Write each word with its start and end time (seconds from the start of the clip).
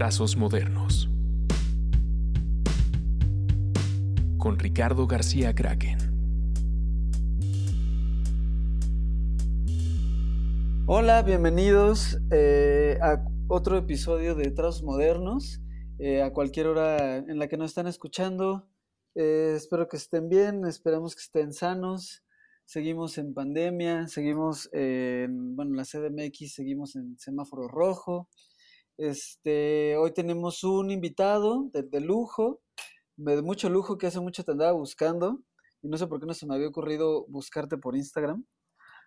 Trazos 0.00 0.34
Modernos. 0.34 1.10
Con 4.38 4.58
Ricardo 4.58 5.06
García 5.06 5.54
Kraken. 5.54 5.98
Hola, 10.86 11.20
bienvenidos 11.20 12.16
eh, 12.30 12.96
a 13.02 13.22
otro 13.48 13.76
episodio 13.76 14.34
de 14.34 14.50
Trazos 14.50 14.82
Modernos. 14.84 15.60
Eh, 15.98 16.22
a 16.22 16.32
cualquier 16.32 16.68
hora 16.68 17.18
en 17.18 17.38
la 17.38 17.48
que 17.48 17.58
nos 17.58 17.72
están 17.72 17.86
escuchando. 17.86 18.70
Eh, 19.14 19.52
espero 19.54 19.86
que 19.86 19.98
estén 19.98 20.30
bien, 20.30 20.64
esperamos 20.64 21.14
que 21.14 21.20
estén 21.20 21.52
sanos. 21.52 22.24
Seguimos 22.64 23.18
en 23.18 23.34
pandemia, 23.34 24.08
seguimos 24.08 24.70
en, 24.72 25.54
bueno, 25.56 25.74
la 25.74 25.84
CDMX, 25.84 26.54
seguimos 26.54 26.96
en 26.96 27.18
semáforo 27.18 27.68
rojo. 27.68 28.30
Este, 29.00 29.96
hoy 29.96 30.12
tenemos 30.12 30.62
un 30.62 30.90
invitado 30.90 31.70
de, 31.72 32.00
lujo, 32.00 32.60
de 33.16 33.40
mucho 33.40 33.70
lujo, 33.70 33.96
que 33.96 34.06
hace 34.06 34.20
mucho 34.20 34.44
te 34.44 34.52
andaba 34.52 34.72
buscando. 34.72 35.40
Y 35.80 35.88
no 35.88 35.96
sé 35.96 36.06
por 36.06 36.20
qué 36.20 36.26
no 36.26 36.34
se 36.34 36.46
me 36.46 36.54
había 36.54 36.68
ocurrido 36.68 37.24
buscarte 37.28 37.78
por 37.78 37.96
Instagram. 37.96 38.44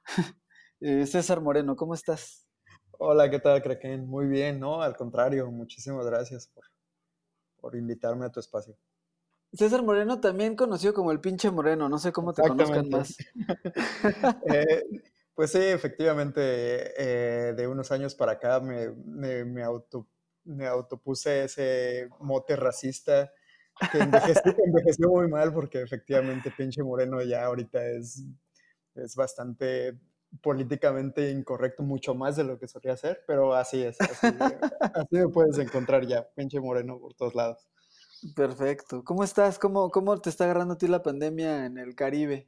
Eh, 0.86 1.06
César 1.06 1.40
Moreno, 1.40 1.78
¿cómo 1.78 1.94
estás? 1.94 2.46
Hola, 3.00 3.30
¿qué 3.30 3.40
tal, 3.40 3.62
Kraken? 3.62 4.06
Muy 4.06 4.28
bien, 4.28 4.60
¿no? 4.60 4.82
Al 4.82 4.98
contrario, 4.98 5.50
muchísimas 5.50 6.06
gracias 6.06 6.50
por, 6.50 6.66
por 7.56 7.76
invitarme 7.78 8.26
a 8.26 8.30
tu 8.30 8.42
espacio. 8.42 8.76
César 9.54 9.82
Moreno, 9.82 10.20
también 10.20 10.58
conocido 10.58 10.94
como 10.94 11.14
el 11.14 11.22
pinche 11.22 11.52
Moreno, 11.52 11.88
no 11.88 12.00
sé 12.00 12.12
cómo 12.12 12.34
te 12.34 12.42
conozcan 12.42 12.90
más. 12.90 13.16
eh, 14.54 14.84
pues 15.36 15.52
sí, 15.52 15.60
efectivamente, 15.60 16.94
eh, 16.98 17.54
de 17.54 17.68
unos 17.68 17.92
años 17.92 18.16
para 18.16 18.34
acá 18.34 18.60
me, 18.60 18.92
me, 18.92 19.64
auto, 19.64 20.08
me 20.44 20.68
autopuse 20.68 21.46
ese 21.46 22.10
mote 22.20 22.56
racista 22.56 23.32
que 23.92 23.98
envejeció, 24.00 25.10
muy 25.10 25.28
mal 25.28 25.52
porque 25.54 25.82
efectivamente 25.82 26.54
pinche 26.56 26.84
moreno 26.84 27.22
ya 27.24 27.46
ahorita 27.46 27.84
es, 27.86 28.24
es 28.96 29.16
bastante 29.16 30.00
políticamente 30.42 31.30
incorrecto, 31.32 31.84
mucho 31.84 32.16
más 32.16 32.36
de 32.36 32.44
lo 32.44 32.58
que 32.58 32.68
solía 32.68 32.96
ser, 32.98 33.24
pero 33.28 33.54
así 33.54 33.84
es, 33.84 34.00
así, 34.02 34.28
así 34.80 35.16
me 35.16 35.28
puedes 35.30 35.58
encontrar 35.60 36.06
ya, 36.08 36.28
pinche 36.36 36.60
moreno 36.60 37.00
por 37.00 37.14
todos 37.14 37.36
lados. 37.36 37.68
Perfecto. 38.36 39.04
¿Cómo 39.04 39.24
estás? 39.24 39.60
¿Cómo, 39.60 39.92
cómo 39.92 40.20
te 40.20 40.30
está 40.30 40.46
agarrando 40.46 40.76
a 40.76 40.78
ti 40.78 40.88
la 40.88 41.04
pandemia 41.04 41.66
en 41.66 41.78
el 41.78 41.96
Caribe? 41.96 42.48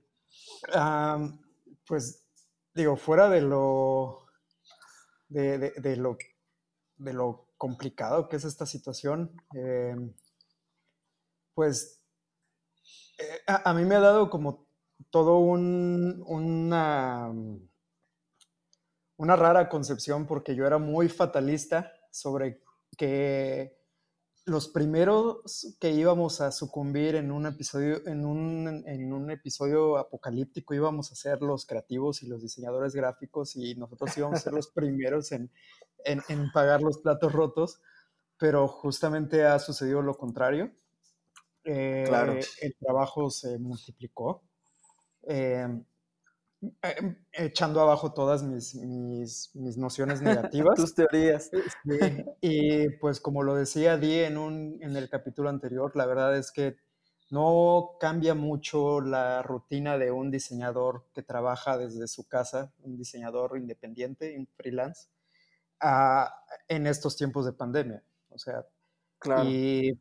pues 1.88 2.25
digo, 2.76 2.98
fuera 2.98 3.30
de 3.30 3.42
lo, 3.42 4.28
de, 5.30 5.96
lo, 5.98 6.18
de 6.98 7.14
lo 7.14 7.48
complicado 7.58 8.28
que 8.28 8.36
es 8.36 8.44
esta 8.44 8.66
situación, 8.66 9.42
em, 9.54 10.14
pues 11.54 12.04
eh, 13.18 13.42
a, 13.48 13.74
mí 13.74 13.86
me 13.86 13.96
ha 13.96 14.02
dado 14.02 14.30
como 14.30 14.68
todo 15.10 15.40
un, 15.40 16.22
una, 16.28 17.32
una 19.16 19.36
rara 19.38 19.70
concepción 19.70 20.28
porque 20.28 20.54
yo 20.54 20.68
era 20.68 20.78
muy 20.78 21.08
fatalista 21.08 21.94
sobre 22.12 22.62
que 22.98 23.85
los 24.46 24.68
primeros 24.68 25.76
que 25.80 25.92
íbamos 25.92 26.40
a 26.40 26.52
sucumbir 26.52 27.16
en 27.16 27.32
un 27.32 27.48
episodio, 27.48 28.06
en 28.06 28.26
un, 28.26 28.84
en 28.86 29.12
un, 29.12 29.32
episodio 29.32 29.98
apocalíptico 29.98 30.76
íbamos 30.76 31.12
a 31.12 31.16
ser 31.16 31.42
los 31.42 31.66
creativos 31.66 32.22
y 32.22 32.28
los 32.28 32.44
diseñadores 32.44 32.94
gráficos 32.94 33.56
y 33.56 33.74
nosotros 33.76 34.16
íbamos 34.18 34.40
a 34.40 34.44
ser 34.44 34.54
los 34.54 34.68
primeros 34.74 35.32
en, 35.32 35.52
en, 36.06 36.22
en, 36.30 36.52
pagar 36.52 36.84
los 36.84 37.00
platos 37.00 37.34
rotos, 37.34 37.82
pero 38.38 38.68
justamente 38.68 39.44
ha 39.46 39.58
sucedido 39.58 40.04
lo 40.04 40.16
contrario. 40.16 40.72
claro. 41.64 42.34
Eh, 42.34 42.46
el 42.62 42.76
trabajo 42.76 43.32
se 43.32 43.58
multiplicó. 43.58 44.44
Eh, 45.24 45.66
eh, 45.68 45.84
echando 47.32 47.82
abajo 47.82 48.14
todas 48.14 48.44
mis, 48.44 48.76
mis, 48.76 49.52
mis 49.56 49.78
nociones 49.78 50.22
negativas. 50.22 50.76
Tus 50.76 50.96
teorías. 50.96 51.52
Y 52.42 52.90
pues 52.98 53.20
como 53.20 53.44
lo 53.44 53.56
decía 53.56 53.98
Di 53.98 54.20
en, 54.20 54.38
un, 54.38 54.78
en 54.82 54.96
el 54.96 55.10
capítulo 55.10 55.50
anterior, 55.50 55.96
la 55.96 56.06
verdad 56.06 56.38
es 56.38 56.52
que 56.52 56.78
no 57.30 57.98
cambia 58.00 58.36
mucho 58.36 59.02
la 59.02 59.42
rutina 59.42 59.98
de 59.98 60.12
un 60.12 60.32
diseñador 60.32 61.06
que 61.14 61.24
trabaja 61.24 61.78
desde 61.78 62.08
su 62.08 62.28
casa, 62.28 62.72
un 62.84 62.98
diseñador 62.98 63.58
independiente, 63.58 64.38
un 64.38 64.48
freelance, 64.48 65.08
en 66.68 66.88
estos 66.88 67.18
tiempos 67.18 67.46
de 67.46 67.54
pandemia. 67.54 68.04
O 68.30 68.38
sea, 68.38 68.66
claro. 69.20 69.50
y 69.50 70.00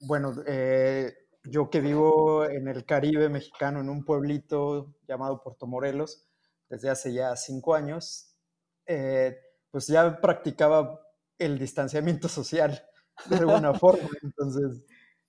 bueno, 0.00 0.34
eh, 0.46 1.14
yo 1.44 1.70
que 1.70 1.80
vivo 1.80 2.44
en 2.44 2.68
el 2.68 2.84
Caribe 2.84 3.28
mexicano, 3.28 3.80
en 3.80 3.88
un 3.88 4.04
pueblito 4.04 4.94
llamado 5.06 5.42
Puerto 5.42 5.66
Morelos, 5.66 6.26
desde 6.68 6.90
hace 6.90 7.12
ya 7.12 7.36
cinco 7.36 7.74
años, 7.74 8.34
eh, 8.86 9.38
pues 9.70 9.86
ya 9.86 10.20
practicaba 10.20 11.00
el 11.38 11.58
distanciamiento 11.58 12.28
social 12.28 12.82
de 13.26 13.36
alguna 13.36 13.74
forma. 13.74 14.08
Entonces, 14.22 14.84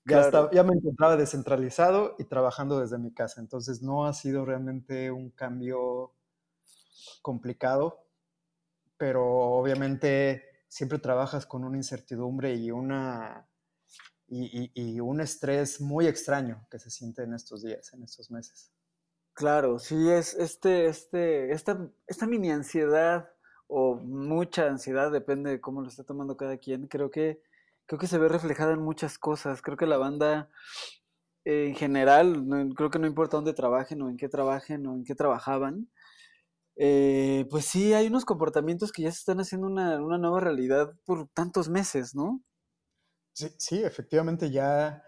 ya, 0.06 0.50
ya 0.52 0.64
me 0.64 0.76
encontraba 0.76 1.18
descentralizado 1.18 2.16
y 2.18 2.26
trabajando 2.26 2.80
desde 2.80 2.98
mi 2.98 3.14
casa. 3.14 3.42
Entonces, 3.42 3.82
no 3.82 4.06
ha 4.06 4.14
sido 4.14 4.46
realmente 4.46 5.12
un 5.12 5.32
cambio 5.32 6.14
complicado, 7.22 8.06
pero 8.98 9.26
obviamente 9.26 10.44
siempre 10.68 11.00
trabajas 11.00 11.46
con 11.46 11.64
una 11.64 11.78
incertidumbre 11.78 12.56
y 12.56 12.72
una 12.72 13.48
y, 14.28 15.00
un 15.00 15.22
estrés 15.22 15.80
muy 15.82 16.08
extraño 16.08 16.66
que 16.72 16.80
se 16.80 16.90
siente 16.90 17.24
en 17.24 17.34
estos 17.34 17.64
días, 17.64 17.94
en 17.94 18.04
estos 18.04 18.32
meses. 18.32 18.72
Claro, 19.34 19.80
sí, 19.80 20.10
es 20.10 20.34
este, 20.34 20.88
este, 20.88 21.52
esta, 21.52 21.90
esta 22.08 22.26
mini 22.26 22.52
ansiedad 22.52 23.30
o 23.68 23.96
mucha 23.96 24.68
ansiedad, 24.68 25.12
depende 25.12 25.50
de 25.52 25.62
cómo 25.62 25.82
lo 25.82 25.90
esté 25.90 26.04
tomando 26.04 26.38
cada 26.38 26.58
quien, 26.58 26.88
creo 26.88 27.12
que, 27.12 27.42
creo 27.86 28.00
que 28.00 28.08
se 28.08 28.18
ve 28.18 28.30
reflejada 28.30 28.74
en 28.74 28.82
muchas 28.82 29.18
cosas. 29.18 29.62
Creo 29.62 29.78
que 29.78 29.86
la 29.88 29.98
banda 29.98 30.50
eh, 31.46 31.68
en 31.68 31.76
general, 31.76 32.74
creo 32.76 32.90
que 32.90 33.00
no 33.00 33.08
importa 33.08 33.38
dónde 33.38 33.54
trabajen 33.54 34.02
o 34.02 34.10
en 34.10 34.18
qué 34.18 34.30
trabajen 34.30 34.88
o 34.88 34.96
en 34.96 35.04
qué 35.04 35.16
trabajaban, 35.16 35.90
eh, 36.78 37.48
pues 37.50 37.66
sí, 37.66 37.94
hay 37.94 38.08
unos 38.08 38.26
comportamientos 38.26 38.92
que 38.92 39.04
ya 39.04 39.12
se 39.12 39.20
están 39.20 39.40
haciendo 39.40 39.68
una, 39.68 39.98
una 40.04 40.18
nueva 40.18 40.40
realidad 40.42 40.94
por 41.06 41.28
tantos 41.30 41.70
meses, 41.70 42.16
¿no? 42.16 42.42
Sí, 43.36 43.54
sí 43.58 43.84
efectivamente 43.84 44.50
ya, 44.50 45.04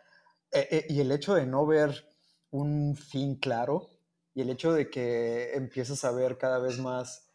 eh, 0.52 0.68
eh, 0.70 0.86
y 0.90 1.00
el 1.00 1.14
hecho 1.14 1.34
de 1.34 1.46
no 1.46 1.66
ver 1.66 2.06
un 2.52 2.98
fin 2.98 3.38
claro 3.38 3.88
y 4.34 4.42
el 4.42 4.50
hecho 4.50 4.74
de 4.74 4.90
que 4.90 5.54
empiezas 5.54 6.04
a 6.04 6.12
ver 6.12 6.38
cada 6.38 6.60
vez 6.60 6.78
más 6.78 7.32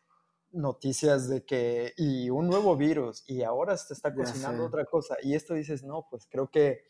noticias 0.50 1.30
de 1.30 1.47
que, 1.47 1.94
y 1.97 2.28
un 2.28 2.47
nuevo 2.47 2.76
virus, 2.76 3.25
y 3.26 3.42
ahora 3.42 3.75
se 3.78 3.94
está 3.94 4.14
cocinando 4.14 4.66
otra 4.66 4.84
cosa, 4.84 5.16
y 5.22 5.34
esto 5.34 5.54
dices, 5.54 5.82
no, 5.82 6.06
pues 6.10 6.26
creo 6.30 6.50
que 6.50 6.84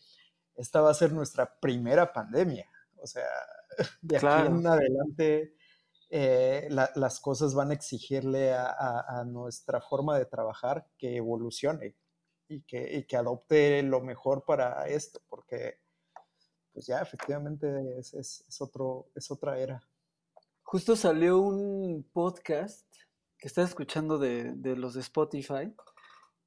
esta 0.57 0.81
va 0.81 0.91
a 0.91 0.95
ser 0.95 1.13
nuestra 1.13 1.61
primera 1.61 2.13
pandemia, 2.13 2.69
o 2.97 3.07
sea, 3.07 3.29
de 4.03 4.17
aquí 4.17 4.27
en 4.27 4.67
adelante 4.67 5.55
eh, 6.11 6.69
las 6.71 7.21
cosas 7.21 7.55
van 7.55 7.71
a 7.71 7.75
exigirle 7.75 8.53
a 8.53 9.23
nuestra 9.25 9.81
forma 9.81 10.19
de 10.19 10.27
trabajar 10.27 10.89
que 10.99 11.17
evolucione, 11.17 11.97
y 12.53 12.63
que, 12.63 13.07
que 13.07 13.17
adopte 13.17 13.83
lo 13.83 14.01
mejor 14.01 14.45
para 14.45 14.87
esto, 14.87 15.21
porque 15.29 15.79
pues 16.73 16.87
ya 16.87 17.01
efectivamente 17.01 17.99
es, 17.99 18.15
es, 18.15 18.61
otro, 18.61 19.09
es 19.15 19.31
otra 19.31 19.59
era. 19.59 19.83
Justo 20.63 20.97
salió 20.97 21.39
un 21.39 22.09
podcast 22.13 22.87
que 23.39 23.49
estás 23.49 23.71
escuchando 23.71 24.19
de, 24.19 24.55
los 24.77 24.95
de 24.95 25.01
Spotify, 25.01 25.75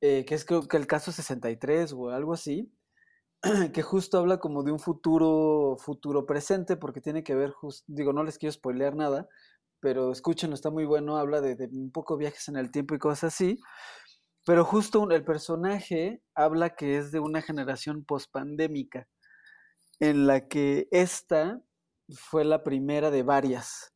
eh, 0.01 0.25
que 0.25 0.35
es 0.35 0.45
creo 0.45 0.67
que 0.67 0.77
el 0.77 0.87
caso 0.87 1.11
63 1.11 1.93
o 1.93 2.09
algo 2.09 2.33
así, 2.33 2.71
que 3.73 3.81
justo 3.81 4.17
habla 4.17 4.39
como 4.39 4.63
de 4.63 4.71
un 4.71 4.79
futuro, 4.79 5.75
futuro 5.79 6.25
presente, 6.25 6.77
porque 6.77 7.01
tiene 7.01 7.23
que 7.23 7.35
ver, 7.35 7.53
digo, 7.87 8.13
no 8.13 8.23
les 8.23 8.37
quiero 8.37 8.53
spoilear 8.53 8.95
nada, 8.95 9.27
pero 9.79 10.11
escúchenlo, 10.11 10.55
está 10.55 10.69
muy 10.69 10.85
bueno, 10.85 11.17
habla 11.17 11.41
de, 11.41 11.55
de, 11.55 11.67
un 11.67 11.91
poco 11.91 12.17
viajes 12.17 12.47
en 12.47 12.55
el 12.57 12.71
tiempo 12.71 12.95
y 12.95 12.99
cosas 12.99 13.33
así, 13.33 13.59
pero 14.45 14.63
justo 14.63 15.09
el 15.09 15.23
personaje 15.23 16.21
habla 16.35 16.75
que 16.75 16.97
es 16.97 17.11
de 17.11 17.19
una 17.19 17.41
generación 17.41 18.05
pospandémica, 18.05 19.07
en 19.99 20.27
la 20.27 20.47
que 20.47 20.87
esta 20.91 21.61
fue 22.09 22.45
la 22.45 22.63
primera 22.63 23.11
de 23.11 23.23
varias, 23.23 23.95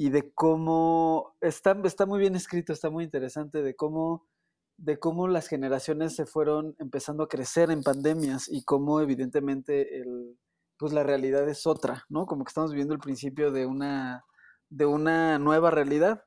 y 0.00 0.10
de 0.10 0.32
cómo 0.32 1.36
está, 1.40 1.76
está 1.82 2.06
muy 2.06 2.20
bien 2.20 2.36
escrito, 2.36 2.72
está 2.72 2.88
muy 2.88 3.02
interesante, 3.02 3.62
de 3.62 3.74
cómo, 3.74 4.28
de 4.76 5.00
cómo 5.00 5.26
las 5.26 5.48
generaciones 5.48 6.14
se 6.14 6.24
fueron 6.24 6.76
empezando 6.78 7.24
a 7.24 7.28
crecer 7.28 7.72
en 7.72 7.82
pandemias 7.82 8.48
y 8.48 8.62
cómo 8.62 9.00
evidentemente 9.00 10.00
el, 10.00 10.38
pues 10.78 10.92
la 10.92 11.02
realidad 11.02 11.48
es 11.48 11.66
otra, 11.66 12.04
¿no? 12.08 12.26
Como 12.26 12.44
que 12.44 12.50
estamos 12.50 12.70
viviendo 12.70 12.94
el 12.94 13.00
principio 13.00 13.50
de 13.50 13.66
una, 13.66 14.24
de 14.70 14.86
una 14.86 15.40
nueva 15.40 15.72
realidad. 15.72 16.24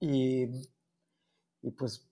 Y 0.00 0.48
y 1.62 1.70
pues 1.70 2.06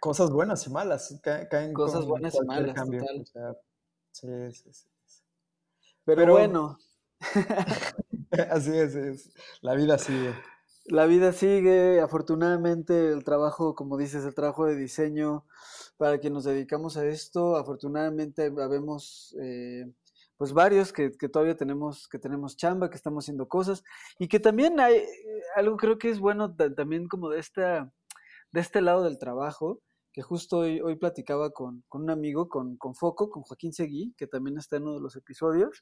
cosas 0.00 0.30
buenas 0.30 0.66
y 0.66 0.70
malas, 0.70 1.20
caen 1.22 1.72
cosas 1.72 2.06
buenas 2.06 2.34
y 2.34 2.46
malas, 2.46 2.74
cambio. 2.74 3.04
sí, 4.12 4.28
sí, 4.52 4.72
sí. 4.72 4.88
Pero, 6.04 6.32
bueno. 6.32 6.78
así 8.50 8.76
es, 8.76 9.30
la 9.60 9.74
vida 9.74 9.98
sigue. 9.98 10.34
La 10.86 11.04
vida 11.04 11.32
sigue, 11.32 12.00
afortunadamente 12.00 13.10
el 13.12 13.22
trabajo, 13.24 13.74
como 13.74 13.98
dices, 13.98 14.24
el 14.24 14.34
trabajo 14.34 14.64
de 14.64 14.76
diseño, 14.76 15.44
para 15.98 16.18
quien 16.18 16.32
nos 16.32 16.44
dedicamos 16.44 16.96
a 16.96 17.04
esto, 17.04 17.56
afortunadamente 17.56 18.46
habemos 18.46 19.36
eh, 19.42 19.84
pues 20.38 20.52
varios 20.52 20.92
que, 20.92 21.10
todavía 21.10 21.56
tenemos, 21.56 22.08
que 22.08 22.18
tenemos 22.18 22.56
chamba, 22.56 22.88
que 22.88 22.96
estamos 22.96 23.24
haciendo 23.24 23.48
cosas, 23.48 23.84
y 24.18 24.28
que 24.28 24.40
también 24.40 24.80
hay 24.80 25.04
algo 25.56 25.76
creo 25.76 25.98
que 25.98 26.08
es 26.08 26.20
bueno 26.20 26.54
también 26.54 27.08
como 27.08 27.28
de 27.28 27.40
esta, 27.40 27.92
de 28.52 28.60
este 28.60 28.80
lado 28.80 29.02
del 29.02 29.18
trabajo, 29.18 29.80
que 30.12 30.22
justo 30.22 30.58
hoy, 30.58 30.80
hoy 30.80 30.96
platicaba 30.96 31.50
con, 31.50 31.84
un 31.90 32.10
amigo, 32.10 32.48
con, 32.48 32.76
con, 32.76 32.94
Foco, 32.94 33.30
con 33.30 33.42
Joaquín 33.42 33.72
Seguí, 33.72 34.14
que 34.16 34.26
también 34.26 34.58
está 34.58 34.76
en 34.76 34.84
uno 34.84 34.94
de 34.94 35.00
los 35.00 35.16
episodios, 35.16 35.80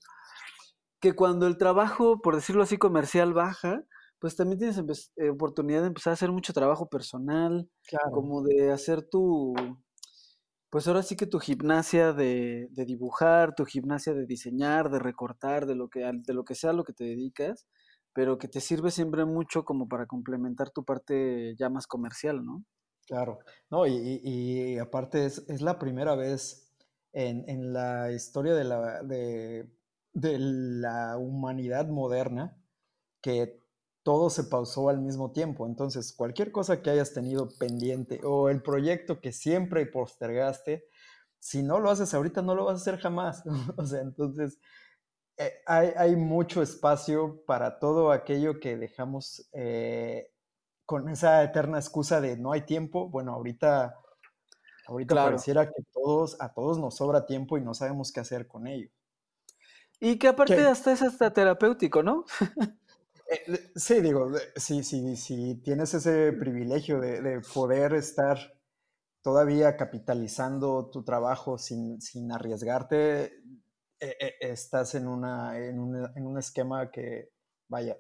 que 1.01 1.15
cuando 1.15 1.47
el 1.47 1.59
trabajo, 1.59 2.21
por 2.21 2.35
decirlo 2.35 2.63
así, 2.63 2.79
comercial 2.79 3.33
baja, 3.33 3.85
pues 4.19 4.35
también 4.37 4.59
tienes 4.59 5.13
eh, 5.17 5.31
oportunidad 5.31 5.83
de 5.83 5.89
empezar 5.89 6.13
a 6.13 6.15
hacer 6.15 6.33
mucho 6.33 6.53
trabajo 6.53 6.89
personal, 6.89 7.69
como 8.13 8.43
de 8.43 8.73
hacer 8.73 9.03
tu, 9.09 9.55
pues 10.71 10.89
ahora 10.89 11.03
sí 11.03 11.17
que 11.17 11.27
tu 11.27 11.39
gimnasia 11.39 12.13
de, 12.13 12.69
de, 12.71 12.85
dibujar, 12.85 13.55
tu 13.55 13.65
gimnasia 13.65 14.15
de 14.15 14.27
diseñar, 14.27 14.91
de 14.91 14.99
recortar, 14.99 15.67
de 15.67 15.75
lo 15.75 15.89
que, 15.89 16.01
de 16.01 16.35
lo 16.35 16.45
que 16.45 16.55
sea 16.55 16.73
lo 16.73 16.85
que 16.85 16.93
te 16.93 17.05
dedicas, 17.05 17.67
pero 18.17 18.39
que 18.39 18.49
te 18.49 18.63
sirve 18.63 18.91
siempre 18.91 19.27
mucho 19.27 19.67
como 19.67 19.89
para 19.89 20.07
complementar 20.07 20.71
tu 20.71 20.87
parte 20.87 21.55
ya 21.59 21.69
más 21.69 21.87
comercial, 21.87 22.43
¿no? 22.43 22.65
Claro, 23.07 23.41
no, 23.71 23.87
y, 23.87 24.79
aparte 24.79 25.27
es, 25.27 25.61
la 25.61 25.79
primera 25.79 26.15
vez 26.15 26.75
en, 27.13 27.75
la 27.75 28.11
historia 28.11 28.55
de 28.55 28.65
la, 28.65 29.03
de, 29.03 29.69
la 30.15 31.19
humanidad 31.19 31.89
moderna 31.89 32.57
que 33.21 33.63
todo 34.03 34.31
se 34.31 34.45
pausó 34.45 34.89
al 34.89 35.03
mismo 35.03 35.33
tiempo. 35.33 35.67
Entonces, 35.67 36.15
cualquier 36.15 36.53
cosa 36.53 36.81
que 36.81 36.89
hayas 36.89 37.13
tenido 37.13 37.51
pendiente 37.59 38.23
o 38.25 38.49
el 38.49 38.63
proyecto 38.63 39.21
que 39.21 39.31
siempre 39.31 39.85
postergaste, 39.85 40.89
si 41.39 41.63
no 41.63 41.81
lo 41.81 41.91
haces 41.91 42.15
ahorita, 42.15 42.41
no 42.41 42.55
lo 42.55 42.65
vas 42.65 42.79
a 42.79 42.81
hacer 42.81 42.99
jamás. 42.99 43.45
o 43.77 43.85
sea, 43.85 44.01
entonces, 44.01 44.59
eh, 45.39 45.63
hay, 45.67 46.17
mucho 46.17 46.63
espacio 46.63 47.43
para 47.47 47.79
todo 47.79 48.11
aquello 48.11 48.59
que 48.59 48.77
dejamos 48.77 49.49
eh, 49.53 50.31
con 50.87 51.09
esa 51.09 51.43
eterna 51.43 51.79
excusa 51.79 52.21
de 52.21 52.37
no 52.37 52.53
hay 52.53 52.63
tiempo, 52.63 53.09
bueno, 53.09 53.33
ahorita, 53.35 53.97
ahorita 54.87 55.15
pareciera 55.15 55.67
que 55.67 55.83
todos, 55.93 56.41
a 56.41 56.55
todos 56.55 56.79
nos 56.79 56.97
sobra 56.97 57.27
tiempo 57.27 57.59
y 57.59 57.61
no 57.61 57.75
sabemos 57.75 58.13
qué 58.13 58.21
hacer 58.21 58.47
con 58.47 58.67
ello. 58.67 58.89
Y 60.01 60.19
que 60.19 60.29
aparte 60.29 60.61
hasta 60.61 60.93
es 60.93 61.03
hasta 61.03 61.33
terapéutico, 61.33 62.03
¿no? 62.03 62.25
Eh, 63.29 63.73
sí, 63.75 64.01
digo, 64.01 64.31
sí, 64.55 64.85
sí, 64.85 65.17
sí, 65.17 65.57
tienes 65.65 65.93
ese 65.95 66.33
privilegio 66.33 67.01
de, 67.01 67.41
poder 67.53 67.95
estar 67.95 68.39
todavía 69.21 69.77
capitalizando 69.77 70.91
tu 70.91 71.03
trabajo 71.03 71.59
sin, 71.59 71.99
arriesgarte, 72.31 73.43
eh, 74.01 74.17
eh, 74.21 74.35
estás 74.41 74.95
en, 74.95 75.09
una, 75.09 75.59
en, 75.59 75.79
en 76.15 76.27
un 76.27 76.39
esquema 76.39 76.91
que, 76.91 77.33
vaya, 77.69 77.97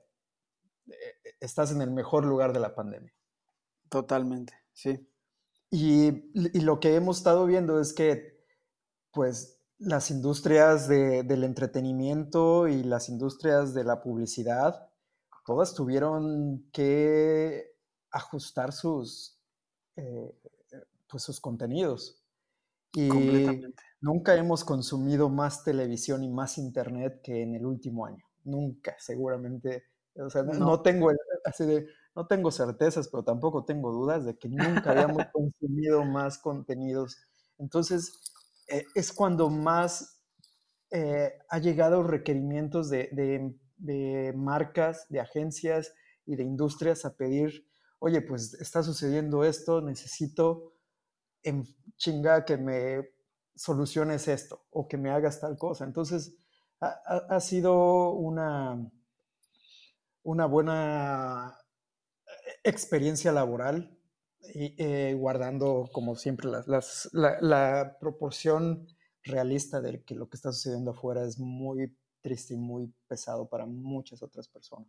eh, 0.88 1.34
estás 1.40 1.72
en 1.72 1.82
el 1.82 1.90
mejor 1.90 2.24
lugar 2.24 2.52
de 2.52 2.60
la 2.60 2.74
pandemia. 2.74 3.12
Totalmente, 3.88 4.54
sí. 4.72 5.08
Y, 5.70 6.30
lo 6.60 6.80
que 6.80 6.94
hemos 6.94 7.18
estado 7.18 7.46
viendo 7.46 7.80
es 7.80 7.92
que, 7.92 8.44
pues, 9.12 9.60
las 9.78 10.10
industrias 10.10 10.88
del 10.88 11.44
entretenimiento 11.44 12.66
y 12.66 12.82
las 12.82 13.08
industrias 13.08 13.74
de 13.74 13.84
la 13.84 14.00
publicidad, 14.00 14.90
todas 15.44 15.74
tuvieron 15.74 16.70
que 16.72 17.76
ajustar 18.10 18.72
sus, 18.72 19.38
eh, 19.96 20.34
pues, 21.08 21.22
sus 21.22 21.40
contenidos. 21.40 22.22
Y 22.92 23.10
nunca 24.00 24.34
hemos 24.36 24.64
consumido 24.64 25.28
más 25.28 25.64
televisión 25.64 26.24
y 26.24 26.28
más 26.28 26.58
internet 26.58 27.20
que 27.22 27.42
en 27.42 27.54
el 27.54 27.66
último 27.66 28.06
año. 28.06 28.24
Nunca, 28.44 28.96
seguramente 28.98 29.84
o 30.18 30.30
sea, 30.30 30.42
no, 30.42 30.80
tengo 30.80 31.10
así 31.44 31.64
de, 31.64 31.86
no 32.14 32.26
tengo 32.26 32.50
certezas, 32.50 33.08
pero 33.08 33.22
tampoco 33.24 33.64
tengo 33.64 33.92
dudas 33.92 34.24
de 34.24 34.36
que 34.36 34.48
nunca 34.48 34.90
habíamos 34.90 35.26
consumido 35.32 36.04
más 36.04 36.38
contenidos. 36.38 37.18
Entonces, 37.58 38.12
eh, 38.68 38.84
es 38.94 39.12
cuando 39.12 39.50
más 39.50 40.22
eh, 40.90 41.32
ha 41.48 41.58
llegado 41.58 42.02
requerimientos 42.02 42.88
de, 42.88 43.10
de, 43.76 44.32
marcas, 44.34 45.06
de 45.08 45.20
agencias 45.20 45.92
y 46.24 46.36
de 46.36 46.44
industrias 46.44 47.04
a 47.04 47.16
pedir, 47.16 47.66
oye, 47.98 48.22
pues 48.22 48.54
está 48.54 48.82
sucediendo 48.82 49.44
esto, 49.44 49.80
necesito 49.80 50.72
en 51.42 51.64
chinga 51.96 52.44
que 52.44 52.56
me 52.56 53.15
soluciones 53.56 54.28
esto 54.28 54.66
o 54.70 54.86
que 54.86 54.96
me 54.96 55.10
hagas 55.10 55.40
tal 55.40 55.58
cosa. 55.58 55.84
Entonces, 55.84 56.36
ha 56.80 57.40
sido 57.40 58.10
una, 58.10 58.90
una 60.22 60.46
buena 60.46 61.58
experiencia 62.64 63.32
laboral 63.32 63.96
y 64.54 64.74
eh, 64.78 65.14
guardando, 65.14 65.88
como 65.92 66.16
siempre, 66.16 66.48
las, 66.66 67.08
la, 67.12 67.96
proporción 68.00 68.86
realista 69.22 69.80
de 69.80 70.02
que 70.02 70.14
lo 70.14 70.28
que 70.28 70.36
está 70.36 70.52
sucediendo 70.52 70.92
afuera 70.92 71.24
es 71.24 71.38
muy 71.38 71.96
triste 72.20 72.54
y 72.54 72.56
muy 72.56 72.92
pesado 73.08 73.48
para 73.48 73.66
muchas 73.66 74.22
otras 74.22 74.48
personas. 74.48 74.88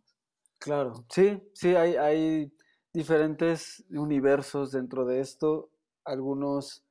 Claro, 0.58 1.04
sí, 1.10 1.40
sí, 1.54 1.74
hay, 1.74 1.96
hay 1.96 2.52
diferentes 2.92 3.84
universos 3.90 4.72
dentro 4.72 5.04
de 5.04 5.20
esto. 5.20 5.70
Algunos 6.04 6.84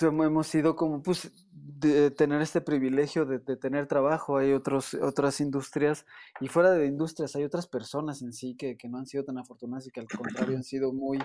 hemos 0.00 0.46
sido 0.46 0.76
como, 0.76 1.02
pues, 1.02 1.30
tener 2.16 2.40
este 2.40 2.60
privilegio 2.60 3.26
de, 3.26 3.38
tener 3.56 3.86
trabajo, 3.86 4.36
hay 4.36 4.52
otros, 4.52 4.94
otras 4.94 5.40
industrias, 5.40 6.06
y 6.40 6.48
fuera 6.48 6.70
de 6.70 6.86
industrias 6.86 7.34
hay 7.36 7.44
otras 7.44 7.66
personas 7.66 8.22
en 8.22 8.32
sí 8.32 8.56
que, 8.56 8.76
no 8.88 8.98
han 8.98 9.06
sido 9.06 9.24
tan 9.24 9.38
afortunadas 9.38 9.86
y 9.86 9.90
que 9.90 10.00
al 10.00 10.08
contrario 10.08 10.56
han 10.56 10.64
sido 10.64 10.92
muy, 10.92 11.18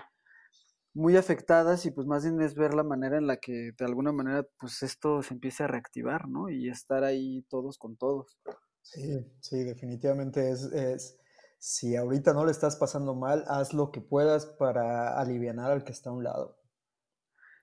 muy 0.94 1.16
afectadas, 1.16 1.86
y 1.86 1.92
pues 1.92 2.08
más 2.08 2.24
bien 2.24 2.42
es 2.42 2.56
ver 2.56 2.74
la 2.74 2.84
manera 2.84 3.18
en 3.18 3.28
la 3.28 3.38
que 3.38 3.72
de 3.78 3.86
alguna 3.86 4.12
manera, 4.12 4.46
pues 4.60 4.84
esto 4.84 5.22
se 5.22 5.34
empiece 5.34 5.64
a 5.64 5.68
reactivar, 5.68 6.28
¿no? 6.28 6.50
Y 6.50 6.70
estar 6.70 7.04
ahí 7.04 7.44
todos 7.50 7.78
con 7.78 7.98
todos. 7.98 8.38
Sí, 8.82 9.26
sí, 9.42 9.64
definitivamente 9.64 10.50
es, 10.50 10.64
es 10.72 11.18
si 11.60 11.96
ahorita 11.96 12.34
no 12.34 12.46
le 12.46 12.52
estás 12.52 12.76
pasando 12.76 13.16
mal, 13.16 13.44
haz 13.48 13.74
lo 13.74 13.92
que 13.92 14.02
puedas 14.02 14.46
para 14.46 15.20
aliviar 15.20 15.60
al 15.60 15.84
que 15.84 15.92
está 15.92 16.10
a 16.10 16.14
un 16.14 16.24
lado. 16.24 16.58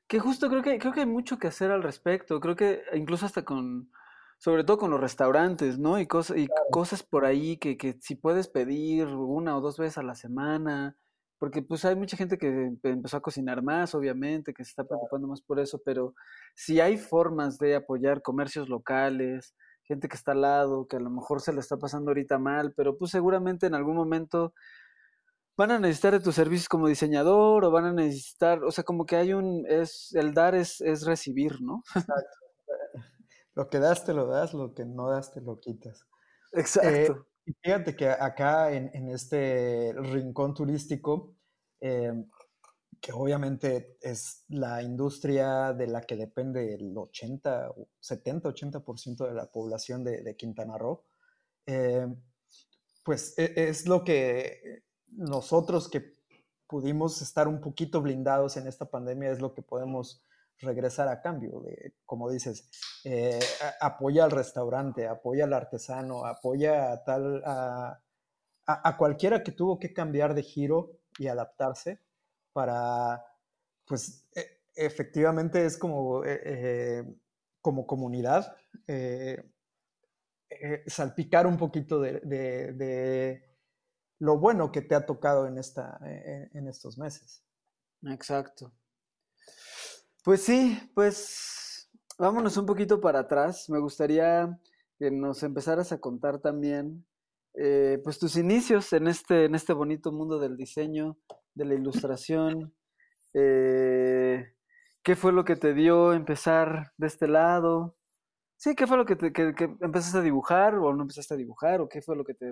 Que 0.09 0.19
justo 0.21 0.49
creo 0.49 0.63
que, 0.63 0.79
creo 0.79 0.93
que 0.93 1.01
hay 1.01 1.07
mucho 1.07 1.39
que 1.39 1.49
hacer 1.49 1.71
al 1.71 1.83
respecto. 1.83 2.41
Creo 2.41 2.57
que 2.57 2.83
incluso 2.95 3.27
hasta 3.27 3.45
con, 3.45 3.91
sobre 4.39 4.65
todo 4.65 4.79
con 4.79 4.91
los 4.91 5.01
restaurantes, 5.01 5.79
¿no? 5.79 5.99
Y, 5.99 6.07
cosas 6.07 6.37
y 6.37 6.49
cosas 6.71 7.03
por 7.03 7.25
ahí 7.25 7.57
que, 7.57 7.77
que 7.77 7.97
si 8.01 8.15
puedes 8.15 8.49
pedir 8.49 9.07
una 9.07 9.57
o 9.57 9.61
dos 9.61 9.79
veces 9.79 9.99
a 9.99 10.03
la 10.03 10.15
semana, 10.15 10.97
porque 11.39 11.63
pues 11.63 11.85
hay 11.85 11.97
mucha 11.97 12.17
gente 12.17 12.39
que 12.39 12.73
empezó 12.83 13.17
a 13.19 13.23
cocinar 13.23 13.63
más, 13.63 13.95
obviamente, 13.95 14.55
que 14.55 14.65
se 14.65 14.71
está 14.71 14.85
preocupando 14.85 15.29
más 15.29 15.43
por 15.43 15.61
eso, 15.61 15.81
pero 15.85 16.15
si 16.55 16.81
hay 16.81 16.97
formas 16.97 17.59
de 17.59 17.77
apoyar 17.77 18.23
comercios 18.23 18.69
locales, 18.69 19.55
gente 19.83 20.09
que 20.09 20.17
está 20.17 20.33
al 20.33 20.43
lado, 20.43 20.87
que 20.89 20.97
a 20.97 21.01
lo 21.01 21.11
mejor 21.11 21.41
se 21.41 21.53
le 21.53 21.61
está 21.61 21.77
pasando 21.77 22.11
ahorita 22.11 22.39
mal, 22.39 22.73
pero 22.75 22.97
pues 22.97 23.11
seguramente 23.11 23.67
en 23.67 23.75
algún 23.75 23.97
momento 23.97 24.55
van 25.57 25.71
a 25.71 25.79
necesitar 25.79 26.13
de 26.13 26.21
tus 26.21 26.35
servicios 26.35 26.69
como 26.69 26.89
diseñador 26.89 27.65
o 27.65 27.71
van 27.71 27.85
a 27.85 27.93
necesitar, 27.93 28.63
o 28.65 28.71
sea, 28.73 28.85
como 28.85 29.07
que 29.07 29.17
hay 29.17 29.33
un, 29.33 29.65
es, 29.69 30.13
el 30.15 30.35
dar 30.35 30.55
es, 30.55 30.81
es 30.81 31.05
recibir, 31.05 31.61
¿no? 31.61 31.83
Exacto. 31.95 32.39
Lo 33.57 33.71
que 33.71 33.79
das 33.79 34.05
te 34.05 34.13
lo 34.13 34.27
das, 34.27 34.53
lo 34.53 34.75
que 34.75 34.85
no 34.85 35.11
das 35.11 35.33
te 35.33 35.41
lo 35.41 35.61
quitas. 35.61 36.09
Eh, 36.53 36.59
Exacto. 36.59 37.29
y 37.47 37.53
fíjate 37.63 37.95
que 37.95 38.09
acá 38.09 38.73
en, 38.73 38.91
en 38.93 39.11
este 39.11 39.95
rincón 39.97 40.55
turístico, 40.55 41.37
em, 41.81 42.29
que 43.01 43.13
obviamente 43.13 43.97
es 44.01 44.45
la 44.49 44.83
industria 44.83 45.73
de 45.73 45.87
la 45.87 46.01
que 46.01 46.17
depende 46.17 46.75
el 46.75 46.99
80, 46.99 47.73
70, 48.01 48.49
80% 48.49 49.29
de 49.29 49.35
la 49.35 49.47
población 49.53 50.03
de, 50.03 50.23
de 50.23 50.35
Quintana 50.35 50.77
Roo, 50.77 51.05
em, 51.65 52.21
pues 53.05 53.39
e, 53.39 53.53
es 53.69 53.87
lo 53.87 54.03
que 54.03 54.83
nosotros 55.17 55.89
que 55.89 56.15
pudimos 56.67 57.23
estar 57.23 57.49
un 57.49 57.61
poquito 57.61 58.01
blindados 58.01 58.57
en 58.57 58.67
esta 58.67 58.87
pandemia 58.87 59.31
es 59.31 59.41
lo 59.41 59.55
que 59.55 59.63
podemos 59.63 60.25
regresar 60.59 61.09
a 61.09 61.21
cambio 61.21 61.61
de, 61.61 61.95
como 62.05 62.31
dices, 62.31 62.69
eh, 63.05 63.41
apoya 63.81 64.25
al 64.25 64.31
restaurante, 64.31 65.07
apoya 65.07 65.45
al 65.45 65.53
artesano, 65.53 66.25
apoya 66.25 66.93
a 66.93 67.05
tal, 67.05 67.43
a, 67.45 68.01
a, 68.67 68.97
cualquiera 68.97 69.43
que 69.43 69.53
tuvo 69.53 69.79
que 69.79 69.93
cambiar 69.93 70.35
de 70.35 70.43
giro 70.43 70.99
y 71.19 71.27
adaptarse 71.27 72.01
para, 72.53 73.25
pues 73.85 74.27
e, 74.35 74.63
efectivamente 74.75 75.65
es 75.65 75.77
como, 75.77 76.25
eh, 76.25 76.41
eh, 76.45 77.15
como 77.61 77.87
comunidad 77.87 78.57
salpicar 80.87 81.47
un 81.47 81.57
poquito 81.57 82.01
de, 82.01 83.43
lo 84.19 84.39
bueno 84.39 84.73
que 84.73 84.83
te 84.83 84.95
ha 84.95 85.07
tocado 85.07 85.47
en, 85.47 85.59
esta, 85.59 85.99
en 86.03 86.69
estos 86.69 86.99
meses. 86.99 87.43
Exacto. 88.03 88.73
Pues 90.25 90.43
sí, 90.43 90.79
pues 90.95 91.91
vámonos 92.19 92.57
un 92.57 92.67
poquito 92.67 93.01
para 93.01 93.21
atrás. 93.21 93.69
Me 93.69 93.79
gustaría 93.79 94.59
que 94.99 95.11
nos 95.11 95.43
empezaras 95.43 95.93
a 95.93 96.01
contar 96.01 96.41
también 96.41 97.05
eh, 97.55 98.01
pues 98.03 98.19
tus 98.19 98.37
inicios 98.37 98.93
en 98.93 99.07
este, 99.07 99.45
en 99.45 99.55
este 99.55 99.73
bonito 99.73 100.13
mundo 100.13 100.39
del 100.39 100.57
diseño, 100.57 101.19
de 101.55 101.65
la 101.65 101.75
ilustración. 101.75 102.75
Eh, 103.35 104.55
¿Qué 105.03 105.17
fue 105.17 105.33
lo 105.33 105.45
que 105.45 105.57
te 105.57 105.75
dio 105.75 106.13
empezar 106.13 106.93
de 106.97 107.07
este 107.07 107.29
lado? 107.29 107.97
Sí, 108.57 108.75
¿qué 108.75 108.87
fue 108.87 108.97
lo 108.97 109.05
que, 109.05 109.17
te, 109.17 109.33
que, 109.33 109.55
empezaste 109.81 110.19
a 110.19 110.23
dibujar 110.23 110.77
o 110.77 110.95
no 110.95 111.03
empezaste 111.03 111.35
a 111.35 111.37
dibujar 111.37 111.81
o 111.81 111.89
qué 111.89 112.01
fue 112.01 112.17
lo 112.17 112.25
que 112.25 112.35
te, 112.35 112.51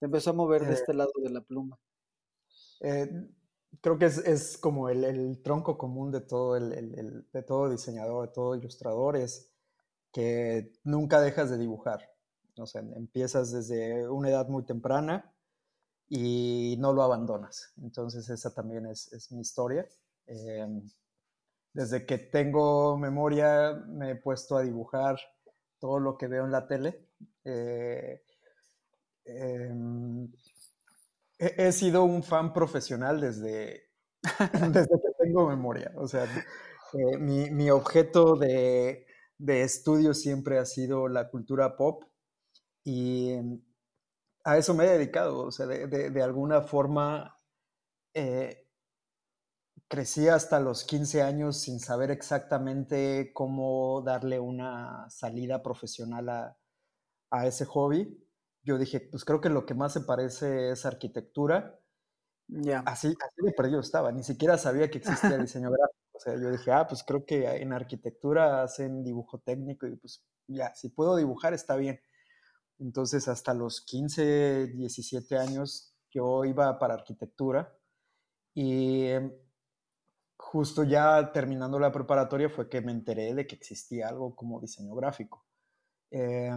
empezó 0.00 0.30
a 0.30 0.34
mover 0.34 0.62
de 0.64 0.70
eh. 0.70 0.74
este 0.74 0.94
lado 0.94 1.12
de 1.22 1.30
la 1.30 1.40
pluma? 1.40 1.78
creo 3.80 3.98
que 3.98 4.06
es, 4.06 4.58
como 4.58 4.88
el, 4.88 5.42
tronco 5.42 5.76
común 5.76 6.10
de 6.10 6.20
todo, 6.20 6.56
el, 6.56 7.26
de 7.32 7.42
todo 7.42 7.68
diseñador, 7.68 8.28
de 8.28 8.32
todo 8.32 8.54
ilustrador, 8.54 9.16
es 9.16 9.52
que 10.12 10.72
nunca 10.84 11.20
dejas 11.20 11.50
de 11.50 11.58
dibujar. 11.58 12.10
O 12.56 12.66
sea, 12.66 12.82
empiezas 12.82 13.52
desde 13.52 14.08
una 14.08 14.30
edad 14.30 14.48
muy 14.48 14.64
temprana 14.64 15.32
y 16.08 16.76
no 16.78 16.92
lo 16.92 17.02
abandonas. 17.02 17.72
Entonces 17.80 18.28
esa 18.28 18.52
también 18.52 18.86
es, 18.86 19.30
mi 19.30 19.40
historia. 19.40 19.86
Em, 20.26 20.82
desde 21.72 22.04
que 22.04 22.18
tengo 22.18 22.98
memoria 22.98 23.72
me 23.88 24.12
he 24.12 24.16
puesto 24.16 24.56
a 24.56 24.62
dibujar 24.62 25.18
todo 25.78 26.00
lo 26.00 26.18
que 26.18 26.26
veo 26.26 26.44
en 26.44 26.52
la 26.52 26.66
tele. 26.66 27.08
Eh, 27.44 28.22
em, 29.36 30.30
he, 31.38 31.72
sido 31.72 32.04
un 32.04 32.22
fan 32.22 32.52
profesional 32.52 33.20
desde, 33.20 33.90
desde 34.72 35.00
que 35.00 35.10
tengo 35.18 35.48
memoria. 35.48 35.92
O 35.96 36.06
sea, 36.06 36.24
eh, 36.24 37.18
mi, 37.18 37.70
objeto 37.70 38.36
de, 38.36 39.06
estudio 39.38 40.14
siempre 40.14 40.58
ha 40.58 40.66
sido 40.66 41.08
la 41.08 41.30
cultura 41.30 41.76
pop 41.76 42.04
y 42.84 43.34
a 44.44 44.58
eso 44.58 44.74
me 44.74 44.84
he 44.84 44.88
dedicado. 44.90 45.46
O 45.46 45.52
sea, 45.52 45.66
de, 45.66 46.22
alguna 46.22 46.62
forma 46.62 47.38
eh, 48.14 48.66
crecí 49.88 50.28
hasta 50.28 50.60
los 50.60 50.84
15 50.84 51.22
años 51.22 51.56
sin 51.58 51.80
saber 51.80 52.10
exactamente 52.10 53.32
cómo 53.32 54.02
darle 54.02 54.38
una 54.38 55.08
salida 55.10 55.62
profesional 55.62 56.28
a, 56.28 56.58
a 57.30 57.46
ese 57.46 57.64
hobby 57.64 58.29
yo 58.62 58.78
dije, 58.78 59.00
pues 59.00 59.24
creo 59.24 59.40
que 59.40 59.48
lo 59.48 59.66
que 59.66 59.74
más 59.74 59.92
se 59.92 60.02
parece 60.02 60.70
es 60.70 60.86
arquitectura. 60.86 61.78
Ya. 62.48 62.80
Así, 62.80 63.08
así 63.08 63.46
de 63.46 63.52
perdido 63.52 63.80
estaba, 63.80 64.12
ni 64.12 64.22
siquiera 64.22 64.58
sabía 64.58 64.90
que 64.90 64.98
existía 64.98 65.38
diseño 65.38 65.70
gráfico. 65.70 66.00
O 66.12 66.20
sea, 66.20 66.34
yo 66.34 66.50
dije, 66.50 66.70
ah, 66.72 66.86
pues 66.86 67.02
creo 67.02 67.24
que 67.24 67.46
en 67.46 67.72
arquitectura 67.72 68.62
hacen 68.62 69.02
dibujo 69.02 69.38
técnico 69.38 69.86
y 69.86 69.96
pues 69.96 70.22
ya, 70.48 70.74
si 70.74 70.90
puedo 70.90 71.16
dibujar 71.16 71.54
está 71.54 71.76
bien. 71.76 72.00
Entonces, 72.78 73.28
hasta 73.28 73.54
los 73.54 73.82
15, 73.82 74.68
17 74.68 75.38
años, 75.38 75.94
yo 76.10 76.44
iba 76.44 76.78
para 76.78 76.94
arquitectura 76.94 77.74
y 78.54 79.06
em, 79.06 79.32
justo 80.36 80.84
ya 80.84 81.32
terminando 81.32 81.78
la 81.78 81.92
preparatoria 81.92 82.48
fue 82.50 82.68
que 82.68 82.80
me 82.80 82.92
enteré 82.92 83.34
de 83.34 83.46
que 83.46 83.54
existía 83.56 84.08
algo 84.08 84.34
como 84.34 84.60
diseño 84.60 84.94
gráfico. 84.94 85.46
Eh, 86.10 86.50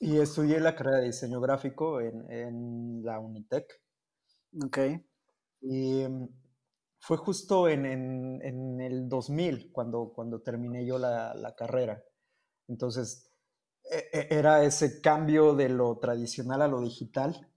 y 0.00 0.18
estudié 0.18 0.60
la 0.60 0.74
carrera 0.74 0.98
de 0.98 1.06
diseño 1.06 1.40
gráfico 1.40 2.00
en, 2.00 3.02
la 3.02 3.18
Unitec. 3.18 3.80
Ok. 4.64 4.78
Y 5.62 6.06
mm, 6.06 6.28
fue 7.00 7.16
justo 7.16 7.68
en, 7.68 7.84
el 8.80 9.08
2000 9.08 9.72
cuando, 9.72 10.12
cuando 10.14 10.42
terminé 10.42 10.86
yo 10.86 10.98
la, 10.98 11.54
carrera. 11.56 12.02
Entonces, 12.68 13.30
e, 13.90 14.08
e, 14.12 14.28
era 14.30 14.64
ese 14.64 15.00
cambio 15.00 15.54
de 15.54 15.68
lo 15.68 15.98
tradicional 15.98 16.62
a 16.62 16.68
lo 16.68 16.80
digital. 16.80 17.48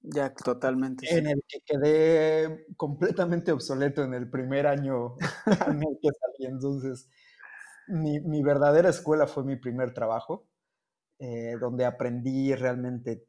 Ya, 0.00 0.32
totalmente. 0.32 1.06
En 1.10 1.26
el 1.26 1.42
que 1.48 1.60
quedé 1.60 2.66
completamente 2.76 3.50
obsoleto 3.50 4.04
en 4.04 4.14
el 4.14 4.30
primer 4.30 4.66
año 4.66 5.16
en 5.66 5.82
el 5.82 5.98
que 6.00 6.08
salí. 6.08 6.46
Entonces, 6.46 7.10
mi, 7.88 8.20
mi 8.20 8.42
verdadera 8.42 8.88
escuela 8.88 9.26
fue 9.26 9.44
mi 9.44 9.56
primer 9.56 9.92
trabajo 9.92 10.46
eh, 11.18 11.56
donde 11.60 11.84
aprendí 11.84 12.54
realmente 12.54 13.26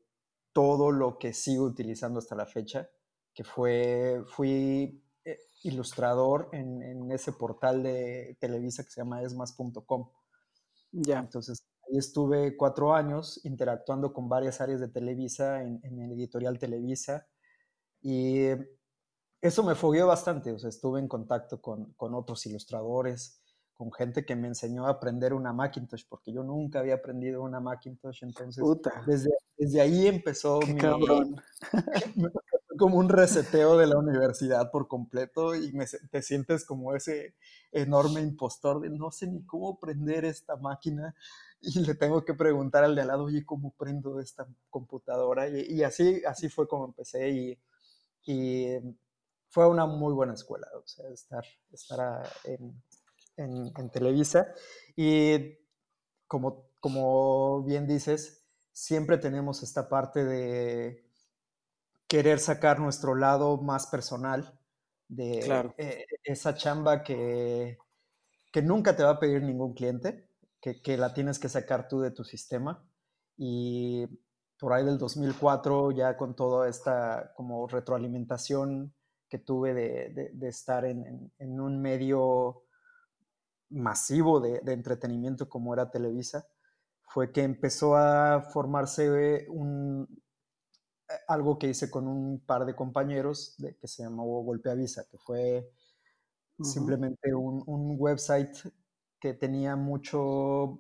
todo 0.51 0.91
lo 0.91 1.17
que 1.17 1.34
sigo 1.34 1.65
utilizando 1.65 2.20
hasta 2.20 2.36
la 2.36 2.46
fecha, 2.46 2.89
que 3.34 3.44
fue, 3.44 4.24
fui 4.27 5.03
eh, 5.24 5.38
ilustrador 5.63 6.50
en, 6.51 7.12
ese 7.12 7.32
portal 7.32 7.84
de 7.84 8.36
Televisa 8.39 8.84
que 8.84 8.89
se 8.89 9.01
llama 9.01 9.22
esmas.com. 9.22 10.10
Ya. 10.91 11.20
Entonces, 11.20 11.63
ahí 11.88 11.98
estuve 11.98 12.58
cuatro 12.58 12.94
años 12.94 13.39
interactuando 13.46 14.12
con 14.12 14.27
varias 14.27 14.60
áreas 14.60 14.79
de 14.79 14.88
Televisa, 14.88 15.62
en, 15.62 15.79
el 15.84 16.12
editorial 16.13 16.58
Televisa, 16.60 17.27
y 18.01 18.48
eso 19.41 19.63
me 19.63 19.75
fogueó 19.75 20.08
bastante, 20.08 20.51
o 20.51 20.60
sea, 20.60 20.70
estuve 20.70 21.00
en 21.00 21.08
contacto 21.08 21.62
con, 21.62 21.94
con 21.94 22.15
otros 22.15 22.46
ilustradores, 22.48 23.41
con 23.77 23.93
gente 23.93 24.25
que 24.25 24.36
me 24.36 24.48
enseñó 24.48 24.88
a 24.88 24.91
aprender 24.91 25.34
una 25.34 25.53
Macintosh, 25.53 26.03
porque 26.10 26.34
yo 26.34 26.43
nunca 26.43 26.79
había 26.79 26.96
aprendido 26.96 27.43
una 27.43 27.60
Macintosh, 27.60 28.24
entonces 28.24 28.63
desde, 29.05 29.29
desde, 29.55 29.81
ahí 29.81 30.07
empezó 30.07 30.60
mi, 30.62 30.77
como 32.77 32.98
un 32.98 33.07
reseteo 33.07 33.77
de 33.77 33.86
la 33.86 34.00
universidad 34.00 34.72
por 34.72 34.88
completo 34.88 35.55
y 35.55 35.72
me, 35.74 35.86
te 35.86 36.22
sientes 36.24 36.65
como 36.65 36.96
ese 36.96 37.36
enorme 37.72 38.22
impostor 38.22 38.81
de 38.81 38.89
no 38.89 39.12
sé 39.12 39.27
ni 39.27 39.46
cómo 39.46 39.79
prender 39.79 40.25
esta 40.25 40.55
máquina 40.55 41.15
y 41.62 41.79
le 41.81 41.93
tengo 41.93 42.25
que 42.25 42.34
preguntar 42.34 42.84
al 42.84 42.96
de 42.96 43.01
al 43.01 43.07
lado, 43.07 43.25
oye, 43.25 43.46
¿cómo 43.46 43.72
prendo 43.77 44.19
esta 44.19 44.48
computadora? 44.69 45.48
Y, 45.50 45.84
así, 45.84 46.22
así 46.25 46.50
fue 46.50 46.67
como 46.67 46.86
empecé 46.86 47.29
y, 47.29 47.60
y, 48.25 48.79
fue 49.50 49.67
una 49.67 49.86
muy 49.86 50.13
buena 50.13 50.34
escuela, 50.34 50.67
o 50.75 50.86
sea, 50.86 51.10
estar, 51.10 51.43
estar 51.72 52.27
en, 52.43 52.79
en, 53.38 53.89
Televisa. 53.89 54.53
Y 54.96 55.58
como, 56.27 56.70
como 56.79 57.63
bien 57.63 57.88
dices, 57.88 58.46
siempre 58.72 59.17
tenemos 59.17 59.63
esta 59.63 59.88
parte 59.89 60.25
de 60.25 61.06
querer 62.08 62.39
sacar 62.39 62.79
nuestro 62.79 63.15
lado 63.15 63.58
más 63.58 63.88
personal 63.88 64.60
de 65.08 65.74
eh, 65.77 66.06
esa 66.24 66.56
chamba 66.56 67.03
que, 67.03 67.77
que 68.51 68.62
nunca 68.62 68.96
te 68.96 69.03
va 69.03 69.12
a 69.12 69.20
pedir 69.20 69.41
ningún 69.41 69.74
cliente, 69.74 70.29
que, 70.62 70.82
que, 70.82 70.98
la 70.98 71.13
tienes 71.13 71.39
que 71.39 71.50
sacar 71.50 71.88
tú 71.88 72.01
de 72.01 72.12
tu 72.12 72.24
sistema. 72.24 72.86
Y 73.38 74.06
por 74.60 74.74
ahí 74.74 74.84
del 74.84 74.98
2004, 74.98 75.91
ya 75.91 76.17
con 76.17 76.36
toda 76.36 76.67
esta 76.67 77.32
como 77.36 77.67
retroalimentación 77.67 78.94
que 79.29 79.39
tuve 79.39 79.74
de, 79.74 80.32
de, 80.34 80.48
estar 80.48 80.86
en, 80.86 81.32
en, 81.38 81.60
un 81.60 81.82
medio 81.82 82.63
masivo 83.70 84.40
de, 84.40 84.62
entretenimiento 84.72 85.50
como 85.50 85.74
era 85.74 85.92
Televisa, 85.92 86.48
fue 87.04 87.32
que 87.32 87.44
empezó 87.44 87.96
a 87.96 88.42
formarse 88.42 89.46
un, 89.50 90.08
eh, 91.10 91.14
algo 91.28 91.58
que 91.58 91.70
hice 91.70 91.90
con 91.90 92.08
un 92.08 92.40
par 92.46 92.66
de 92.66 92.76
compañeros 92.76 93.56
de, 93.58 93.76
que 93.76 93.88
se 93.88 94.04
llamó 94.04 94.44
Golpe 94.44 94.70
Avisa, 94.70 95.06
que 95.10 95.18
fue 95.18 95.70
simplemente 96.62 97.34
un, 97.36 97.96
website 98.00 98.56
que 99.20 99.34
tenía 99.34 99.76
mucho, 99.76 100.80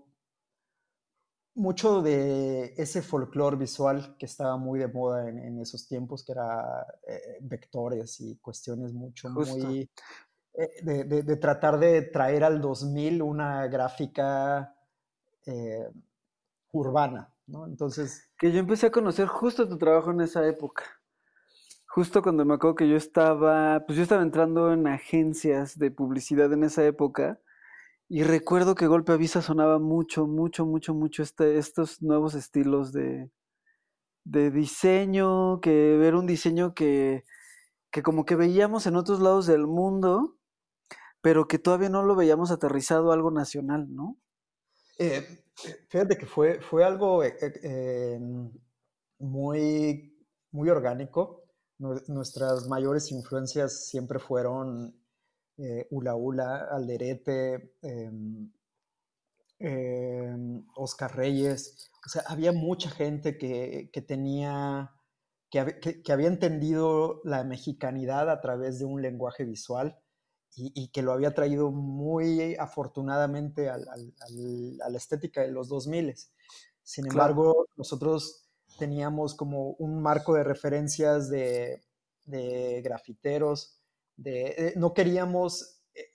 mucho 1.53 2.01
de 2.01 2.73
ese 2.77 3.01
folclore 3.03 3.57
visual 3.57 4.15
que 4.17 4.25
estaba 4.25 4.57
muy 4.57 4.79
de 4.79 4.87
moda 4.87 5.29
en, 5.29 5.59
esos 5.59 5.87
tiempos, 5.87 6.23
que 6.23 6.31
era 6.31 6.85
eh, 7.07 7.37
vectores 7.41 8.19
y 8.21 8.37
cuestiones 8.37 8.91
mucho, 8.91 9.29
muy, 9.29 9.89
eh, 10.59 11.03
de, 11.03 11.35
tratar 11.35 11.77
de 11.77 12.01
traer 12.01 12.43
al 12.43 12.59
2000 12.59 13.21
una 13.21 13.67
gráfica 13.67 14.75
eh, 15.45 15.87
urbana, 16.71 17.31
¿no? 17.45 17.67
Entonces... 17.67 18.27
Que 18.39 18.51
yo 18.51 18.57
empecé 18.57 18.87
a 18.87 18.91
conocer 18.91 19.27
justo 19.27 19.69
tu 19.69 19.77
trabajo 19.77 20.09
en 20.09 20.21
esa 20.21 20.47
época. 20.47 20.83
Justo 21.85 22.23
cuando 22.23 22.43
me 22.43 22.55
acuerdo 22.55 22.75
que 22.75 22.89
yo 22.89 22.95
estaba, 22.95 23.85
pues 23.85 23.97
yo 23.97 24.03
estaba 24.03 24.23
entrando 24.23 24.73
en 24.73 24.87
agencias 24.87 25.77
de 25.77 25.91
publicidad 25.91 26.51
en 26.51 26.63
esa 26.63 26.83
época 26.83 27.39
y 28.09 28.23
recuerdo 28.23 28.73
que 28.73 28.87
Golpe 28.87 29.11
Avisa 29.11 29.43
sonaba 29.43 29.77
mucho, 29.77 30.25
mucho, 30.25 30.65
mucho, 30.65 30.95
mucho 30.95 31.21
este, 31.21 31.59
estos 31.59 32.01
nuevos 32.01 32.33
estilos 32.33 32.93
de, 32.93 33.29
de 34.23 34.49
diseño, 34.49 35.61
que 35.61 35.97
ver 35.97 36.15
un 36.15 36.25
diseño 36.25 36.73
que, 36.73 37.25
que 37.91 38.01
como 38.01 38.25
que 38.25 38.35
veíamos 38.35 38.87
en 38.87 38.95
otros 38.95 39.19
lados 39.19 39.45
del 39.45 39.67
mundo 39.67 40.36
pero 41.21 41.47
que 41.47 41.59
todavía 41.59 41.89
no 41.89 42.03
lo 42.03 42.15
veíamos 42.15 42.51
aterrizado 42.51 43.11
a 43.11 43.13
algo 43.13 43.31
nacional, 43.31 43.93
¿no? 43.93 44.17
Eh, 44.99 45.43
fíjate 45.89 46.17
que 46.17 46.25
fue, 46.25 46.59
fue 46.61 46.83
algo 46.83 47.23
eh, 47.23 47.35
eh, 47.41 48.19
muy, 49.19 50.25
muy 50.51 50.69
orgánico. 50.69 51.43
Nuestras 51.79 52.67
mayores 52.67 53.11
influencias 53.11 53.85
siempre 53.85 54.17
fueron 54.17 54.95
Ula 55.91 56.15
Ula, 56.15 56.67
Alderete, 56.71 57.75
em, 57.83 58.51
em, 59.59 60.65
Oscar 60.75 61.15
Reyes. 61.15 61.91
O 62.03 62.09
sea, 62.09 62.23
había 62.27 62.51
mucha 62.51 62.89
gente 62.89 63.37
que, 63.37 63.91
tenía, 64.07 64.91
que, 65.51 66.01
que, 66.03 66.11
había 66.11 66.27
entendido 66.29 67.21
la 67.23 67.43
mexicanidad 67.43 68.29
a 68.31 68.41
través 68.41 68.79
de 68.79 68.85
un 68.85 69.01
lenguaje 69.03 69.45
visual 69.45 69.99
y, 70.59 70.87
que 70.89 71.03
lo 71.03 71.13
había 71.13 71.35
traído 71.35 71.69
muy 71.71 72.55
afortunadamente 72.55 73.69
a 73.69 73.77
la 73.77 74.97
estética 74.97 75.41
de 75.41 75.51
los 75.51 75.69
2000. 75.69 76.15
Sin 76.81 77.05
embargo, 77.05 77.67
nosotros 77.75 78.47
teníamos 78.79 79.35
como 79.35 79.71
un 79.73 80.01
marco 80.01 80.33
de 80.33 80.43
referencias 80.43 81.29
de, 81.29 81.83
grafiteros, 82.83 83.79
de, 84.15 84.47
eh, 84.57 84.73
no 84.77 84.93
queríamos 84.93 85.81
eh, 85.93 86.05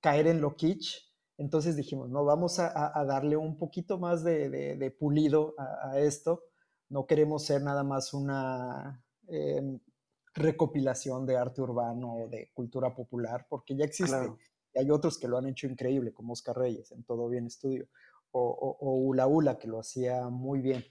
caer 0.00 0.26
en 0.28 0.40
lo 0.40 0.56
kitsch, 0.56 1.06
entonces 1.38 1.76
dijimos, 1.76 2.08
no, 2.08 2.24
vamos 2.24 2.58
a, 2.58 3.04
darle 3.04 3.36
un 3.36 3.58
poquito 3.58 3.98
más 3.98 4.24
de, 4.24 4.96
pulido 4.98 5.54
a, 5.58 5.98
esto, 5.98 6.44
no 6.88 7.06
queremos 7.06 7.44
ser 7.44 7.62
nada 7.62 7.84
más 7.84 8.14
una... 8.14 9.04
Em, 9.28 9.78
recopilación 10.36 11.26
de 11.26 11.36
arte 11.36 11.62
urbano 11.62 12.14
o 12.14 12.28
de 12.28 12.50
cultura 12.54 12.94
popular, 12.94 13.46
porque 13.48 13.74
ya 13.74 13.84
existe. 13.84 14.30
Y 14.74 14.78
hay 14.78 14.90
otros 14.90 15.18
que 15.18 15.26
lo 15.28 15.38
han 15.38 15.46
hecho 15.46 15.66
increíble, 15.66 16.12
como 16.12 16.34
Oscar 16.34 16.56
Reyes 16.58 16.92
en 16.92 17.02
Todo 17.04 17.28
Bien 17.28 17.46
Estudio, 17.46 17.88
o, 18.30 18.76
o, 18.80 18.96
Ula 18.98 19.26
Ula, 19.26 19.58
que 19.58 19.66
lo 19.66 19.80
hacía 19.80 20.28
muy 20.28 20.60
bien. 20.60 20.84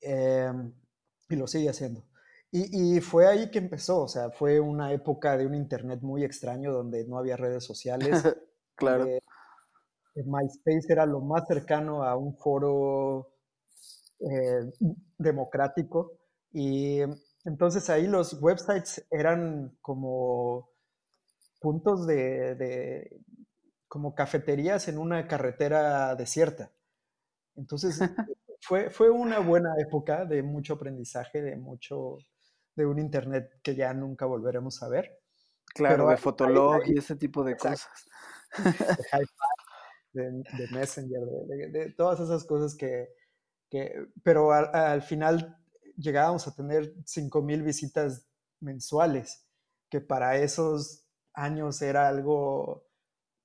Em, 0.00 0.72
y 1.28 1.36
lo 1.36 1.46
sigue 1.46 1.68
haciendo. 1.68 2.04
Y, 2.50 2.96
y, 2.96 3.00
fue 3.00 3.26
ahí 3.26 3.50
que 3.50 3.58
empezó, 3.58 4.02
o 4.02 4.08
sea, 4.08 4.30
fue 4.30 4.60
una 4.60 4.92
época 4.92 5.36
de 5.36 5.46
un 5.46 5.54
internet 5.54 6.00
muy 6.02 6.24
extraño 6.24 6.72
donde 6.72 7.04
no 7.06 7.18
había 7.18 7.36
redes 7.36 7.64
sociales. 7.64 8.10
claro. 8.76 9.06
Eh, 9.06 9.20
MySpace 10.14 10.86
era 10.88 11.04
lo 11.04 11.20
más 11.20 11.46
cercano 11.46 12.04
a 12.04 12.16
un 12.16 12.36
foro 12.36 13.34
eh, 14.20 14.72
democrático 15.18 16.12
y 16.52 17.00
entonces 17.44 17.90
ahí 17.90 18.06
los 18.06 18.40
websites 18.40 19.06
eran 19.10 19.76
como 19.82 20.70
puntos 21.60 22.06
de, 22.06 23.20
como 23.88 24.14
cafeterías 24.14 24.88
en 24.88 24.98
una 24.98 25.28
carretera 25.28 26.14
desierta. 26.14 26.72
Entonces 27.54 27.98
fue, 28.60 28.90
fue 28.90 29.10
una 29.10 29.40
buena 29.40 29.74
época 29.78 30.24
de 30.24 30.42
mucho 30.42 30.74
aprendizaje, 30.74 31.42
de 31.42 31.56
mucho, 31.56 32.18
de 32.76 32.86
un 32.86 32.98
internet 32.98 33.50
que 33.62 33.74
ya 33.74 33.92
nunca 33.92 34.26
volveremos 34.26 34.82
a 34.82 34.88
ver. 34.88 35.20
Claro, 35.66 36.08
de 36.08 36.16
Fotolog 36.16 36.82
y 36.86 36.98
ese 36.98 37.16
tipo 37.16 37.44
de 37.44 37.56
cosas. 37.56 37.88
De, 40.12 40.30
de, 40.30 40.68
Messenger, 40.70 41.20
de, 41.72 41.92
todas 41.96 42.20
esas 42.20 42.44
cosas 42.44 42.76
que, 42.76 43.08
pero 44.22 44.52
al 44.52 45.02
final 45.02 45.58
llegábamos 45.96 46.46
a 46.46 46.54
tener 46.54 46.94
5.000 47.04 47.62
visitas 47.64 48.26
mensuales, 48.60 49.46
que 49.90 50.00
para 50.00 50.38
esos 50.38 51.04
años 51.34 51.80
era 51.82 52.08
algo, 52.08 52.86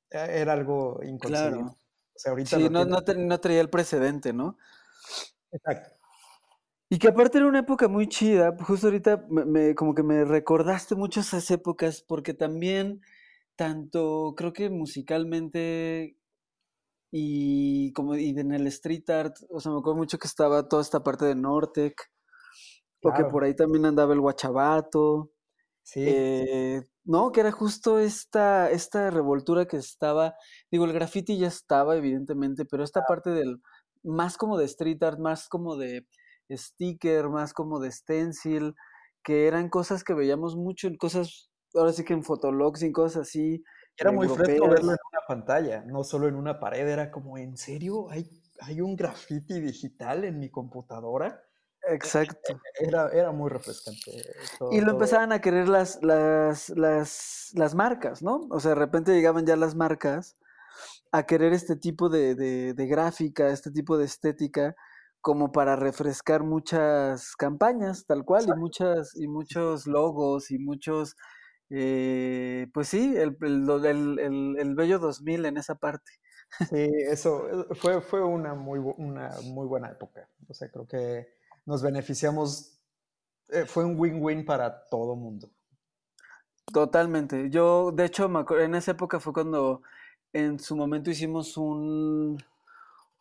era 0.09 0.53
algo 0.53 0.99
inconcebible. 1.03 1.59
Claro. 1.59 1.77
O 2.15 2.19
sea, 2.19 2.31
ahorita 2.31 2.57
sí, 2.57 2.69
no, 2.69 2.85
no, 2.85 3.39
traía 3.39 3.61
el 3.61 3.69
precedente, 3.69 4.33
¿no? 4.33 4.57
Exacto. 5.51 5.95
Y 6.89 6.97
que 6.97 7.07
aparte 7.07 7.37
era 7.37 7.47
una 7.47 7.59
época 7.59 7.87
muy 7.87 8.07
chida, 8.07 8.55
justo 8.61 8.87
ahorita 8.87 9.25
me, 9.29 9.75
como 9.75 9.93
que 9.93 10.01
me 10.01 10.25
recordaste 10.25 10.95
mucho 10.95 11.19
esas 11.19 11.49
épocas, 11.51 12.01
porque 12.01 12.33
también, 12.33 13.01
tanto 13.55 14.33
creo 14.35 14.53
que 14.53 14.69
musicalmente 14.71 16.17
y 17.11 17.91
como 17.93 18.15
y 18.15 18.29
en 18.29 18.51
el 18.53 18.67
street 18.67 19.09
art, 19.09 19.37
o 19.49 19.59
sea, 19.59 19.71
me 19.71 19.79
acuerdo 19.79 19.97
mucho 19.97 20.17
que 20.17 20.27
estaba 20.27 20.67
toda 20.67 20.81
esta 20.81 21.03
parte 21.03 21.25
de 21.25 21.35
Nortec, 21.35 22.11
porque 23.01 23.25
por 23.25 23.43
ahí 23.43 23.55
también 23.55 23.85
andaba 23.85 24.13
el 24.13 24.21
guachabato. 24.21 25.31
Sí. 25.83 26.03
Eh, 26.05 26.83
no, 27.05 27.31
que 27.31 27.39
era 27.39 27.51
justo 27.51 27.99
esta, 27.99 28.69
esta 28.69 29.09
revoltura 29.09 29.65
que 29.65 29.77
estaba. 29.77 30.35
Digo, 30.69 30.85
el 30.85 30.93
graffiti 30.93 31.37
ya 31.37 31.47
estaba, 31.47 31.95
evidentemente, 31.95 32.65
pero 32.65 32.83
esta 32.83 33.05
parte 33.05 33.31
del. 33.31 33.61
Más 34.03 34.37
como 34.37 34.57
de 34.57 34.65
street 34.65 35.03
art, 35.03 35.19
más 35.19 35.49
como 35.49 35.75
de 35.75 36.05
sticker, 36.51 37.29
más 37.29 37.53
como 37.53 37.79
de 37.79 37.91
stencil, 37.91 38.75
que 39.23 39.47
eran 39.47 39.69
cosas 39.69 40.03
que 40.03 40.13
veíamos 40.13 40.55
mucho 40.55 40.87
en 40.87 40.97
cosas, 40.97 41.49
ahora 41.73 41.91
sí 41.93 42.03
que 42.03 42.13
en 42.13 42.23
fotologs 42.23 42.83
y 42.83 42.91
cosas 42.91 43.27
así. 43.27 43.63
Era 43.97 44.11
muy 44.11 44.29
fresco 44.29 44.69
verlo 44.69 44.91
en 44.93 44.97
una 45.11 45.27
pantalla, 45.27 45.83
no 45.85 46.03
solo 46.05 46.27
en 46.27 46.35
una 46.35 46.59
pared, 46.59 46.87
era 46.87 47.11
como, 47.11 47.37
¿en 47.37 47.57
serio? 47.57 48.09
¿Hay, 48.09 48.29
hay 48.61 48.79
un 48.79 48.95
graffiti 48.95 49.59
digital 49.59 50.23
en 50.23 50.39
mi 50.39 50.49
computadora? 50.49 51.43
Exacto. 51.91 52.59
Era, 52.79 53.09
era 53.09 53.31
muy 53.31 53.49
refrescante. 53.49 54.23
y 54.71 54.81
lo 54.81 54.91
empezaban 54.91 55.31
a 55.31 55.41
querer 55.41 55.67
las, 55.67 55.99
las, 56.01 56.69
las, 56.69 57.51
las, 57.53 57.75
marcas, 57.75 58.21
¿no? 58.21 58.47
O 58.49 58.59
sea, 58.59 58.69
de 58.69 58.75
repente 58.75 59.13
llegaban 59.13 59.45
ya 59.45 59.55
las 59.55 59.75
marcas 59.75 60.37
a 61.11 61.25
querer 61.25 61.53
este 61.53 61.75
tipo 61.75 62.09
de, 62.09 62.35
de, 62.35 62.87
gráfica, 62.87 63.49
este 63.49 63.71
tipo 63.71 63.97
de 63.97 64.05
estética, 64.05 64.75
como 65.21 65.51
para 65.51 65.75
refrescar 65.75 66.43
muchas 66.43 67.35
campañas, 67.35 68.05
tal 68.05 68.23
cual, 68.23 68.45
y 68.47 68.59
muchas, 68.59 69.15
y 69.15 69.27
muchos 69.27 69.87
logos, 69.87 70.51
y 70.51 70.59
muchos, 70.59 71.15
eh, 71.69 72.67
pues 72.73 72.87
sí, 72.89 73.15
el, 73.17 73.37
el, 73.41 74.19
el, 74.19 74.55
el, 74.59 74.75
bello 74.75 74.99
2000 74.99 75.45
en 75.45 75.57
esa 75.57 75.75
parte. 75.75 76.11
Sí, 76.69 76.89
eso 77.09 77.47
eh, 77.49 77.75
fue, 77.75 78.01
fue 78.01 78.23
una, 78.23 78.53
muy, 78.53 78.79
una 78.79 79.31
muy 79.43 79.67
buena 79.67 79.89
época. 79.89 80.27
O 80.47 80.53
sea, 80.53 80.69
creo 80.69 80.87
que 80.87 81.38
nos 81.69 81.83
beneficiamos, 81.83 82.81
eh, 83.49 83.65
fue 83.65 83.85
un 83.85 83.97
win-win 83.97 84.43
para 84.43 84.89
todo 84.89 85.15
mundo. 85.15 85.51
Totalmente. 86.73 87.49
Yo, 87.51 87.91
de 87.91 88.05
hecho, 88.05 88.27
en 88.59 88.73
esa 88.73 88.91
época 88.91 89.19
fue 89.19 89.33
cuando 89.33 89.83
en 90.33 90.59
su 90.59 90.75
momento 90.75 91.11
hicimos 91.11 91.57
un, 91.57 92.43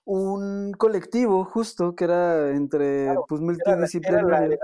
un 0.07 0.73
colectivo 0.73 1.45
justo 1.45 1.95
que 1.95 2.05
era 2.05 2.51
entre 2.53 3.15
pues 3.29 3.43
multidisciplinario. 3.43 4.59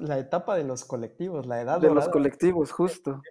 la, 0.00 0.18
etapa 0.18 0.56
de 0.56 0.64
los 0.64 0.84
colectivos, 0.84 1.46
la 1.46 1.62
edad 1.62 1.80
de 1.80 1.94
los 1.94 2.08
colectivos, 2.08 2.72
justo. 2.72 3.22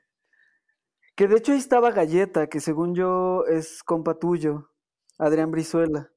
Que 1.17 1.28
de 1.28 1.36
hecho 1.36 1.52
ahí 1.52 1.58
estaba 1.58 1.91
Galleta, 1.91 2.48
que 2.48 2.62
según 2.62 2.96
yo 2.96 3.43
es 3.46 3.84
compa 3.84 4.13
tuyo, 4.20 4.72
Adrián 5.17 5.52
Brizuela. 5.52 6.10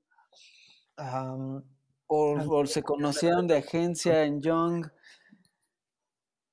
O, 2.12 2.66
se 2.66 2.83
conocieron 2.83 3.46
de 3.46 3.59
agencia 3.59 4.25
en 4.25 4.40
Young. 4.40 4.85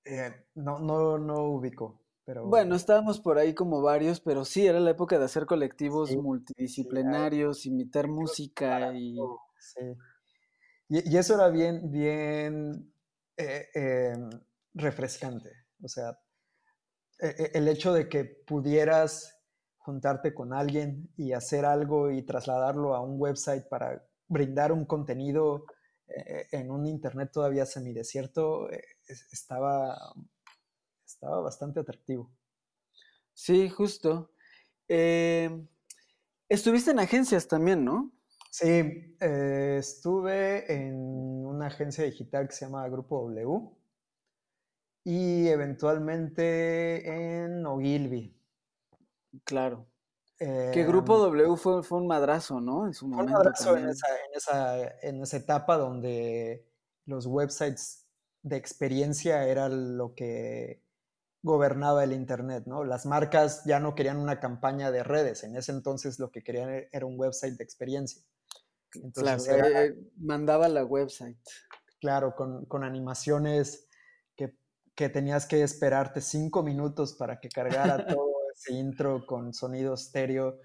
Eh, 0.06 0.32
no, 0.54 0.78
no, 0.78 1.18
no 1.18 1.46
ubico. 1.46 2.00
Pero... 2.24 2.46
Bueno, 2.46 2.76
estábamos 2.76 3.20
por 3.20 3.40
ahí 3.40 3.56
como 3.56 3.82
varios, 3.82 4.20
pero 4.20 4.46
sí, 4.46 4.68
era 4.68 4.80
la 4.80 4.92
época 4.92 5.18
de 5.18 5.26
hacer 5.26 5.48
colectivos 5.48 6.16
multidisciplinarios, 6.16 7.66
imitar 7.66 8.08
música 8.08 8.94
y... 8.94 9.18
y... 10.90 11.18
eso 11.18 11.34
era 11.34 11.50
bien, 11.50 11.90
bien 11.90 12.94
eh, 13.36 13.68
em, 13.74 14.30
refrescante. 14.76 15.50
O 15.82 15.88
sea, 15.88 16.20
e, 17.20 17.30
e, 17.30 17.52
el 17.58 17.68
hecho 17.68 17.94
de 17.94 18.08
que 18.08 18.26
pudieras 18.26 19.40
juntarte 19.80 20.36
con 20.36 20.54
alguien 20.54 21.10
y 21.18 21.32
hacer 21.32 21.66
algo 21.66 22.12
y 22.12 22.22
trasladarlo 22.22 22.94
a 22.94 23.02
un 23.02 23.20
website 23.20 23.68
para 23.68 24.07
brindar 24.28 24.72
un 24.72 24.86
contenido 24.86 25.66
eh, 26.08 26.48
en 26.52 26.72
un 26.72 26.86
internet 26.86 27.32
todavía 27.32 27.66
semidesierto 27.66 28.72
eh, 28.72 28.84
estaba, 29.32 30.14
estaba 31.06 31.42
bastante 31.42 31.80
atractivo. 31.80 32.32
Sí, 33.34 33.70
justo. 33.70 34.32
Em, 34.88 35.68
estuviste 36.50 36.92
en 36.92 37.00
agencias 37.00 37.48
también, 37.48 37.84
¿no? 37.84 38.12
Sí, 38.50 38.66
eh, 39.20 39.78
estuve 39.80 40.72
en 40.74 40.96
una 41.46 41.68
agencia 41.68 42.04
digital 42.06 42.48
que 42.48 42.56
se 42.56 42.66
llama 42.66 42.88
Grupo 42.88 43.30
W 43.30 43.70
y 45.04 45.48
eventualmente 45.48 47.44
en 47.44 47.66
Ogilvy. 47.66 48.36
Claro. 49.44 49.88
Que 50.40 50.86
Grupo 50.86 51.16
em, 51.16 51.22
W 51.22 51.58
fue, 51.58 51.82
fue, 51.82 51.98
un 51.98 52.08
madrazo, 52.08 52.62
¿no? 52.62 52.86
En 52.86 52.94
su 52.94 53.08
momento. 53.08 53.32
un 53.32 53.38
madrazo 53.38 53.76
en 53.76 53.90
esa, 53.90 54.08
en, 55.02 55.22
esa, 55.24 55.38
etapa 55.38 55.78
donde 55.78 56.68
los 57.06 57.26
websites 57.26 58.06
de 58.44 58.56
experiencia 58.56 59.48
era 59.48 59.68
lo 59.68 60.14
que 60.14 60.84
gobernaba 61.42 62.04
el 62.04 62.14
Internet, 62.14 62.66
¿no? 62.68 62.84
Las 62.84 63.08
marcas 63.08 63.64
ya 63.66 63.80
no 63.80 63.96
querían 63.96 64.18
una 64.18 64.40
campaña 64.40 64.92
de 64.92 65.04
redes, 65.04 65.44
en 65.44 65.56
ese 65.56 65.72
entonces 65.72 66.20
lo 66.20 66.30
que 66.30 66.44
querían 66.44 66.70
e, 66.70 66.90
era 66.92 67.08
un 67.08 67.20
website 67.20 67.58
de 67.58 67.64
experiencia. 67.64 68.22
Entonces 68.94 69.48
eh, 69.50 69.96
mandaba 70.18 70.68
la 70.68 70.86
website. 70.86 71.38
Claro, 72.00 72.36
con, 72.36 72.66
con 72.66 72.84
animaciones 72.84 73.88
que, 74.36 74.56
que, 74.94 75.10
tenías 75.10 75.48
que 75.48 75.64
esperarte 75.64 76.22
cinco 76.22 76.62
minutos 76.62 77.14
para 77.16 77.40
que 77.40 77.50
cargara 77.50 78.06
todo 78.08 78.37
ese 78.58 78.74
intro 78.74 79.26
con 79.26 79.54
sonido 79.54 79.94
estéreo, 79.94 80.60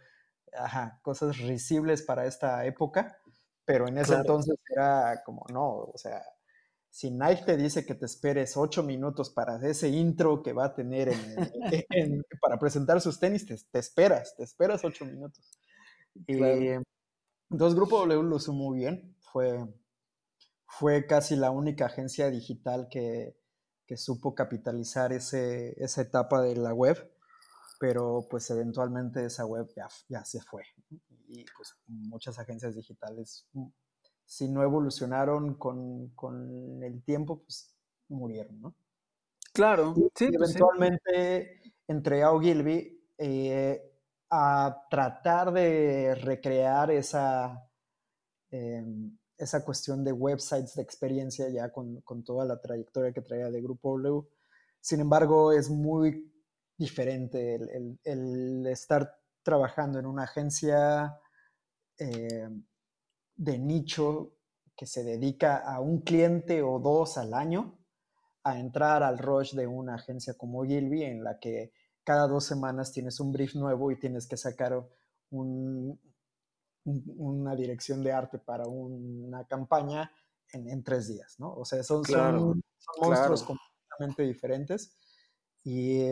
ajá, 0.52 1.00
cosas 1.02 1.38
risibles 1.38 2.02
para 2.02 2.26
esta 2.26 2.64
época, 2.64 3.18
pero 3.64 3.86
en 3.86 3.98
ese 3.98 4.14
entonces 4.14 4.56
era 4.74 5.22
como, 5.24 5.44
no, 5.52 5.84
o 5.84 5.96
sea, 5.96 6.22
si 6.90 7.10
Nike 7.10 7.44
te 7.44 7.56
dice 7.56 7.86
que 7.86 7.94
te 7.94 8.06
esperes 8.06 8.56
ocho 8.56 8.82
minutos 8.82 9.30
para 9.30 9.56
ese 9.66 9.88
intro 9.88 10.42
que 10.42 10.52
va 10.52 10.66
a 10.66 10.74
tener 10.74 11.10
para 12.40 12.58
presentar 12.58 13.00
sus 13.00 13.18
tenis, 13.18 13.46
te, 13.46 13.78
esperas, 13.78 14.34
te 14.36 14.44
esperas 14.44 14.84
ocho 14.84 15.04
minutos. 15.04 15.58
Y 16.26 16.38
entonces 17.50 17.74
Grupo 17.74 17.98
W 17.98 18.22
lo 18.22 18.36
hizo 18.36 18.52
muy 18.52 18.78
bien, 18.78 19.16
fue, 19.20 19.66
fue 20.66 21.06
casi 21.06 21.36
la 21.36 21.50
única 21.50 21.86
agencia 21.86 22.30
digital 22.30 22.88
que, 22.90 23.36
que 23.86 23.96
supo 23.96 24.34
capitalizar 24.34 25.12
ese, 25.12 25.74
esa 25.82 26.02
etapa 26.02 26.42
de 26.42 26.56
la 26.56 26.74
web, 26.74 27.11
pero 27.82 28.28
pues 28.30 28.48
eventualmente 28.48 29.24
esa 29.24 29.44
web 29.44 29.68
ya, 29.74 29.88
ya 30.08 30.24
se 30.24 30.40
fue. 30.40 30.62
Y 31.26 31.44
pues 31.56 31.74
muchas 31.88 32.38
agencias 32.38 32.76
digitales 32.76 33.44
si 34.24 34.48
no 34.48 34.62
evolucionaron 34.62 35.54
con, 35.54 36.80
el 36.80 37.02
tiempo, 37.02 37.42
pues 37.42 37.74
murieron, 38.06 38.60
¿no? 38.60 38.76
Claro, 39.52 39.94
sí. 40.14 40.28
Pues 40.30 40.50
eventualmente 40.50 41.74
entré 41.88 42.22
a 42.22 42.30
Ogilvy 42.30 43.04
eh, 43.18 43.82
a 44.30 44.86
tratar 44.88 45.52
de 45.52 46.14
recrear 46.14 46.92
esa, 46.92 47.68
em, 48.52 49.18
esa 49.36 49.64
cuestión 49.64 50.04
de 50.04 50.12
websites 50.12 50.76
de 50.76 50.82
experiencia 50.82 51.48
ya 51.48 51.72
con, 51.72 52.00
toda 52.24 52.44
la 52.44 52.60
trayectoria 52.60 53.12
que 53.12 53.22
traía 53.22 53.50
de 53.50 53.60
Grupo 53.60 53.98
W. 53.98 54.22
Sin 54.80 55.00
embargo, 55.00 55.50
es 55.50 55.68
muy 55.68 56.31
diferente 56.82 57.54
el, 58.04 58.66
estar 58.66 59.16
trabajando 59.42 59.98
en 59.98 60.06
una 60.06 60.24
agencia 60.24 61.16
em, 61.96 62.64
de 63.36 63.58
nicho 63.58 64.36
que 64.76 64.86
se 64.86 65.04
dedica 65.04 65.58
a 65.58 65.80
un 65.80 66.00
cliente 66.00 66.62
o 66.62 66.80
dos 66.80 67.18
al 67.18 67.34
año 67.34 67.78
a 68.44 68.58
entrar 68.58 69.02
al 69.04 69.18
rush 69.18 69.54
de 69.54 69.66
una 69.66 69.94
agencia 69.94 70.34
como 70.34 70.64
Gilby 70.64 71.04
en 71.04 71.22
la 71.22 71.38
que 71.38 71.72
cada 72.02 72.26
dos 72.26 72.44
semanas 72.44 72.92
tienes 72.92 73.20
un 73.20 73.32
brief 73.32 73.54
nuevo 73.54 73.92
y 73.92 73.98
tienes 73.98 74.26
que 74.26 74.36
sacar 74.36 74.84
una 75.30 75.96
dirección 77.54 78.02
de 78.02 78.12
arte 78.12 78.38
para 78.38 78.66
una 78.66 79.46
campaña 79.46 80.10
en, 80.52 80.82
tres 80.82 81.06
días, 81.08 81.36
¿no? 81.38 81.54
O 81.54 81.64
sea, 81.64 81.82
son, 81.82 82.02
monstruos 83.00 83.44
completamente 83.44 84.24
diferentes 84.24 84.96
y, 85.64 86.08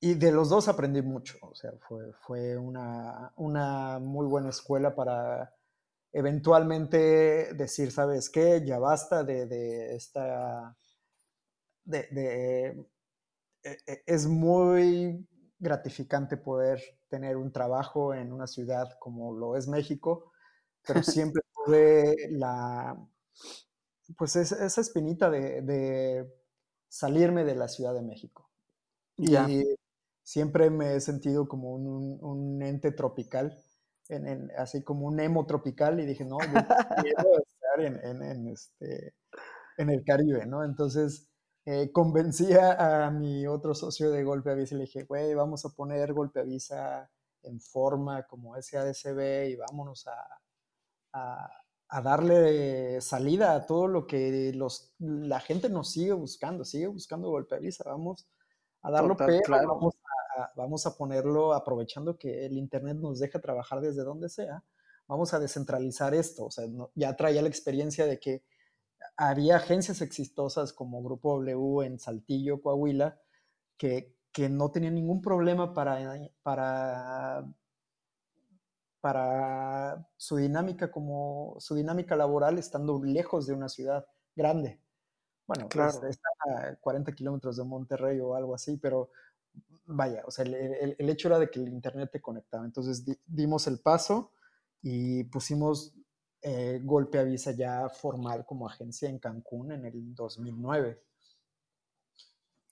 y, 0.00 0.14
de 0.14 0.32
los 0.32 0.48
dos 0.48 0.68
aprendí 0.68 1.02
mucho, 1.02 1.38
o 1.42 1.54
sea, 1.54 1.72
fue, 1.88 2.12
fue 2.12 2.56
una, 2.56 3.32
una 3.36 3.98
muy 3.98 4.26
buena 4.26 4.50
escuela 4.50 4.94
para 4.94 5.52
eventualmente 6.12 7.54
decir, 7.54 7.92
¿sabes 7.92 8.30
qué? 8.30 8.62
Ya 8.64 8.78
basta 8.78 9.24
de, 9.24 9.94
esta... 9.94 10.76
De, 11.84 12.78
e, 13.62 13.70
e, 13.86 14.02
es 14.06 14.26
muy 14.26 15.26
gratificante 15.58 16.36
poder 16.36 16.80
tener 17.08 17.36
un 17.36 17.52
trabajo 17.52 18.14
en 18.14 18.32
una 18.32 18.46
ciudad 18.46 18.98
como 18.98 19.34
lo 19.34 19.56
es 19.56 19.68
México, 19.68 20.32
pero 20.86 21.02
siempre 21.02 21.42
tuve 21.54 22.14
la, 22.30 22.96
pues 24.16 24.36
esa 24.36 24.80
espinita 24.80 25.30
de, 25.30 26.26
salirme 26.88 27.44
de 27.44 27.56
la 27.56 27.68
Ciudad 27.68 27.94
de 27.94 28.02
México. 28.02 28.50
Y 29.16 29.34
siempre 30.26 30.70
me 30.70 30.96
he 30.96 31.00
sentido 31.00 31.46
como 31.46 31.74
un 31.74 32.62
ente 32.62 32.90
tropical 32.90 33.62
así 34.58 34.82
como 34.82 35.06
un 35.06 35.20
emo 35.20 35.46
tropical 35.46 36.00
y 36.00 36.06
dije, 36.06 36.24
no, 36.24 36.38
yo 36.40 36.46
quiero 37.04 37.38
estar 37.38 37.80
en, 37.80 38.48
este, 38.48 39.14
en 39.78 39.90
el 39.90 40.04
Caribe, 40.04 40.46
¿no? 40.46 40.64
Entonces 40.64 41.28
eh, 41.64 41.90
convencí 41.92 42.52
a, 42.52 43.10
mi 43.10 43.46
otro 43.46 43.74
socio 43.74 44.10
de 44.10 44.22
Golpe 44.22 44.50
Avisa 44.50 44.74
y 44.74 44.78
le 44.78 44.84
dije, 44.84 45.04
güey, 45.04 45.34
vamos 45.34 45.64
a 45.64 45.70
poner 45.70 46.12
Golpe 46.12 46.40
Avisa 46.40 47.10
en 47.42 47.60
forma 47.60 48.26
como 48.26 48.60
SADCB 48.60 49.50
y 49.50 49.56
vámonos 49.56 50.06
a, 50.06 51.48
a, 51.88 52.02
darle 52.02 53.00
salida 53.00 53.54
a 53.54 53.66
todo 53.66 53.88
lo 53.88 54.06
que 54.06 54.52
los, 54.54 54.94
la 54.98 55.40
gente 55.40 55.68
nos 55.68 55.90
sigue 55.90 56.12
buscando, 56.12 56.64
sigue 56.64 56.86
buscando 56.88 57.30
Golpe 57.30 57.56
Avisa, 57.56 57.84
vamos 57.86 58.28
a 58.82 58.90
darlo 58.90 59.16
pero, 59.16 59.40
vamos 59.48 59.94
vamos 60.56 60.86
a 60.86 60.96
ponerlo 60.96 61.54
aprovechando 61.54 62.18
que 62.18 62.46
el 62.46 62.56
Internet 62.56 62.96
nos 62.98 63.18
deja 63.18 63.40
trabajar 63.40 63.80
desde 63.80 64.02
donde 64.02 64.28
sea, 64.28 64.62
vamos 65.06 65.34
a 65.34 65.38
descentralizar 65.38 66.14
esto. 66.14 66.46
O 66.46 66.50
sea, 66.50 66.66
ya 66.94 67.16
traía 67.16 67.42
la 67.42 67.48
experiencia 67.48 68.06
de 68.06 68.18
que 68.18 68.44
había 69.16 69.56
agencias 69.56 70.00
exitosas 70.00 70.72
como 70.72 71.02
Grupo 71.02 71.38
W 71.38 71.86
en 71.86 71.98
Saltillo, 71.98 72.60
Coahuila, 72.60 73.18
que, 73.76 74.14
que 74.32 74.48
no 74.48 74.70
tenían 74.70 74.94
ningún 74.94 75.22
problema 75.22 75.72
para, 75.74 76.18
para, 76.42 77.44
para 79.00 80.08
su 80.16 80.36
dinámica 80.36 80.90
como 80.90 81.56
su 81.58 81.74
dinámica 81.74 82.16
laboral 82.16 82.58
estando 82.58 83.02
lejos 83.02 83.46
de 83.46 83.54
una 83.54 83.68
ciudad 83.68 84.06
grande. 84.34 84.80
Bueno, 85.46 85.68
claro. 85.68 86.06
está 86.08 86.28
a 86.50 86.76
40 86.76 87.12
kilómetros 87.12 87.56
de 87.56 87.64
Monterrey 87.64 88.18
o 88.20 88.34
algo 88.34 88.54
así, 88.54 88.76
pero 88.78 89.10
vaya, 89.86 90.22
o 90.26 90.30
sea, 90.30 90.44
el, 90.44 90.96
hecho 90.98 91.28
era 91.28 91.38
de 91.38 91.50
que 91.50 91.60
el 91.60 91.68
Internet 91.68 92.10
te 92.12 92.20
conectaba. 92.20 92.64
Entonces 92.64 93.04
dimos 93.26 93.66
el 93.66 93.78
paso 93.78 94.32
y 94.82 95.24
pusimos 95.24 95.94
eh, 96.42 96.80
Golpe 96.82 97.18
Avisa 97.18 97.52
ya 97.52 97.88
formal 97.88 98.44
como 98.46 98.68
agencia 98.68 99.08
en 99.08 99.18
Cancún 99.18 99.72
en 99.72 99.86
el 99.86 100.14
2009. 100.14 101.00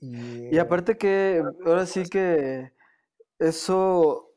Y, 0.01 0.59
aparte 0.59 0.99
que 0.99 1.43
ahora 1.65 1.87
sí 1.87 2.05
que 2.05 2.73
eso 3.39 4.35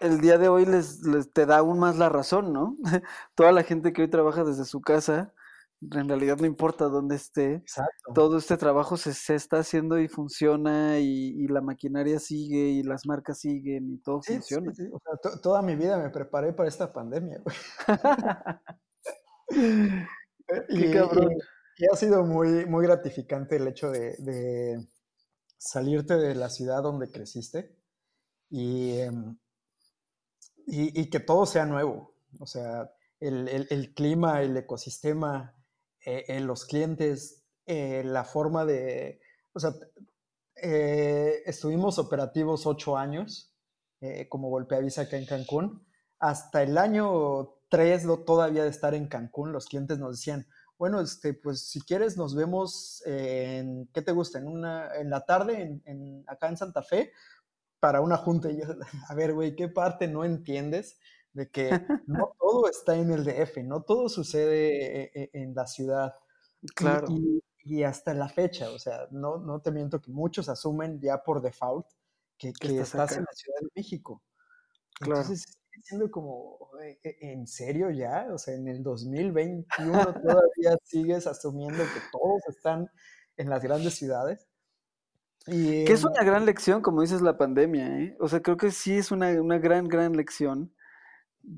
el 0.00 0.20
día 0.20 0.38
de 0.38 0.48
hoy 0.48 0.64
les, 0.64 1.02
les, 1.04 1.32
te 1.32 1.44
da 1.44 1.58
aún 1.58 1.80
más 1.80 1.96
la 1.96 2.08
razón, 2.08 2.52
¿no? 2.52 2.76
Toda 3.34 3.50
la 3.50 3.64
gente 3.64 3.92
que 3.92 4.02
hoy 4.02 4.08
trabaja 4.08 4.44
desde 4.44 4.64
su 4.64 4.80
casa 4.80 5.34
en 5.80 6.08
realidad 6.08 6.36
no 6.38 6.46
importa 6.46 6.86
dónde 6.86 7.16
esté, 7.16 7.62
todo 8.14 8.38
este 8.38 8.56
trabajo 8.56 8.96
se, 8.96 9.34
está 9.34 9.58
haciendo 9.58 9.98
y 9.98 10.08
funciona 10.08 10.98
y, 10.98 11.46
la 11.48 11.60
maquinaria 11.60 12.18
sigue 12.18 12.58
y 12.58 12.82
las 12.82 13.06
marcas 13.06 13.38
siguen 13.40 13.92
y 13.92 13.98
todo 13.98 14.20
funciona. 14.22 14.72
toda 15.42 15.62
mi 15.62 15.76
vida 15.76 15.96
me 15.98 16.10
preparé 16.10 16.52
para 16.52 16.68
esta 16.68 16.92
pandemia. 16.92 17.40
y, 20.68 20.96
ha 21.86 21.96
sido 21.96 22.24
muy, 22.24 22.66
muy 22.66 22.84
gratificante 22.84 23.56
el 23.56 23.68
hecho 23.68 23.90
de, 23.90 24.84
salirte 25.56 26.16
de 26.16 26.34
la 26.34 26.50
ciudad 26.50 26.82
donde 26.82 27.10
creciste 27.10 27.76
em, 28.50 29.38
y, 30.66 31.00
y, 31.00 31.08
que 31.08 31.20
todo 31.20 31.46
sea 31.46 31.66
nuevo. 31.66 32.14
O 32.40 32.46
sea, 32.46 32.90
el, 33.20 33.48
el 33.48 33.94
clima, 33.94 34.42
el 34.42 34.56
ecosistema, 34.56 35.57
eh, 36.08 36.40
los 36.40 36.64
clientes, 36.64 37.44
eh, 37.66 38.02
la 38.04 38.24
forma 38.24 38.64
de, 38.64 39.20
o 39.52 39.60
sea, 39.60 39.72
eh, 40.56 41.42
estuvimos 41.44 41.98
operativos 41.98 42.66
ocho 42.66 42.96
años 42.96 43.54
como 44.28 44.48
golpeavisa 44.48 45.02
acá 45.02 45.16
en 45.16 45.26
Cancún. 45.26 45.84
Hasta 46.20 46.62
el 46.62 46.78
año 46.78 47.56
tres 47.68 48.06
todavía 48.24 48.62
de 48.62 48.70
estar 48.70 48.94
en 48.94 49.08
Cancún, 49.08 49.52
los 49.52 49.66
clientes 49.66 49.98
nos 49.98 50.12
decían, 50.12 50.46
bueno, 50.78 51.00
este, 51.00 51.34
pues 51.34 51.68
si 51.68 51.80
quieres 51.80 52.16
nos 52.16 52.36
vemos 52.36 53.02
en, 53.04 53.88
¿qué 53.92 54.00
te 54.00 54.12
gusta? 54.12 54.38
En, 54.38 54.46
una, 54.46 54.94
en 54.94 55.10
la 55.10 55.26
tarde 55.26 55.80
en, 55.84 56.24
acá 56.28 56.48
en 56.48 56.56
Santa 56.56 56.82
Fe 56.82 57.12
para 57.80 58.00
una 58.00 58.16
junta. 58.16 58.50
Y 58.50 58.60
yo, 58.60 58.66
a 59.08 59.14
ver, 59.14 59.34
güey, 59.34 59.56
¿qué 59.56 59.68
parte 59.68 60.06
no 60.06 60.24
entiendes? 60.24 60.98
De 61.32 61.50
que 61.50 61.70
no 62.06 62.34
todo 62.38 62.68
está 62.68 62.96
en 62.96 63.10
el 63.10 63.24
DF, 63.24 63.58
no 63.64 63.82
todo 63.82 64.08
sucede 64.08 65.04
e, 65.04 65.10
e, 65.14 65.30
en 65.34 65.54
la 65.54 65.66
ciudad. 65.66 66.14
Claro. 66.74 67.08
Y, 67.64 67.82
hasta 67.82 68.14
la 68.14 68.30
fecha, 68.30 68.70
o 68.70 68.78
sea, 68.78 69.08
no, 69.10 69.36
no 69.36 69.60
te 69.60 69.70
miento 69.70 70.00
que 70.00 70.10
muchos 70.10 70.48
asumen 70.48 70.98
ya 71.02 71.22
por 71.22 71.42
default 71.42 71.86
que, 72.38 72.50
que 72.54 72.78
estás, 72.78 73.12
en 73.12 73.24
la 73.24 73.32
Ciudad 73.34 73.58
de 73.60 73.68
México. 73.74 74.22
Claro. 74.98 75.20
Entonces, 75.20 75.58
siendo 75.82 76.10
como, 76.10 76.70
e, 76.82 76.98
¿en 77.20 77.46
serio 77.46 77.90
ya? 77.90 78.26
O 78.32 78.38
sea, 78.38 78.54
en 78.54 78.68
el 78.68 78.82
2021 78.82 79.92
todavía 80.22 80.78
sigues 80.82 81.26
asumiendo 81.26 81.84
que 81.84 82.00
todos 82.10 82.42
están 82.48 82.90
en 83.36 83.50
las 83.50 83.62
grandes 83.62 83.94
ciudades. 83.94 84.46
Y, 85.46 85.84
que 85.84 85.92
es 85.92 86.04
una 86.04 86.22
gran 86.22 86.44
lección, 86.44 86.82
como 86.82 87.00
dices, 87.00 87.22
la 87.22 87.38
pandemia, 87.38 88.00
¿eh? 88.00 88.16
O 88.20 88.28
sea, 88.28 88.40
creo 88.42 88.56
que 88.56 88.70
sí 88.70 88.98
es 88.98 89.10
una, 89.10 89.30
una 89.40 89.58
gran, 89.58 89.88
gran 89.88 90.14
lección, 90.14 90.74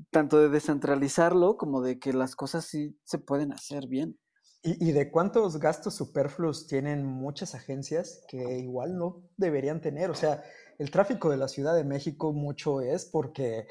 tanto 0.09 0.39
de 0.39 0.49
descentralizarlo 0.49 1.57
como 1.57 1.81
de 1.81 1.99
que 1.99 2.13
las 2.13 2.35
cosas 2.35 2.65
sí 2.65 2.99
se 3.03 3.17
pueden 3.17 3.51
hacer 3.53 3.87
bien. 3.87 4.17
Y, 4.63 4.91
de 4.91 5.09
cuántos 5.09 5.57
gastos 5.57 5.95
superfluos 5.95 6.67
tienen 6.67 7.03
muchas 7.03 7.55
agencias 7.55 8.23
que 8.27 8.59
igual 8.59 8.95
no 8.95 9.23
deberían 9.35 9.81
tener. 9.81 10.11
O 10.11 10.13
sea, 10.13 10.43
el 10.77 10.91
tráfico 10.91 11.31
de 11.31 11.37
la 11.37 11.47
Ciudad 11.47 11.73
de 11.73 11.83
México 11.83 12.31
mucho 12.31 12.79
es 12.79 13.05
porque 13.05 13.65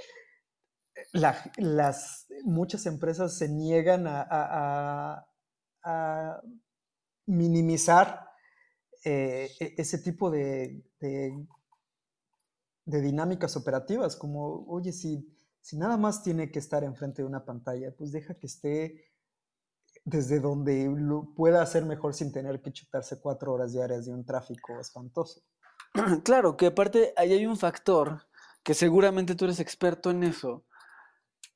las, 1.12 2.26
muchas 2.44 2.86
empresas 2.86 3.38
se 3.38 3.48
niegan 3.48 4.06
a, 4.08 5.26
minimizar 7.26 8.26
eh, 9.04 9.48
e, 9.60 9.74
ese 9.78 9.98
tipo 9.98 10.28
de, 10.30 10.82
de, 10.98 11.46
dinámicas 12.84 13.56
operativas, 13.56 14.16
como, 14.16 14.66
oye, 14.66 14.92
si, 14.92 15.24
si 15.60 15.76
nada 15.76 15.96
más 15.96 16.22
tiene 16.22 16.50
que 16.50 16.58
estar 16.58 16.84
enfrente 16.84 17.22
de 17.22 17.28
una 17.28 17.44
pantalla, 17.44 17.94
pues 17.96 18.12
deja 18.12 18.34
que 18.34 18.46
esté 18.46 19.10
desde 20.04 20.40
donde 20.40 20.90
pueda 21.36 21.62
hacer 21.62 21.84
mejor 21.84 22.14
sin 22.14 22.32
tener 22.32 22.60
que 22.62 22.72
chutarse 22.72 23.20
cuatro 23.20 23.52
horas 23.52 23.72
diarias 23.72 24.06
de 24.06 24.12
un 24.12 24.24
tráfico 24.24 24.80
espantoso. 24.80 25.42
Claro, 26.24 26.56
que 26.56 26.66
aparte 26.66 27.12
ahí 27.16 27.32
hay 27.32 27.46
un 27.46 27.56
factor 27.56 28.22
que 28.62 28.74
seguramente 28.74 29.34
tú 29.34 29.46
eres 29.46 29.60
experto 29.60 30.10
en 30.10 30.22
eso, 30.22 30.64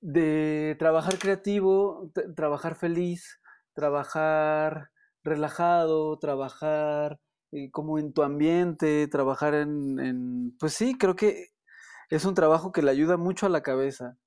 de 0.00 0.76
trabajar 0.78 1.18
creativo, 1.18 2.10
trabajar 2.36 2.74
feliz, 2.74 3.40
trabajar 3.74 4.90
relajado, 5.22 6.18
trabajar 6.18 7.20
eh, 7.52 7.70
como 7.70 7.98
en 7.98 8.12
tu 8.12 8.22
ambiente, 8.22 9.08
trabajar 9.08 9.54
en, 9.54 10.56
pues 10.58 10.74
sí, 10.74 10.96
creo 10.98 11.16
que 11.16 11.53
es 12.16 12.24
un 12.24 12.34
trabajo 12.34 12.72
que 12.72 12.82
le 12.82 12.90
ayuda 12.90 13.16
mucho 13.16 13.46
a 13.46 13.48
la 13.48 13.62
cabeza 13.62 14.18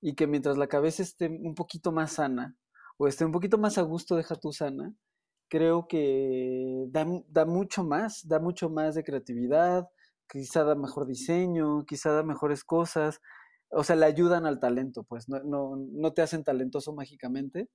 y 0.00 0.14
que 0.14 0.26
mientras 0.26 0.58
la 0.58 0.68
cabeza 0.68 1.02
esté 1.02 1.28
un 1.28 1.54
poquito 1.54 1.92
más 1.92 2.12
sana, 2.12 2.56
o 2.98 3.08
esté 3.08 3.24
un 3.24 3.32
poquito 3.32 3.58
más 3.58 3.78
a 3.78 3.82
gusto 3.82 4.16
deja 4.16 4.36
tu 4.36 4.52
sana, 4.52 4.94
creo 5.48 5.88
que 5.88 6.86
da, 6.88 7.06
da, 7.28 7.44
mucho 7.46 7.84
más, 7.84 8.26
da 8.26 8.38
mucho 8.38 8.70
más 8.70 8.94
de 8.94 9.04
creatividad, 9.04 9.88
quizá 10.28 10.64
da 10.64 10.74
mejor 10.74 11.06
diseño, 11.06 11.84
quizá 11.86 12.12
da 12.12 12.22
mejores 12.22 12.64
cosas, 12.64 13.20
o 13.70 13.84
sea, 13.84 13.96
le 13.96 14.06
ayudan 14.06 14.46
al 14.46 14.60
talento, 14.60 15.04
pues 15.04 15.28
no, 15.28 15.40
no, 15.44 15.76
no 15.76 16.12
te 16.12 16.22
hacen 16.22 16.44
talentoso 16.44 16.92
mágicamente, 16.94 17.68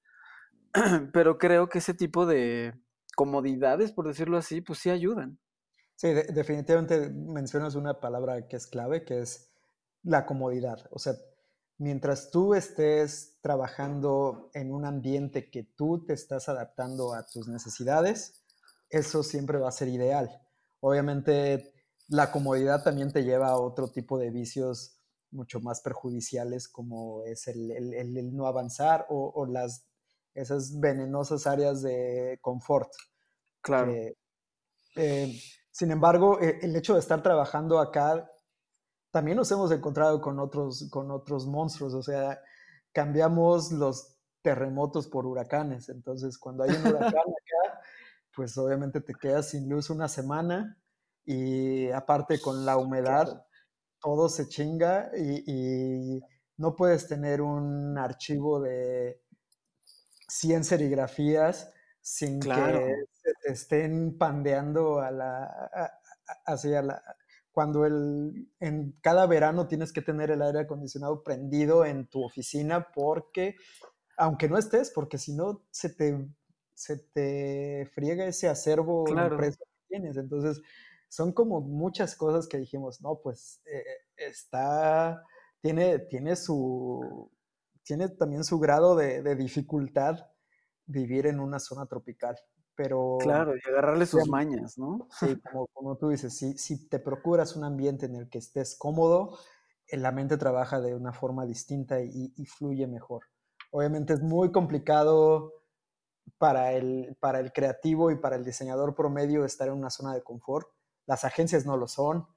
pero 1.14 1.38
creo 1.38 1.70
que 1.70 1.80
ese 1.80 1.94
tipo 1.94 2.26
de 2.26 2.74
comodidades, 3.16 3.92
por 3.92 4.08
decirlo 4.08 4.38
así, 4.38 4.62
pues 4.62 4.80
sí 4.80 4.90
ayudan. 4.90 5.40
Sí, 6.04 6.10
definitivamente 6.12 7.10
mencionas 7.12 7.76
una 7.76 8.02
palabra 8.02 8.46
que 8.50 8.58
es 8.58 8.68
clave, 8.68 9.06
que 9.06 9.22
es 9.22 9.54
la 10.02 10.26
comodidad. 10.26 10.86
O 10.92 11.00
sea, 11.00 11.14
mientras 11.78 12.30
tú 12.30 12.56
estés 12.56 13.40
trabajando 13.40 14.50
en 14.54 14.74
un 14.74 14.84
ambiente 14.84 15.50
que 15.50 15.64
tú 15.64 16.04
te 16.04 16.12
estás 16.12 16.50
adaptando 16.50 17.14
a 17.14 17.26
tus 17.26 17.48
necesidades, 17.48 18.44
eso 18.90 19.24
siempre 19.24 19.60
va 19.60 19.70
a 19.70 19.72
ser 19.72 19.88
ideal. 19.88 20.42
Obviamente, 20.82 21.74
la 22.10 22.34
comodidad 22.34 22.84
también 22.84 23.14
te 23.14 23.24
lleva 23.24 23.48
a 23.48 23.58
otro 23.58 23.90
tipo 23.90 24.20
de 24.20 24.30
vicios 24.30 25.00
mucho 25.32 25.62
más 25.62 25.80
perjudiciales, 25.80 26.68
como 26.68 27.24
es 27.24 27.48
el, 27.48 28.36
no 28.36 28.48
avanzar 28.48 29.06
o, 29.08 29.46
las, 29.46 29.88
esas 30.34 30.82
venenosas 30.82 31.48
áreas 31.48 31.82
de 31.82 32.40
confort. 32.42 32.92
Claro. 33.62 33.94
Eh, 34.98 35.40
sin 35.74 35.90
embargo, 35.90 36.40
e, 36.40 36.60
el 36.62 36.76
hecho 36.76 36.94
de 36.94 37.00
estar 37.00 37.22
trabajando 37.24 37.80
acá 37.80 38.32
también 39.12 39.38
nos 39.38 39.52
hemos 39.52 39.72
encontrado 39.72 40.22
con 40.22 40.40
otros, 40.40 40.88
con 40.92 41.12
otros 41.12 41.48
monstruos, 41.48 41.94
o 41.96 42.04
sea, 42.04 42.40
cambiamos 42.92 43.72
los 43.72 44.16
terremotos 44.44 45.08
por 45.08 45.26
huracanes, 45.26 45.90
entonces 45.90 46.38
cuando 46.38 46.64
hay 46.64 46.72
un 46.72 46.88
huracán 46.88 47.04
acá, 47.12 47.82
pues 48.36 48.56
obviamente 48.58 49.02
te 49.02 49.16
quedas 49.16 49.50
sin 49.50 49.68
luz 49.68 49.90
una 49.90 50.08
semana 50.08 50.78
y 51.26 51.90
aparte 51.90 52.40
con 52.40 52.66
la 52.66 52.78
humedad, 52.78 53.46
todo 54.00 54.30
se 54.30 54.48
chinga 54.48 55.12
y, 55.18 56.22
no 56.56 56.76
puedes 56.76 57.08
tener 57.08 57.42
un 57.42 57.98
archivo 57.98 58.62
de 58.62 59.20
100 60.30 60.64
serigrafías 60.64 61.72
sin 62.04 62.42
que 62.42 63.06
te 63.42 63.52
estén 63.52 64.18
pandeando 64.18 65.00
a 65.00 65.10
la, 65.10 66.00
hacia 66.46 66.82
la, 66.82 67.02
cuando 67.54 67.86
el, 67.86 68.52
en 68.60 68.92
cada 69.02 69.26
verano 69.26 69.68
tienes 69.68 69.94
que 69.94 70.02
tener 70.02 70.30
el 70.30 70.42
aire 70.42 70.60
acondicionado 70.60 71.24
prendido 71.24 71.86
en 71.86 72.08
tu 72.08 72.22
oficina 72.26 72.92
porque, 72.94 73.56
aunque 74.18 74.50
no 74.50 74.58
estés, 74.58 74.92
porque 74.92 75.18
si 75.18 75.34
no 75.34 75.64
se 75.72 75.90
te, 75.90 76.28
se 76.74 76.98
te 76.98 77.90
friega 77.94 78.26
ese 78.26 78.50
acervo 78.50 79.06
claro. 79.06 79.38
que 79.38 79.54
tienes. 79.88 80.18
Entonces, 80.18 80.62
son 81.08 81.32
como 81.32 81.62
muchas 81.62 82.18
cosas 82.18 82.48
que 82.48 82.58
dijimos, 82.58 83.02
no, 83.02 83.22
pues 83.24 83.62
eh, 83.66 83.84
está, 84.18 85.24
tiene, 85.62 86.00
tiene 86.00 86.36
su, 86.36 87.32
tiene 87.84 88.10
también 88.10 88.44
su 88.44 88.60
grado 88.60 88.98
de, 88.98 89.22
de 89.22 89.36
dificultad 89.38 90.33
vivir 90.86 91.28
en 91.28 91.40
una 91.40 91.60
zona 91.60 91.86
tropical. 91.86 92.38
Pero, 92.76 93.18
claro, 93.22 93.54
y 93.56 93.70
agarrarle 93.70 94.06
sus 94.06 94.28
mañas, 94.28 94.78
¿no? 94.80 95.08
Sí, 95.20 95.40
como, 95.52 95.68
como 95.68 95.98
tú 95.98 96.10
dices, 96.10 96.36
si, 96.36 96.58
si, 96.58 96.90
te 96.90 96.98
procuras 96.98 97.56
un 97.56 97.64
ambiente 97.64 98.08
en 98.08 98.16
el 98.16 98.30
que 98.30 98.40
estés 98.40 98.76
cómodo, 98.76 99.38
eh, 99.88 99.98
la 99.98 100.12
mente 100.12 100.38
trabaja 100.38 100.82
de 100.82 100.96
una 100.96 101.14
forma 101.14 101.46
distinta 101.46 102.02
y, 102.02 102.34
y 102.36 102.46
fluye 102.48 102.88
mejor. 102.88 103.26
Obviamente 103.70 104.14
es 104.14 104.22
muy 104.22 104.52
complicado 104.52 105.54
para 106.38 106.74
el, 106.74 107.16
para 107.20 107.40
el 107.40 107.52
creativo 107.52 108.12
y 108.12 108.16
para 108.16 108.36
el 108.36 108.44
diseñador 108.44 108.96
promedio 108.96 109.46
estar 109.46 109.68
en 109.68 109.76
una 109.76 109.90
zona 109.90 110.14
de 110.14 110.24
confort. 110.24 110.68
Las 111.06 111.26
agencias 111.26 111.66
no 111.66 111.78
lo 111.78 111.88
son. 111.88 112.28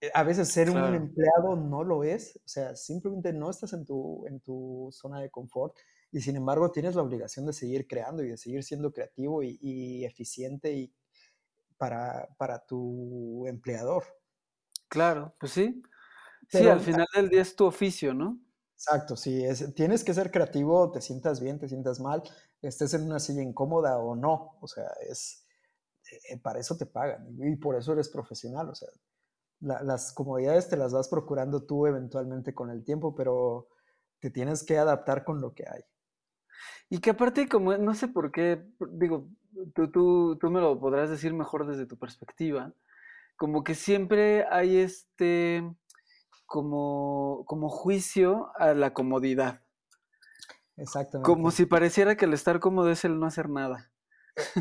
Eh, 0.00 0.10
a 0.12 0.22
veces 0.22 0.48
ser 0.48 0.70
un 0.70 0.94
empleado 0.94 1.56
no 1.56 1.84
lo 1.84 2.04
es. 2.04 2.36
O 2.44 2.48
sea, 2.48 2.74
simplemente 2.76 3.32
no 3.32 3.50
estás 3.50 3.72
en 3.72 3.84
tu, 3.84 4.26
en 4.26 4.40
tu 4.40 4.88
zona 4.92 5.20
de 5.20 5.30
confort 5.30 5.76
y 6.16 6.22
sin 6.22 6.34
embargo 6.34 6.70
tienes 6.70 6.94
la 6.94 7.02
obligación 7.02 7.44
de 7.44 7.52
seguir 7.52 7.86
creando 7.86 8.24
y 8.24 8.30
de 8.30 8.38
seguir 8.38 8.64
siendo 8.64 8.90
creativo 8.90 9.42
y, 9.42 10.02
eficiente 10.02 10.72
y 10.72 10.94
para, 11.76 12.26
para, 12.38 12.64
tu 12.64 13.46
empleador. 13.46 14.02
Claro, 14.88 15.34
pues 15.38 15.52
sí. 15.52 15.82
sí, 16.48 16.66
al 16.66 16.80
final 16.80 17.06
del 17.14 17.28
día 17.28 17.42
es 17.42 17.54
tu 17.54 17.66
oficio, 17.66 18.14
¿no? 18.14 18.40
Exacto, 18.72 19.14
sí, 19.14 19.44
es, 19.44 19.74
tienes 19.74 20.02
que 20.02 20.14
ser 20.14 20.30
creativo, 20.30 20.90
te 20.90 21.02
sientas 21.02 21.38
bien, 21.38 21.58
te 21.58 21.68
sientas 21.68 22.00
mal, 22.00 22.22
estés 22.62 22.94
en 22.94 23.02
una 23.02 23.20
silla 23.20 23.42
incómoda 23.42 23.98
o 23.98 24.16
no, 24.16 24.56
o 24.62 24.66
sea, 24.66 24.88
es, 25.06 25.44
eh, 26.30 26.38
para 26.38 26.60
eso 26.60 26.78
te 26.78 26.86
pagan 26.86 27.36
y 27.38 27.56
por 27.56 27.76
eso 27.76 27.92
eres 27.92 28.08
profesional, 28.08 28.70
o 28.70 28.74
sea, 28.74 28.88
las 29.60 30.14
comodidades 30.14 30.70
te 30.70 30.78
las 30.78 30.94
vas 30.94 31.10
procurando 31.10 31.64
tú 31.64 31.86
eventualmente 31.86 32.54
con 32.54 32.70
el 32.70 32.84
tiempo, 32.84 33.14
pero 33.14 33.68
te 34.18 34.30
tienes 34.30 34.64
que 34.64 34.78
adaptar 34.78 35.22
con 35.22 35.42
lo 35.42 35.52
que 35.52 35.64
hay. 35.68 35.82
Y 36.88 37.00
que 37.00 37.10
aparte, 37.10 37.48
como 37.48 37.76
no 37.76 37.94
sé 37.94 38.08
por 38.08 38.30
qué, 38.30 38.64
digo, 38.92 39.28
tú, 39.74 39.90
tú, 39.90 40.38
tú 40.40 40.50
me 40.50 40.60
lo 40.60 40.78
podrás 40.78 41.10
decir 41.10 41.32
mejor 41.32 41.66
desde 41.66 41.86
tu 41.86 41.98
perspectiva, 41.98 42.72
como 43.36 43.64
que 43.64 43.74
siempre 43.74 44.46
hay 44.50 44.78
este, 44.78 45.62
como, 46.46 47.44
como 47.46 47.68
juicio 47.68 48.50
a 48.56 48.72
la 48.74 48.94
comodidad. 48.94 49.62
Exactamente. 50.76 51.26
Como 51.26 51.50
si 51.50 51.66
pareciera 51.66 52.16
que 52.16 52.26
el 52.26 52.34
estar 52.34 52.60
cómodo 52.60 52.90
es 52.90 53.04
el 53.04 53.18
no 53.18 53.26
hacer 53.26 53.48
nada. 53.48 53.90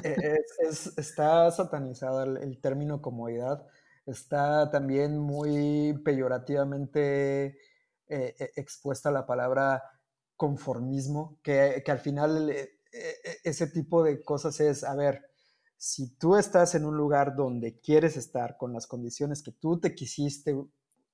E, 0.03 0.08
e, 0.08 0.38
es, 0.60 0.97
está 0.97 1.51
satanizado 1.51 2.23
el, 2.23 2.60
término 2.60 3.01
comodidad. 3.01 3.65
Está 4.05 4.69
también 4.71 5.17
muy 5.17 5.99
peyorativamente 6.03 7.58
eh, 8.08 8.36
e, 8.39 8.51
expuesta 8.55 9.12
la 9.12 9.25
palabra 9.25 9.84
conformismo, 10.36 11.39
que, 11.41 11.84
al 11.88 12.00
final 12.00 12.50
eh, 12.50 12.80
eh, 12.91 13.38
ese 13.43 13.67
tipo 13.67 14.04
de 14.04 14.24
cosas 14.24 14.60
es, 14.60 14.84
a 14.84 14.95
ver, 14.95 15.21
si 15.78 16.15
tú 16.17 16.36
estás 16.36 16.76
en 16.76 16.86
un 16.86 16.98
lugar 16.98 17.36
donde 17.36 17.80
quieres 17.80 18.17
estar 18.17 18.58
con 18.58 18.74
las 18.74 18.88
condiciones 18.88 19.43
que 19.43 19.52
tú 19.52 19.80
te 19.80 19.93
quisiste 19.93 20.56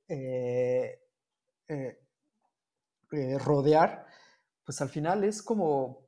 eh, 0.07 0.99
rodear, 3.39 4.05
pues 4.65 4.81
al 4.81 4.89
final 4.89 5.23
es 5.23 5.41
como, 5.41 6.07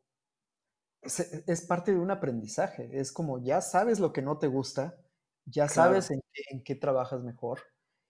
es, 1.01 1.65
parte 1.67 1.91
de 1.91 1.99
un 1.99 2.11
aprendizaje, 2.11 2.89
es 2.93 3.11
como 3.11 3.43
ya 3.43 3.61
sabes 3.61 3.99
lo 3.99 4.13
que 4.13 4.21
no 4.21 4.37
te 4.37 4.47
gusta, 4.47 4.97
ya 5.45 5.67
sabes 5.67 6.11
en, 6.11 6.63
qué, 6.63 6.75
trabajas 6.75 7.21
mejor 7.23 7.59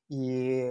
y, 0.08 0.66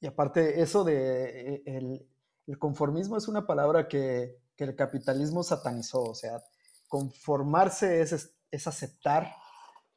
y 0.00 0.06
aparte 0.06 0.62
eso 0.62 0.84
de 0.84 1.62
el, 1.66 2.08
el 2.50 2.58
conformismo 2.58 3.16
es 3.16 3.28
una 3.28 3.46
palabra 3.46 3.86
que, 3.86 4.38
el 4.58 4.76
capitalismo 4.76 5.42
satanizó, 5.42 6.02
o 6.02 6.14
sea, 6.14 6.42
conformarse 6.86 8.02
es, 8.02 8.34
es, 8.50 8.66
aceptar 8.66 9.32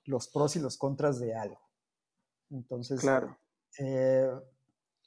los 0.05 0.29
pros 0.29 0.55
y 0.55 0.59
los 0.59 0.77
contras 0.77 1.19
de 1.19 1.35
algo. 1.35 1.59
Entonces, 2.49 3.01
Claro. 3.01 3.37
eh, 3.79 4.31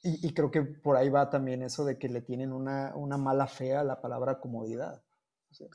y, 0.03 0.27
y 0.27 0.33
creo 0.35 0.51
que 0.51 0.61
por 0.61 0.95
ahí 0.95 1.09
va 1.09 1.31
también 1.31 1.63
eso 1.63 1.85
de 1.85 1.97
que 1.97 2.07
le 2.07 2.21
tienen 2.21 2.53
una, 2.53 2.95
una 2.95 3.17
mala 3.17 3.47
fe 3.47 3.75
a 3.75 3.83
la 3.83 3.99
palabra 3.99 4.39
comodidad. 4.39 5.03
O 5.49 5.53
sea, 5.55 5.67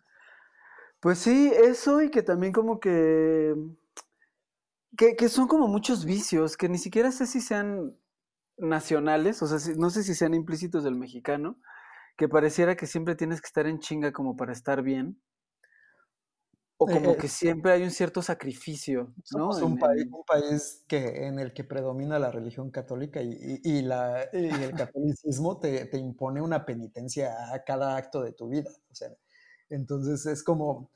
Pues 1.00 1.18
sí, 1.18 1.50
eso 1.52 2.02
y 2.02 2.11
que 2.11 2.22
también 2.22 2.52
como 2.52 2.78
que, 2.78 3.52
que, 4.96 5.16
que 5.16 5.28
son 5.28 5.48
como 5.48 5.66
muchos 5.66 6.04
vicios, 6.04 6.56
que 6.56 6.68
ni 6.68 6.78
siquiera 6.78 7.11
sé 7.11 7.26
si 7.26 7.40
sean 7.40 7.96
nacionales, 8.62 9.42
o 9.42 9.46
sea, 9.48 9.59
no 9.77 9.90
sé 9.90 10.03
si 10.05 10.14
sean 10.14 10.35
implícitos 10.35 10.85
del 10.85 10.96
mexicano, 10.96 11.59
que 12.16 12.29
pareciera 12.29 12.77
que 12.77 12.87
siempre 12.88 13.16
tienes 13.16 13.40
que 13.42 13.48
estar 13.48 13.66
en 13.68 13.81
chinga 13.81 14.12
como 14.12 14.37
para 14.37 14.53
estar 14.53 14.83
bien, 14.83 15.22
o 16.79 16.90
como 16.90 17.16
eh, 17.16 17.16
que 17.16 17.29
siempre 17.29 17.72
hay 17.72 17.83
un 17.83 17.90
cierto 17.90 18.22
sacrificio, 18.22 19.14
¿no? 19.31 19.59
un 19.61 19.79
En- 19.79 19.79
país, 19.79 20.07
un 20.11 20.25
país 20.27 20.85
que, 20.88 21.27
en 21.27 21.38
el 21.38 21.53
que 21.55 21.64
predomina 21.64 22.18
la 22.18 22.31
religión 22.31 22.70
católica 22.70 23.22
y, 23.22 23.31
y- 23.64 23.79
y 23.79 23.83
la, 23.83 24.29
y 24.33 24.62
el 24.62 24.75
catolicismo 24.75 25.59
te, 25.61 25.87
te 25.87 25.98
impone 25.98 26.40
una 26.42 26.64
penitencia 26.66 27.53
a 27.55 27.62
cada 27.64 27.96
acto 27.96 28.22
de 28.22 28.33
tu 28.33 28.48
vida. 28.48 28.70
O 28.90 28.94
sea, 28.94 29.09
entonces 29.70 30.27
es 30.27 30.42
como, 30.42 30.90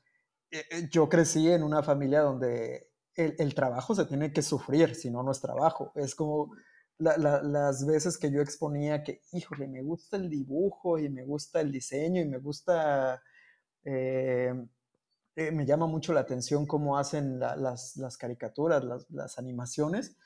eh, 0.51 0.65
eh, 0.71 0.89
yo 0.91 1.09
crecí 1.09 1.51
en 1.51 1.63
una 1.63 1.83
familia 1.83 2.21
donde 2.21 2.91
el, 3.15 3.35
el 3.39 3.55
trabajo 3.55 3.95
se 3.95 4.05
tiene 4.05 4.33
que 4.33 4.41
sufrir, 4.43 4.95
si 4.95 5.11
no, 5.11 5.23
no 5.23 5.31
es 5.31 5.41
trabajo. 5.41 5.91
Es 5.95 6.15
como 6.15 6.51
la- 6.99 7.17
la- 7.17 7.41
las 7.43 7.85
veces 7.85 8.17
que 8.17 8.31
yo 8.31 8.41
exponía 8.41 9.03
que, 9.03 9.21
híjole, 9.33 9.67
me 9.67 9.81
gusta 9.83 10.17
el 10.17 10.29
dibujo 10.29 10.97
y 10.99 11.09
me 11.09 11.23
gusta 11.25 11.61
el 11.61 11.71
diseño 11.71 12.21
y 12.21 12.25
me 12.25 12.39
gusta, 12.39 13.21
eh, 13.83 14.53
eh, 15.35 15.51
me 15.51 15.65
llama 15.65 15.87
mucho 15.87 16.13
la 16.13 16.21
atención 16.21 16.65
cómo 16.65 16.97
hacen 16.97 17.39
la- 17.39 17.55
las, 17.55 17.97
las 17.97 18.17
caricaturas, 18.17 18.83
las, 18.83 19.09
las 19.11 19.37
animaciones 19.39 20.17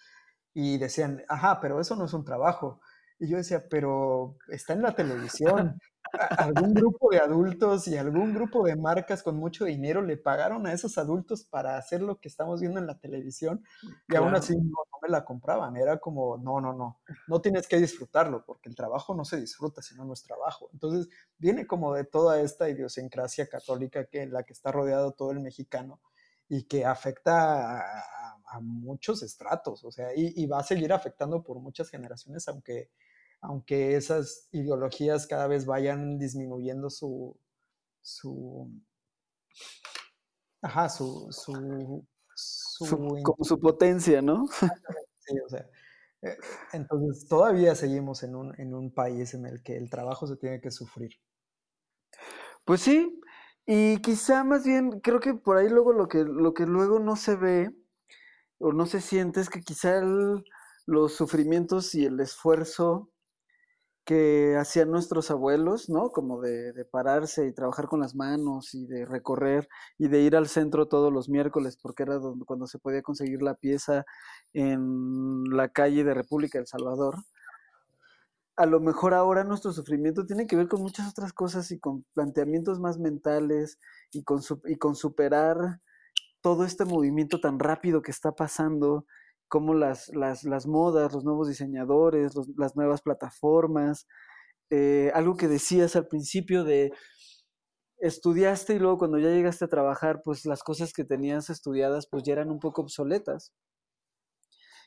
y 0.54 0.78
decían, 0.78 1.24
ajá, 1.30 1.60
pero 1.62 1.80
eso 1.82 1.96
no 1.96 2.06
es 2.06 2.14
un 2.14 2.26
trabajo. 2.26 2.82
Y 3.20 3.30
yo 3.30 3.38
decía, 3.38 3.68
pero 3.70 4.38
está 4.50 4.74
en 4.74 4.82
la 4.84 4.96
televisión. 4.96 5.80
Algún 6.38 6.74
grupo 6.76 7.10
de 7.12 7.20
adultos 7.20 7.88
y 7.88 7.98
algún 7.98 8.34
grupo 8.34 8.66
de 8.66 8.76
marcas 8.76 9.24
con 9.24 9.38
mucho 9.38 9.66
dinero 9.66 10.02
le 10.02 10.18
pagaron 10.18 10.66
a 10.68 10.74
esos 10.74 10.98
adultos 10.98 11.44
para 11.46 11.78
hacer 11.78 12.02
lo 12.02 12.20
que 12.20 12.28
estamos 12.28 12.60
viendo 12.62 12.80
en 12.80 12.88
la 12.88 12.98
televisión 13.00 13.64
y 14.08 14.16
aún 14.16 14.34
Claro. 14.34 14.36
así 14.36 14.56
no, 14.56 14.62
no 14.62 14.98
me 15.02 15.10
la 15.10 15.24
compraban. 15.26 15.76
Era 15.78 16.00
como, 16.00 16.38
no, 16.38 16.60
no, 16.62 16.74
no, 16.74 17.00
no 17.28 17.42
tienes 17.42 17.68
que 17.68 17.78
disfrutarlo 17.80 18.44
porque 18.46 18.70
el 18.70 18.76
trabajo 18.76 19.14
no 19.16 19.26
se 19.26 19.40
disfruta, 19.40 19.82
sino 19.82 20.04
no 20.06 20.14
es 20.14 20.24
trabajo. 20.24 20.70
Entonces 20.74 21.08
viene 21.38 21.68
como 21.68 21.94
de 21.94 22.04
toda 22.06 22.42
esta 22.42 22.70
idiosincrasia 22.70 23.48
católica 23.48 24.06
que, 24.06 24.22
en 24.24 24.34
la 24.34 24.44
que 24.44 24.54
está 24.54 24.72
rodeado 24.72 25.14
todo 25.14 25.32
el 25.32 25.40
mexicano 25.40 26.02
y 26.50 26.64
que 26.64 26.86
afecta 26.86 27.80
a, 27.80 28.00
a- 28.00 28.38
a 28.54 28.60
muchos 28.60 29.24
estratos, 29.24 29.84
o 29.86 29.92
sea, 29.94 30.14
y, 30.14 30.34
y 30.36 30.46
va 30.46 30.60
a 30.60 30.64
seguir 30.64 30.92
afectando 30.92 31.42
por 31.42 31.60
muchas 31.62 31.90
generaciones, 31.90 32.46
aunque, 32.50 32.90
aunque 33.42 33.96
esas 33.96 34.48
ideologías 34.52 35.28
cada 35.28 35.48
vez 35.48 35.66
vayan 35.66 36.20
disminuyendo 36.20 36.90
su, 36.90 37.38
su, 38.02 38.70
ajá, 40.62 40.90
su, 40.90 41.28
su, 41.32 42.06
su- 42.36 42.86
su 42.86 43.20
como 43.24 43.44
su 43.44 43.60
potencia, 43.60 44.22
¿no? 44.22 44.46
Sí, 45.20 45.36
o 45.46 45.50
sea, 45.50 45.70
eh, 46.24 46.38
entonces 46.74 47.28
todavía 47.28 47.76
seguimos 47.76 48.24
en 48.24 48.36
un, 48.36 48.60
en 48.60 48.74
un 48.74 48.94
país 48.94 49.34
en 49.36 49.46
el 49.46 49.64
que 49.64 49.78
el 49.78 49.90
trabajo 49.90 50.28
se 50.28 50.38
tiene 50.38 50.62
que 50.62 50.72
sufrir. 50.72 51.12
Pues 52.66 52.82
sí, 52.82 53.20
y 53.66 54.02
quizá 54.02 54.44
más 54.44 54.64
bien, 54.66 55.00
creo 55.02 55.20
que 55.20 55.34
por 55.34 55.58
ahí 55.58 55.70
luego 55.70 55.94
lo 55.94 56.08
que, 56.08 56.24
lo 56.24 56.54
que 56.54 56.66
luego 56.66 57.00
no 57.00 57.16
se 57.16 57.36
ve 57.36 57.72
o 58.60 58.74
no 58.74 58.88
se 58.88 59.02
siente 59.02 59.42
es 59.42 59.50
que 59.52 59.62
quizá 59.64 60.00
el- 60.00 60.44
los 60.88 61.14
sufrimientos 61.16 61.96
y 61.96 62.06
el 62.06 62.20
esfuerzo 62.22 63.11
que 64.06 64.58
hacían 64.58 64.92
nuestros 64.92 65.30
abuelos, 65.32 65.90
¿no? 65.90 66.10
Como 66.12 66.42
de, 66.42 66.74
de 66.74 66.86
pararse 66.86 67.48
y 67.48 67.54
trabajar 67.54 67.88
con 67.88 68.00
las 68.00 68.16
manos 68.16 68.74
y 68.74 68.86
de 68.88 69.06
recorrer 69.06 69.70
y 69.98 70.08
de 70.08 70.22
ir 70.22 70.36
al 70.36 70.48
centro 70.48 70.88
todos 70.88 71.14
los 71.14 71.30
miércoles 71.30 71.78
porque 71.82 72.04
era 72.04 72.16
donde, 72.16 72.46
cuando 72.46 72.68
se 72.68 72.80
podía 72.80 73.02
conseguir 73.04 73.42
la 73.42 73.56
pieza 73.56 74.06
en 74.54 75.44
la 75.56 75.70
calle 75.70 76.04
de 76.04 76.14
República 76.14 76.58
del 76.58 76.68
Salvador. 76.68 77.16
A 78.58 78.66
lo 78.66 78.80
mejor 78.80 79.14
ahora 79.14 79.44
nuestro 79.44 79.72
sufrimiento 79.72 80.26
tiene 80.26 80.46
que 80.48 80.56
ver 80.56 80.68
con 80.68 80.82
muchas 80.82 81.10
otras 81.10 81.34
cosas 81.34 81.72
y 81.72 81.80
con 81.80 82.04
planteamientos 82.14 82.80
más 82.80 82.98
mentales 83.00 83.80
y 84.12 84.24
con, 84.24 84.42
y 84.66 84.76
con 84.78 84.96
superar 84.96 85.80
todo 86.42 86.66
este 86.66 86.86
movimiento 86.86 87.40
tan 87.40 87.60
rápido 87.60 88.02
que 88.02 88.12
está 88.12 88.34
pasando, 88.34 89.06
como 89.52 89.74
las, 89.74 90.08
las, 90.16 90.46
las 90.46 90.66
modas, 90.66 91.12
los 91.12 91.26
nuevos 91.26 91.50
diseñadores, 91.50 92.32
las 92.56 92.78
nuevas 92.78 93.02
plataformas, 93.02 94.08
eh, 94.70 95.12
algo 95.14 95.36
que 95.36 95.50
decías 95.50 95.98
al 95.98 96.08
principio 96.08 96.64
de 96.64 96.94
estudiaste 97.98 98.76
y 98.76 98.80
luego 98.80 98.98
cuando 98.98 99.20
ya 99.20 99.28
llegaste 99.28 99.66
a 99.66 99.68
trabajar, 99.68 100.22
pues 100.24 100.46
las 100.46 100.64
cosas 100.64 100.94
que 100.94 101.04
tenías 101.04 101.50
estudiadas 101.50 102.08
pues 102.10 102.24
ya 102.24 102.32
eran 102.32 102.50
un 102.50 102.60
poco 102.60 102.82
obsoletas. 102.82 103.54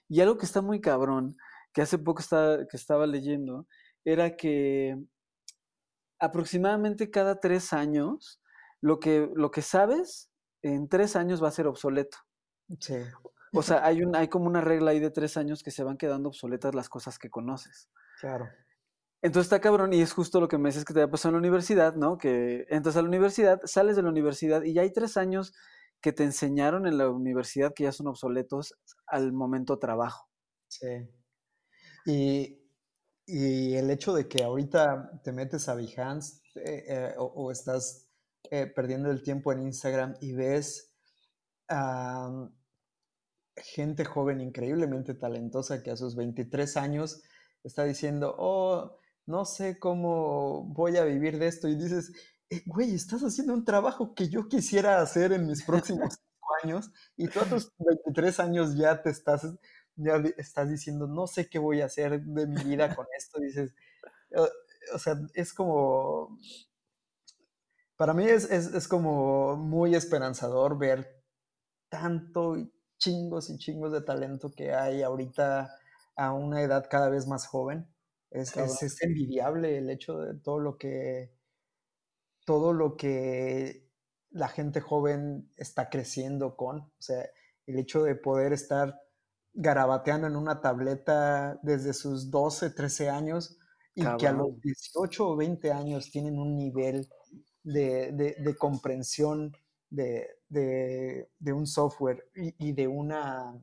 Y 0.08 0.22
algo 0.22 0.38
que 0.38 0.46
está 0.46 0.62
muy 0.62 0.80
cabrón, 0.80 1.36
que 1.74 1.82
hace 1.82 1.98
poco 1.98 2.22
estaba, 2.22 2.66
que 2.66 2.78
estaba 2.78 3.06
leyendo, 3.06 3.66
era 4.02 4.34
que 4.34 4.96
aproximadamente 6.20 7.10
cada 7.10 7.38
tres 7.38 7.74
años, 7.74 8.40
lo 8.80 8.98
que, 8.98 9.28
lo 9.34 9.50
que 9.50 9.60
sabes 9.60 10.30
en 10.62 10.88
tres 10.88 11.16
años 11.16 11.44
va 11.44 11.48
a 11.48 11.58
ser 11.58 11.66
obsoleto. 11.66 12.16
Sí, 12.80 12.94
O 13.54 13.62
sea, 13.62 13.84
hay, 13.84 14.02
un, 14.02 14.14
hay 14.16 14.28
como 14.28 14.46
una 14.46 14.60
regla 14.60 14.90
ahí 14.90 15.00
de 15.00 15.10
tres 15.10 15.36
años 15.36 15.62
que 15.62 15.70
se 15.70 15.84
van 15.84 15.96
quedando 15.96 16.28
obsoletas 16.28 16.74
las 16.74 16.88
cosas 16.88 17.18
que 17.18 17.30
conoces. 17.30 17.88
claro. 18.20 18.48
Entonces 19.22 19.46
está 19.46 19.58
cabrón 19.58 19.94
y 19.94 20.02
es 20.02 20.12
justo 20.12 20.38
lo 20.38 20.48
que 20.48 20.58
me 20.58 20.68
dices 20.68 20.84
que 20.84 20.92
te 20.92 21.00
ha 21.00 21.10
pasado 21.10 21.30
en 21.30 21.36
la 21.36 21.48
universidad, 21.48 21.94
¿no? 21.94 22.18
Que 22.18 22.66
entras 22.68 22.94
a 22.98 23.00
la 23.00 23.08
universidad, 23.08 23.58
sales 23.64 23.96
de 23.96 24.02
la 24.02 24.10
universidad 24.10 24.62
y 24.64 24.74
ya 24.74 24.82
hay 24.82 24.92
tres 24.92 25.16
años 25.16 25.54
que 26.02 26.12
te 26.12 26.24
enseñaron 26.24 26.86
en 26.86 26.98
la 26.98 27.08
universidad 27.08 27.72
que 27.74 27.84
ya 27.84 27.92
son 27.92 28.08
obsoletos 28.08 28.74
al 29.06 29.32
momento 29.32 29.78
trabajo. 29.78 30.28
Sí. 30.68 31.08
Y, 32.04 32.60
y 33.24 33.74
el 33.76 33.90
hecho 33.90 34.12
de 34.12 34.28
que 34.28 34.44
ahorita 34.44 35.22
te 35.24 35.32
metes 35.32 35.70
a 35.70 35.74
Behance 35.74 36.42
eh, 36.56 36.84
eh, 36.86 37.14
o, 37.16 37.24
o 37.24 37.50
estás 37.50 38.10
eh, 38.50 38.66
perdiendo 38.66 39.10
el 39.10 39.22
tiempo 39.22 39.52
en 39.52 39.62
Instagram 39.62 40.16
y 40.20 40.34
ves 40.34 40.92
a 41.70 42.50
gente 43.56 44.04
joven 44.04 44.40
increíblemente 44.40 45.14
talentosa 45.14 45.82
que 45.82 45.90
a 45.90 45.96
sus 45.96 46.16
23 46.16 46.76
años 46.76 47.22
está 47.62 47.84
diciendo, 47.84 48.34
oh, 48.38 48.98
no 49.26 49.44
sé 49.44 49.78
cómo 49.78 50.64
voy 50.64 50.96
a 50.96 51.04
vivir 51.04 51.38
de 51.38 51.46
esto. 51.48 51.68
Y 51.68 51.76
dices, 51.76 52.12
"Eh, 52.50 52.62
güey, 52.66 52.94
estás 52.94 53.22
haciendo 53.22 53.54
un 53.54 53.64
trabajo 53.64 54.14
que 54.14 54.28
yo 54.28 54.48
quisiera 54.48 55.00
hacer 55.00 55.32
en 55.32 55.46
mis 55.46 55.64
próximos 55.64 56.14
cinco 56.20 56.48
años 56.62 56.90
y 57.16 57.28
tú 57.28 57.40
a 57.40 57.44
tus 57.44 57.72
23 57.78 58.40
años 58.40 58.76
ya 58.76 59.02
te 59.02 59.10
estás, 59.10 59.46
ya 59.96 60.16
estás 60.36 60.68
diciendo, 60.70 61.06
no 61.06 61.26
sé 61.26 61.48
qué 61.48 61.58
voy 61.58 61.80
a 61.80 61.86
hacer 61.86 62.22
de 62.22 62.46
mi 62.46 62.62
vida 62.64 62.94
con 62.94 63.06
esto. 63.16 63.40
Dices, 63.40 63.74
"Eh, 64.30 64.40
o 64.94 64.98
sea, 64.98 65.16
es 65.34 65.52
como, 65.54 66.38
para 67.96 68.12
mí 68.14 68.24
es, 68.24 68.50
es, 68.50 68.74
es 68.74 68.88
como 68.88 69.56
muy 69.56 69.94
esperanzador 69.94 70.78
ver 70.78 71.22
tanto 71.90 72.56
y 72.58 72.72
chingos 73.04 73.50
y 73.50 73.58
chingos 73.58 73.92
de 73.92 74.02
talento 74.02 74.50
que 74.52 74.72
hay 74.74 75.02
ahorita 75.02 75.74
a 76.16 76.32
una 76.32 76.62
edad 76.62 76.86
cada 76.90 77.08
vez 77.10 77.26
más 77.26 77.46
joven. 77.46 77.86
Es, 78.30 78.56
es, 78.56 78.82
es 78.82 79.02
envidiable 79.02 79.78
el 79.78 79.90
hecho 79.90 80.18
de 80.18 80.34
todo 80.40 80.58
lo 80.60 80.76
que 80.78 81.32
todo 82.44 82.72
lo 82.72 82.96
que 82.96 83.88
la 84.30 84.48
gente 84.48 84.80
joven 84.80 85.50
está 85.56 85.88
creciendo 85.90 86.56
con. 86.56 86.78
O 86.80 86.92
sea, 86.98 87.24
el 87.66 87.78
hecho 87.78 88.02
de 88.02 88.16
poder 88.16 88.52
estar 88.52 89.00
garabateando 89.54 90.26
en 90.26 90.36
una 90.36 90.60
tableta 90.60 91.58
desde 91.62 91.94
sus 91.94 92.30
12, 92.30 92.70
13 92.70 93.08
años 93.08 93.58
y 93.94 94.16
que 94.16 94.26
a 94.26 94.32
los 94.32 94.48
Cabrón. 94.48 94.60
18 94.62 95.28
o 95.28 95.36
20 95.36 95.72
años 95.72 96.10
tienen 96.10 96.38
un 96.38 96.56
nivel 96.56 97.08
de, 97.62 98.12
de- 98.12 98.36
de 98.38 98.56
comprensión 98.56 99.52
de, 99.90 100.26
de- 100.54 101.28
de 101.38 101.52
un 101.52 101.66
software 101.66 102.24
y, 102.36 102.68
y 102.68 102.72
de 102.72 102.86
una 102.88 103.54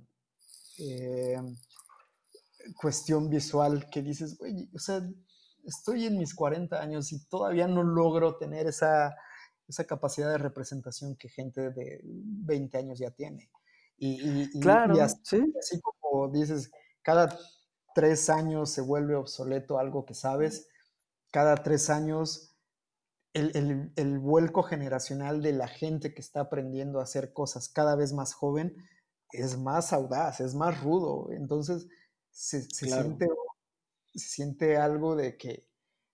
eh, 0.79 1.37
cuestión 2.79 3.29
visual 3.29 3.89
que 3.89 4.01
dices, 4.01 4.37
güey, 4.37 4.69
o 4.73 4.79
sea, 4.79 5.01
estoy 5.65 6.05
en 6.05 6.17
mis 6.17 6.33
40 6.35 6.79
años 6.81 7.11
y 7.11 7.23
todavía 7.25 7.67
no 7.67 7.83
logro 7.83 8.37
tener 8.37 8.67
esa, 8.67 9.15
esa 9.67 9.85
capacidad 9.85 10.29
de 10.31 10.37
representación 10.37 11.15
que 11.15 11.29
gente 11.29 11.71
de 11.71 12.01
20 12.03 12.77
años 12.77 12.99
ya 12.99 13.11
tiene. 13.11 13.49
Y, 13.97 14.21
y- 14.21 14.49
y- 14.53 14.57
y 14.57 14.59
Claro, 14.59 15.01
así, 15.01 15.15
sí. 15.23 15.53
así 15.59 15.79
como 15.81 16.29
dices, 16.31 16.71
cada 17.01 17.37
tres 17.93 18.29
años 18.29 18.69
se 18.71 18.81
vuelve 18.81 19.15
obsoleto 19.15 19.77
algo 19.79 20.05
que 20.05 20.13
sabes, 20.13 20.67
cada 21.31 21.55
tres 21.57 21.89
años 21.89 22.50
el, 23.33 23.51
el- 23.55 23.91
el 23.95 24.19
vuelco 24.19 24.63
generacional 24.63 25.41
de 25.41 25.53
la 25.53 25.67
gente 25.67 26.13
que 26.13 26.21
está 26.21 26.41
aprendiendo 26.41 26.99
a 26.99 27.03
hacer 27.03 27.33
cosas 27.33 27.69
cada 27.69 27.95
vez 27.95 28.13
más 28.13 28.33
joven 28.33 28.75
es 29.31 29.57
más 29.57 29.93
audaz, 29.93 30.41
es 30.41 30.55
más 30.55 30.81
rudo. 30.83 31.31
Entonces 31.31 31.87
se, 32.31 32.61
siente, 32.63 33.27
se 34.13 34.27
siente 34.29 34.77
algo 34.77 35.15
de 35.15 35.37
que, 35.37 35.67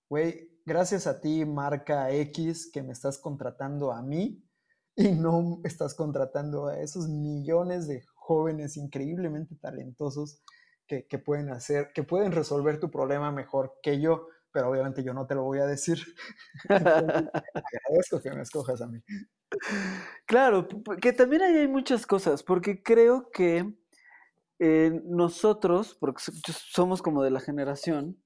güey, 0.10 0.50
gracias 0.66 1.08
a 1.08 1.22
ti, 1.22 1.46
marca 1.46 2.12
X, 2.12 2.70
que 2.72 2.84
me 2.84 2.94
estás 2.94 3.18
contratando 3.18 3.92
a 3.92 4.02
mí 4.02 4.44
y 4.96 5.12
no 5.12 5.62
estás 5.64 5.94
contratando 5.96 6.68
a 6.68 6.80
esos 6.80 7.08
millones 7.08 7.88
de 7.88 8.04
jóvenes 8.16 8.78
increíblemente 8.78 9.56
talentosos 9.56 10.42
que, 10.88 11.04
pueden 11.20 11.50
hacer, 11.50 11.92
que 11.94 12.04
pueden 12.04 12.32
resolver 12.32 12.80
tu 12.80 12.90
problema 12.90 13.32
mejor 13.32 13.74
que 13.84 14.00
yo, 14.00 14.28
pero 14.52 14.70
obviamente 14.70 15.04
yo 15.04 15.14
no 15.14 15.26
te 15.26 15.36
lo 15.36 15.44
voy 15.44 15.60
a 15.60 15.66
decir. 15.66 16.00
agradezco 16.70 18.22
que 18.22 18.32
me 18.32 18.42
escojas 18.42 18.82
a 18.82 18.88
mí. 18.88 19.00
Claro, 20.26 20.68
que 21.02 21.14
también 21.14 21.42
hay 21.42 21.68
muchas 21.68 22.06
cosas, 22.06 22.44
porque 22.44 22.82
creo 22.84 23.30
que 23.32 23.74
eh, 24.60 25.02
nosotros, 25.06 25.96
porque 26.00 26.24
somos 26.52 27.02
como 27.02 27.24
de 27.24 27.32
la 27.32 27.40
generación, 27.40 28.22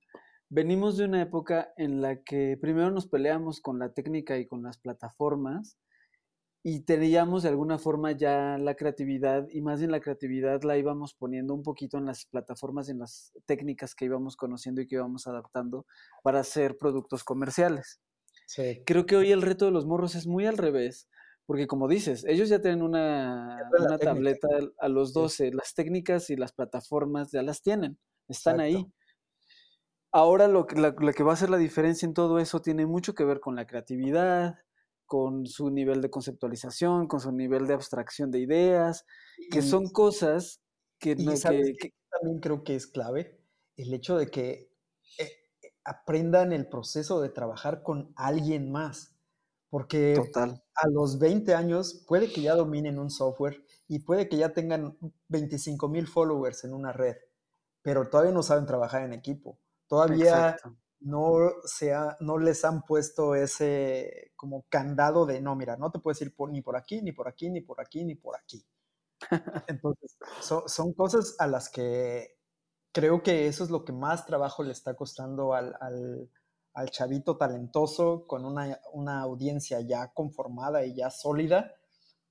venimos 0.50 0.98
de 0.98 1.06
una 1.06 1.22
época 1.22 1.74
en 1.78 2.02
la 2.02 2.24
que 2.24 2.58
primero 2.60 2.92
nos 2.92 3.08
peleamos 3.08 3.62
con 3.62 3.80
la 3.80 3.94
técnica 3.94 4.38
y 4.38 4.48
con 4.48 4.64
las 4.64 4.78
plataformas 4.78 5.78
y 6.64 6.82
teníamos 6.82 7.44
de 7.44 7.50
alguna 7.50 7.80
forma 7.80 8.12
ya 8.12 8.58
la 8.60 8.76
creatividad 8.76 9.48
y 9.50 9.62
más 9.62 9.80
bien 9.80 9.92
la 9.92 10.00
creatividad 10.00 10.62
la 10.62 10.78
íbamos 10.78 11.16
poniendo 11.16 11.56
un 11.56 11.64
poquito 11.64 11.98
en 11.98 12.06
las 12.06 12.26
plataformas 12.26 12.88
y 12.88 12.92
en 12.92 13.00
las 13.00 13.34
técnicas 13.46 13.96
que 13.96 14.06
íbamos 14.06 14.36
conociendo 14.36 14.82
y 14.82 14.88
que 14.88 14.96
íbamos 14.96 15.26
adaptando 15.26 15.86
para 16.22 16.40
hacer 16.40 16.78
productos 16.78 17.24
comerciales. 17.24 18.00
Creo 18.86 19.06
que 19.06 19.16
hoy 19.16 19.32
el 19.32 19.42
reto 19.42 19.66
de 19.66 19.72
los 19.72 19.86
morros 19.86 20.14
es 20.14 20.28
muy 20.28 20.46
al 20.46 20.58
revés, 20.58 21.08
porque 21.48 21.66
como 21.66 21.88
dices, 21.88 22.26
ellos 22.26 22.50
ya 22.50 22.62
tienen 22.62 22.84
una, 22.84 23.58
tableta 24.00 24.48
a 24.78 24.88
los 24.88 25.14
12, 25.14 25.54
las 25.54 25.74
técnicas 25.74 26.30
y 26.30 26.36
las 26.36 26.54
plataformas 26.54 27.32
ya 27.32 27.42
las 27.42 27.62
tienen, 27.62 27.98
están 28.28 28.60
ahí. 28.60 28.86
Ahora 30.12 30.48
lo 30.48 30.68
que, 30.68 30.76
lo 30.76 30.94
que 31.14 31.24
va 31.24 31.32
a 31.32 31.34
hacer 31.34 31.50
la 31.50 31.58
diferencia 31.58 32.06
en 32.06 32.14
todo 32.14 32.38
eso 32.38 32.62
tiene 32.62 32.86
mucho 32.86 33.16
que 33.16 33.24
ver 33.24 33.40
con 33.40 33.56
la 33.56 33.66
creatividad, 33.66 34.60
con 35.12 35.46
su 35.46 35.70
nivel 35.70 36.00
de 36.00 36.10
conceptualización, 36.10 37.06
con 37.06 37.20
su 37.20 37.34
nivel 37.34 37.68
de 37.68 37.74
abstracción 37.74 38.32
de 38.32 38.40
ideas, 38.40 39.06
que 39.52 39.62
son 39.62 39.90
cosas 39.90 40.62
que, 41.00 41.18
no, 41.18 41.34
que, 41.34 41.94
también 42.10 42.40
creo 42.40 42.64
que 42.64 42.76
es 42.76 42.88
clave 42.88 43.38
el 43.76 43.94
hecho 43.94 44.18
de 44.18 44.28
que 44.28 44.72
eh, 45.20 45.32
aprendan 45.84 46.54
el 46.54 46.70
proceso 46.70 47.20
de 47.20 47.28
trabajar 47.28 47.84
con 47.84 48.14
alguien 48.16 48.72
más, 48.72 49.18
porque 49.70 50.16
a 50.36 50.88
los 50.88 51.20
20 51.20 51.56
años 51.56 52.06
puede 52.08 52.32
que 52.32 52.44
ya 52.44 52.56
dominen 52.56 52.98
un 52.98 53.10
software 53.10 53.66
y 53.90 54.00
puede 54.00 54.30
que 54.30 54.38
ya 54.38 54.54
tengan 54.54 54.98
25 55.28 55.90
mil 55.90 56.08
followers 56.08 56.64
en 56.64 56.74
una 56.74 56.94
red, 56.94 57.18
pero 57.82 58.10
todavía 58.10 58.32
no 58.32 58.44
saben 58.44 58.66
trabajar 58.66 59.04
en 59.04 59.12
equipo. 59.12 59.60
Todavía 59.90 60.56
no, 61.02 61.38
no 62.20 62.38
les 62.38 62.64
han 62.64 62.84
puesto 62.84 63.36
ese 63.36 64.32
como 64.36 64.66
candado 64.70 65.26
de, 65.26 65.42
no, 65.42 65.56
mira, 65.56 65.76
no 65.78 65.92
te 65.92 66.00
puedes 66.00 66.22
ir 66.22 66.34
ni 66.50 66.62
por 66.62 66.76
aquí, 66.76 67.02
ni 67.02 67.12
por 67.12 67.28
aquí, 67.28 67.50
ni 67.50 67.62
por 67.62 67.82
aquí, 67.82 68.04
ni 68.04 68.16
por 68.16 68.36
aquí. 68.36 68.64
Entonces, 69.68 70.18
son 70.68 70.94
cosas 70.94 71.36
a 71.40 71.48
las 71.48 71.70
que 71.70 72.38
creo 72.92 73.24
que 73.24 73.48
eso 73.48 73.64
es 73.64 73.70
lo 73.70 73.84
que 73.86 73.94
más 73.94 74.26
trabajo 74.26 74.64
le 74.64 74.72
está 74.72 74.96
costando 74.96 75.54
al, 75.54 76.30
chavito 76.92 77.38
talentoso 77.38 78.26
con 78.28 78.46
una, 78.46 78.80
una, 78.94 79.22
audiencia 79.22 79.82
ya 79.82 80.12
conformada 80.14 80.86
y 80.86 80.96
ya 80.96 81.10
sólida. 81.10 81.74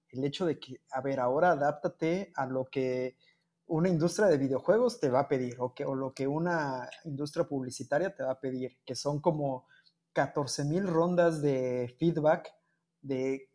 El 0.08 0.24
hecho 0.24 0.46
de 0.46 0.58
que, 0.58 0.80
a 0.90 1.00
ver, 1.00 1.20
ahora 1.20 1.52
adáptate 1.52 2.32
a 2.34 2.46
lo 2.46 2.66
que 2.66 3.16
una 3.70 3.88
industria 3.88 4.26
de 4.26 4.36
videojuegos 4.36 4.98
te 4.98 5.08
va 5.08 5.20
a 5.20 5.28
pedir 5.28 5.56
o, 5.60 5.72
que, 5.72 5.84
o 5.84 5.94
lo 5.94 6.12
que 6.12 6.26
una 6.26 6.90
industria 7.04 7.46
publicitaria 7.46 8.14
te 8.14 8.24
va 8.24 8.32
a 8.32 8.40
pedir, 8.40 8.78
que 8.84 8.96
son 8.96 9.20
como 9.20 9.66
14 10.12 10.64
mil 10.64 10.86
rondas 10.88 11.40
de 11.40 11.94
feedback 11.98 12.52
de 13.00 13.48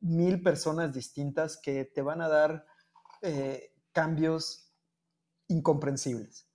mil 0.00 0.42
personas 0.42 0.92
distintas 0.92 1.56
que 1.56 1.86
te 1.86 2.02
van 2.02 2.20
a 2.20 2.28
dar 2.28 2.66
eh, 3.22 3.72
cambios 3.92 4.70
incomprensibles. 5.48 6.46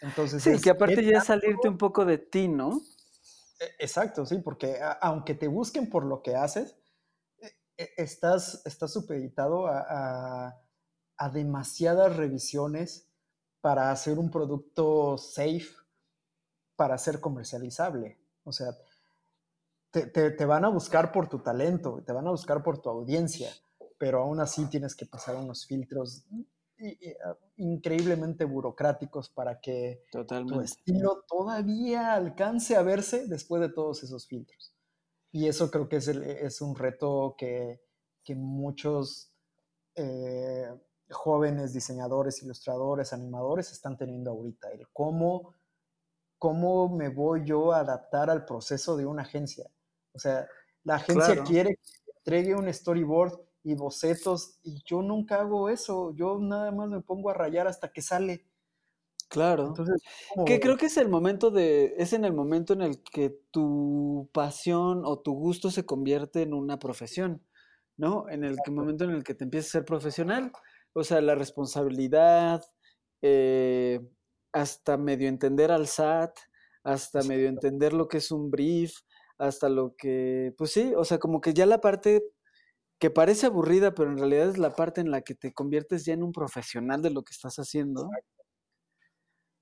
Entonces, 0.00 0.42
sí, 0.42 0.58
que 0.60 0.70
aparte 0.70 1.04
ya 1.04 1.20
salirte 1.20 1.68
un 1.68 1.76
poco 1.76 2.04
de 2.06 2.18
ti, 2.18 2.48
¿no? 2.48 2.80
E, 3.60 3.84
exacto, 3.84 4.24
sí, 4.24 4.38
porque 4.38 4.78
aunque 5.02 5.34
te 5.34 5.48
busquen 5.48 5.90
por 5.90 6.06
lo 6.06 6.22
que 6.22 6.36
haces, 6.36 6.74
e, 7.38 7.48
e, 7.76 7.90
estás, 7.98 8.62
estás 8.64 8.92
supeditado 8.92 9.66
a 9.66 9.84
a 9.88 10.65
demasiadas 11.32 12.16
revisiones 12.16 13.06
para 13.60 13.90
hacer 13.90 14.18
un 14.18 14.30
producto 14.30 15.18
safe 15.18 15.74
para 16.76 16.98
ser 16.98 17.20
comercializable. 17.20 18.18
O 18.44 18.52
sea, 18.52 18.76
te, 19.90 20.44
van 20.44 20.64
a 20.64 20.68
buscar 20.68 21.10
por 21.10 21.28
tu 21.28 21.40
talento, 21.40 22.02
te 22.04 22.12
van 22.12 22.26
a 22.26 22.30
buscar 22.30 22.62
por 22.62 22.78
tu 22.78 22.90
audiencia, 22.90 23.50
pero 23.98 24.22
aún 24.22 24.40
así 24.40 24.66
tienes 24.66 24.94
que 24.94 25.06
pasar 25.06 25.36
unos 25.36 25.66
filtros 25.66 26.24
ah, 27.24 27.36
increíblemente 27.56 28.44
burocráticos 28.44 29.30
para 29.30 29.58
que 29.60 30.02
tu 30.12 30.60
estilo 30.60 31.24
todavía 31.26 32.14
alcance 32.14 32.76
a 32.76 32.82
verse 32.82 33.26
después 33.26 33.62
de 33.62 33.70
todos 33.70 34.02
esos 34.02 34.26
filtros. 34.26 34.74
Y 35.32 35.48
eso 35.48 35.70
creo 35.70 35.88
que 35.88 35.96
es, 35.96 36.08
es 36.08 36.60
un 36.60 36.76
reto 36.76 37.34
que, 37.36 37.80
muchos 38.28 39.32
eh, 39.94 40.68
jóvenes 41.10 41.72
diseñadores, 41.72 42.42
ilustradores, 42.42 43.12
animadores 43.12 43.72
están 43.72 43.96
teniendo 43.96 44.30
ahorita, 44.30 44.70
el 44.70 44.88
cómo, 44.92 45.54
cómo 46.38 46.88
me 46.88 47.08
voy 47.08 47.44
yo 47.44 47.72
a 47.72 47.80
adaptar 47.80 48.30
al 48.30 48.44
proceso 48.44 48.96
de 48.96 49.06
una 49.06 49.22
agencia. 49.22 49.70
O 50.12 50.18
sea, 50.18 50.48
la 50.84 50.96
agencia 50.96 51.42
quiere 51.44 51.76
que 51.76 52.10
entregue 52.18 52.54
un 52.54 52.72
storyboard 52.72 53.40
y 53.62 53.74
bocetos 53.74 54.58
y 54.62 54.82
yo 54.84 55.02
nunca 55.02 55.40
hago 55.40 55.68
eso, 55.68 56.14
yo 56.14 56.38
nada 56.38 56.70
más 56.70 56.88
me 56.88 57.00
pongo 57.00 57.30
a 57.30 57.34
rayar 57.34 57.66
hasta 57.66 57.92
que 57.92 58.02
sale. 58.02 58.46
Claro. 59.28 59.66
Entonces, 59.66 60.00
que 60.46 60.60
creo 60.60 60.76
que 60.76 60.86
es 60.86 60.96
el 60.96 61.08
momento 61.08 61.50
de, 61.50 61.94
es 61.98 62.12
en 62.12 62.24
el 62.24 62.32
momento 62.32 62.72
en 62.74 62.82
el 62.82 63.02
que 63.02 63.36
tu 63.50 64.28
pasión 64.32 65.02
o 65.04 65.18
tu 65.18 65.34
gusto 65.34 65.70
se 65.72 65.84
convierte 65.84 66.42
en 66.42 66.54
una 66.54 66.78
profesión, 66.78 67.42
¿no? 67.96 68.28
En 68.28 68.44
el 68.44 68.56
momento 68.68 69.02
en 69.02 69.10
el 69.10 69.24
que 69.24 69.34
te 69.34 69.42
empiezas 69.42 69.70
a 69.70 69.72
ser 69.72 69.84
profesional. 69.84 70.52
O 70.96 71.04
sea, 71.04 71.20
la 71.20 71.34
responsabilidad, 71.34 72.64
eh, 73.20 74.00
hasta 74.50 74.96
medio 74.96 75.28
entender 75.28 75.70
al 75.70 75.88
SAT, 75.88 76.38
hasta 76.84 77.22
medio 77.22 77.48
entender 77.48 77.92
lo 77.92 78.08
que 78.08 78.16
es 78.16 78.30
un 78.30 78.50
brief, 78.50 79.00
hasta 79.36 79.68
lo 79.68 79.94
que, 79.94 80.54
pues 80.56 80.72
sí, 80.72 80.94
o 80.96 81.04
sea, 81.04 81.18
como 81.18 81.42
que 81.42 81.52
ya 81.52 81.66
la 81.66 81.82
parte 81.82 82.24
que 82.98 83.10
parece 83.10 83.44
aburrida, 83.44 83.92
pero 83.94 84.10
en 84.10 84.16
realidad 84.16 84.48
es 84.48 84.56
la 84.56 84.74
parte 84.74 85.02
en 85.02 85.10
la 85.10 85.20
que 85.20 85.34
te 85.34 85.52
conviertes 85.52 86.06
ya 86.06 86.14
en 86.14 86.22
un 86.22 86.32
profesional 86.32 87.02
de 87.02 87.10
lo 87.10 87.22
que 87.24 87.32
estás 87.32 87.56
haciendo. 87.56 88.08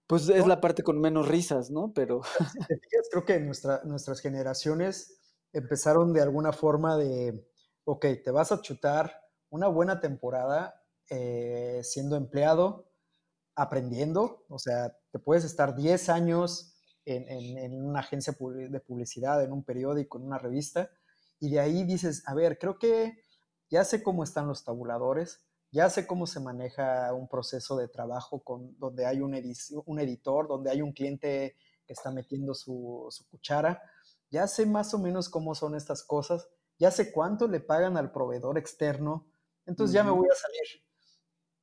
Pues 0.06 0.28
es 0.28 0.46
la 0.46 0.60
parte 0.60 0.84
con 0.84 1.00
menos 1.00 1.26
risas, 1.26 1.68
¿no? 1.68 1.92
Pero... 1.92 2.20
creo 3.10 3.24
que 3.24 3.40
nuestras 3.40 4.20
generaciones 4.20 5.20
empezaron 5.52 6.12
de 6.12 6.22
alguna 6.22 6.52
forma 6.52 6.96
de, 6.96 7.44
ok, 7.82 8.06
te 8.22 8.30
vas 8.30 8.52
a 8.52 8.62
chutar 8.62 9.20
una 9.50 9.66
buena 9.66 9.98
temporada 9.98 10.80
eh, 11.10 11.80
siendo 11.82 12.16
empleado, 12.16 12.90
aprendiendo, 13.54 14.44
o 14.48 14.58
sea, 14.58 14.96
te 15.10 15.18
puedes 15.18 15.44
estar 15.44 15.76
10 15.76 16.08
años 16.08 16.74
en, 17.04 17.84
una 17.84 18.00
agencia 18.00 18.34
de 18.40 18.80
publicidad, 18.80 19.42
en 19.44 19.52
un 19.52 19.62
periódico, 19.62 20.18
en 20.18 20.24
una 20.24 20.38
revista, 20.38 20.90
y 21.38 21.50
de 21.50 21.60
ahí 21.60 21.84
dices, 21.84 22.22
a 22.26 22.34
ver, 22.34 22.58
creo 22.58 22.78
que 22.78 23.18
ya 23.68 23.84
sé 23.84 24.02
cómo 24.02 24.24
están 24.24 24.48
los 24.48 24.64
tabuladores, 24.64 25.44
ya 25.70 25.90
sé 25.90 26.06
cómo 26.06 26.26
se 26.26 26.40
maneja 26.40 27.12
un 27.12 27.28
proceso 27.28 27.76
de 27.76 27.88
trabajo 27.88 28.42
con, 28.42 28.78
donde 28.78 29.06
hay 29.06 29.20
un, 29.20 29.34
un 29.86 30.00
editor, 30.00 30.48
donde 30.48 30.70
hay 30.70 30.80
un 30.80 30.92
cliente 30.92 31.56
que 31.86 31.92
está 31.92 32.10
metiendo 32.10 32.54
su, 32.54 33.06
su, 33.10 33.28
cuchara, 33.28 33.82
ya 34.30 34.46
sé 34.46 34.66
más 34.66 34.94
o 34.94 34.98
menos 34.98 35.28
cómo 35.28 35.54
son 35.54 35.74
estas 35.74 36.02
cosas, 36.02 36.48
ya 36.78 36.90
sé 36.90 37.12
cuánto 37.12 37.46
le 37.46 37.60
pagan 37.60 37.96
al 37.96 38.12
proveedor 38.12 38.56
externo, 38.56 39.26
entonces 39.66 39.94
ya 39.94 40.04
me 40.04 40.10
voy 40.10 40.28
a 40.30 40.34
salir. 40.34 40.83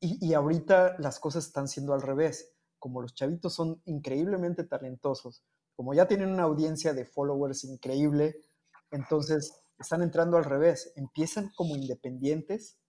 Y, 0.03 0.33
ahorita 0.33 0.95
las 0.97 1.19
cosas 1.19 1.45
están 1.45 1.67
siendo 1.67 1.93
al 1.93 2.01
revés. 2.01 2.53
Como 2.79 3.03
los 3.03 3.13
chavitos 3.13 3.53
son 3.53 3.81
increíblemente 3.85 4.63
talentosos, 4.63 5.43
como 5.75 5.93
ya 5.93 6.07
tienen 6.07 6.31
una 6.31 6.43
audiencia 6.43 6.93
de 6.93 7.05
followers 7.05 7.63
increíble, 7.65 8.35
entonces 8.89 9.61
están 9.77 10.01
entrando 10.01 10.37
al 10.37 10.45
revés. 10.45 10.91
Empiezan 10.95 11.51
como 11.55 11.75
independientes, 11.75 12.79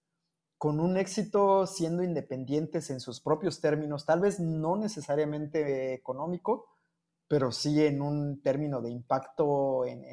con 0.57 0.81
un 0.81 0.97
éxito 0.97 1.67
siendo 1.67 2.03
independientes 2.03 2.89
en 2.89 3.01
sus 3.01 3.21
propios 3.21 3.61
términos, 3.61 4.07
tal 4.07 4.21
vez 4.21 4.41
no 4.41 4.77
necesariamente 4.77 5.93
económico, 5.93 6.67
pero 7.29 7.51
sí 7.51 7.85
en 7.85 8.01
un 8.01 8.41
término 8.43 8.81
de 8.81 8.91
impacto 8.91 9.85
en, 9.85 10.05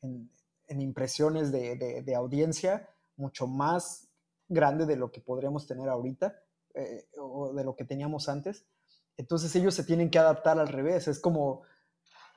en, 0.00 0.80
impresiones 0.80 1.52
de, 1.52 2.02
de, 2.04 2.14
audiencia 2.14 2.88
mucho 3.16 3.46
más 3.46 4.07
grande 4.48 4.86
de 4.86 4.96
lo 4.96 5.10
que 5.12 5.20
podríamos 5.20 5.66
tener 5.66 5.88
ahorita 5.88 6.42
eh, 6.74 7.08
o 7.18 7.52
de 7.54 7.64
lo 7.64 7.76
que 7.76 7.84
teníamos 7.84 8.28
antes. 8.28 8.66
Entonces 9.16 9.54
ellos 9.56 9.74
se 9.74 9.84
tienen 9.84 10.10
que 10.10 10.18
adaptar 10.18 10.58
al 10.58 10.68
revés. 10.68 11.08
Es 11.08 11.20
como, 11.20 11.62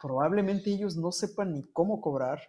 probablemente 0.02 0.72
ellos 0.72 0.98
no 0.98 1.12
sepan 1.12 1.54
ni 1.54 1.64
cómo 1.64 2.02
cobrar, 2.02 2.42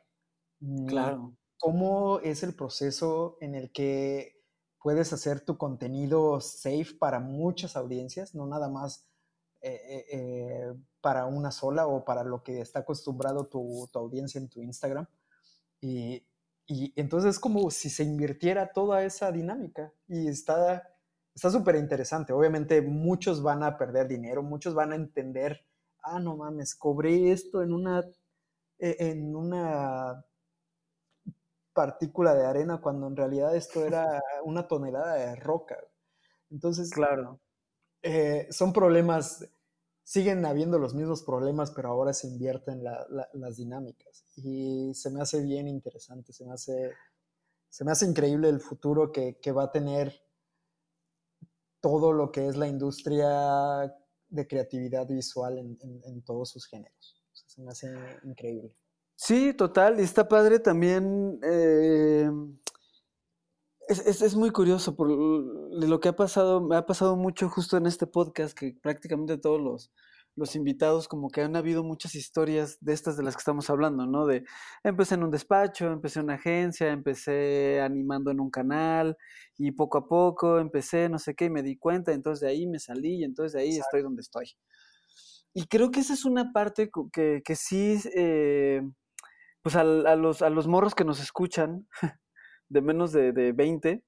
ni 0.60 0.86
Claro. 0.86 1.36
cómo 1.58 2.20
es 2.20 2.42
el 2.42 2.54
proceso 2.54 3.36
en 3.40 3.54
el 3.54 3.72
que 3.72 4.42
puedes 4.82 5.12
hacer 5.12 5.40
tu 5.44 5.56
contenido 5.58 6.40
safe 6.40 6.94
para 6.98 7.20
muchas 7.20 7.76
audiencias, 7.76 8.34
no 8.34 8.46
nada 8.46 8.68
más 8.68 9.08
eh, 9.60 10.06
eh, 10.10 10.74
para 11.00 11.26
una 11.26 11.52
sola 11.52 11.86
o 11.86 12.04
para 12.04 12.24
lo 12.24 12.42
que 12.42 12.60
está 12.60 12.80
acostumbrado 12.80 13.46
tu, 13.46 13.88
tu 13.92 13.98
audiencia 13.98 14.40
en 14.40 14.48
tu 14.48 14.60
Instagram. 14.60 15.06
Y, 15.80 16.26
y 16.66 16.92
entonces 16.96 17.32
es 17.36 17.40
como 17.40 17.70
si 17.70 17.90
se 17.90 18.04
invirtiera 18.04 18.72
toda 18.72 19.04
esa 19.04 19.32
dinámica 19.32 19.92
y 20.08 20.28
está 20.28 20.88
está 21.34 21.50
súper 21.50 21.76
interesante. 21.76 22.32
Obviamente 22.32 22.82
muchos 22.82 23.42
van 23.42 23.62
a 23.62 23.76
perder 23.78 24.08
dinero, 24.08 24.42
muchos 24.42 24.74
van 24.74 24.92
a 24.92 24.96
entender, 24.96 25.66
ah, 26.02 26.20
no 26.20 26.36
mames, 26.36 26.74
cobré 26.74 27.32
esto 27.32 27.62
en 27.62 27.72
una, 27.72 28.04
e, 28.78 28.96
en 28.98 29.34
una 29.36 30.24
partícula 31.72 32.34
de 32.34 32.44
arena 32.46 32.80
cuando 32.80 33.06
en 33.06 33.16
realidad 33.16 33.56
esto 33.56 33.84
era 33.84 34.20
una 34.44 34.66
tonelada 34.68 35.14
de 35.14 35.36
roca. 35.36 35.76
Entonces, 36.50 36.90
Claro. 36.90 37.40
eh, 38.02 38.48
son 38.50 38.72
problemas, 38.72 39.48
siguen 40.04 40.44
habiendo 40.44 40.78
los 40.78 40.94
mismos 40.94 41.22
problemas, 41.22 41.70
pero 41.70 41.88
ahora 41.90 42.12
se 42.12 42.26
invierten 42.28 42.82
la- 42.84 43.06
la- 43.10 43.28
las 43.34 43.56
dinámicas. 43.56 44.24
Y 44.36 44.92
se 44.94 45.10
me 45.10 45.20
hace 45.20 45.40
bien 45.42 45.68
interesante, 45.68 46.32
se 46.32 46.44
me 46.44 46.52
hace, 46.52 46.92
se 47.68 47.84
me 47.84 47.92
hace 47.92 48.06
increíble 48.06 48.48
el 48.48 48.60
futuro 48.60 49.12
que, 49.12 49.38
que 49.40 49.52
va 49.52 49.64
a 49.64 49.72
tener 49.72 50.12
todo 51.80 52.12
lo 52.12 52.30
que 52.30 52.46
es 52.46 52.56
la 52.56 52.68
industria 52.68 53.92
de 54.28 54.46
creatividad 54.46 55.06
visual 55.06 55.58
en, 55.58 55.78
en- 56.04 56.22
todos 56.22 56.50
sus 56.50 56.66
géneros. 56.66 57.22
Se 57.32 57.60
me 57.60 57.70
hace 57.70 57.92
increíble. 58.24 58.74
Sí, 59.16 59.52
total. 59.54 60.00
Y 60.00 60.02
está 60.04 60.26
padre 60.28 60.58
también. 60.58 61.38
eh, 61.42 62.30
es, 63.88 64.00
es- 64.06 64.22
es 64.22 64.34
muy 64.36 64.50
curioso 64.50 64.94
por 64.96 65.08
lo 65.10 66.00
que 66.00 66.08
ha 66.08 66.16
pasado. 66.16 66.60
Me 66.60 66.76
ha 66.76 66.86
pasado 66.86 67.16
mucho 67.16 67.48
justo 67.48 67.76
en 67.76 67.86
este 67.86 68.06
podcast 68.06 68.56
que 68.58 68.74
prácticamente 68.82 69.38
todos 69.38 69.60
los, 69.60 69.92
los 70.36 70.56
invitados, 70.56 71.08
como 71.08 71.30
que 71.30 71.42
han 71.42 71.56
habido 71.56 71.82
muchas 71.84 72.14
historias 72.14 72.78
de 72.80 72.92
estas 72.94 73.16
de 73.16 73.22
las 73.24 73.34
que 73.36 73.40
estamos 73.40 73.68
hablando, 73.70 74.06
¿no? 74.06 74.26
De 74.26 74.44
empecé 74.84 75.14
en 75.16 75.24
un 75.24 75.30
despacho, 75.30 75.90
empecé 75.92 76.20
en 76.20 76.24
una 76.26 76.34
agencia, 76.34 76.88
empecé 76.90 77.80
animando 77.82 78.30
en 78.30 78.40
un 78.40 78.50
canal 78.50 79.16
y 79.58 79.72
poco 79.72 79.98
a 79.98 80.08
poco 80.08 80.58
empecé, 80.58 81.08
no 81.08 81.18
sé 81.18 81.34
qué, 81.34 81.46
y 81.46 81.50
me 81.50 81.62
di 81.62 81.76
cuenta, 81.76 82.12
entonces 82.12 82.40
de 82.40 82.48
ahí 82.48 82.66
me 82.66 82.78
salí 82.78 83.20
y 83.20 83.24
entonces 83.24 83.52
de 83.54 83.60
ahí 83.62 83.76
estoy 83.78 84.02
donde 84.02 84.22
estoy. 84.22 84.52
Y 85.54 85.66
creo 85.66 85.90
que 85.90 86.00
esa 86.00 86.14
es 86.14 86.24
una 86.24 86.52
parte 86.52 86.90
que, 87.12 87.42
que 87.44 87.56
sí, 87.56 87.98
eh, 88.16 88.82
pues 89.62 89.76
al- 89.76 90.06
a, 90.06 90.16
los, 90.16 90.42
a 90.42 90.50
los 90.50 90.68
morros 90.68 90.94
que 90.94 91.04
nos 91.04 91.20
escuchan, 91.20 91.88
de 92.72 92.80
menos 92.82 93.12
de, 93.12 93.32
de 93.32 93.52
20 93.52 94.04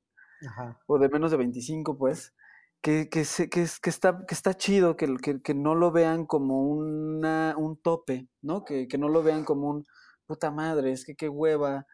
Ajá. 0.46 0.80
o 0.86 0.98
de 0.98 1.08
menos 1.08 1.30
de 1.30 1.36
25, 1.38 1.96
pues, 1.98 2.34
que, 2.82 3.08
que, 3.10 3.24
se- 3.24 3.48
que, 3.50 3.62
es- 3.62 3.80
que 3.80 3.90
está, 3.90 4.24
que 4.28 4.34
está 4.34 4.54
chido 4.54 4.96
que, 4.96 5.16
que, 5.22 5.40
que 5.42 5.54
no 5.54 5.74
lo 5.74 5.90
vean 5.92 6.26
como 6.26 6.62
una, 6.68 7.54
un 7.58 7.76
tope, 7.80 8.28
¿no? 8.42 8.64
Que, 8.64 8.88
que 8.88 8.98
no 8.98 9.08
lo 9.08 9.22
vean 9.22 9.44
como 9.44 9.70
un 9.70 9.84
puta 10.26 10.50
madre, 10.50 10.92
es 10.92 11.04
que 11.04 11.14
qué 11.16 11.28
hueva, 11.28 11.86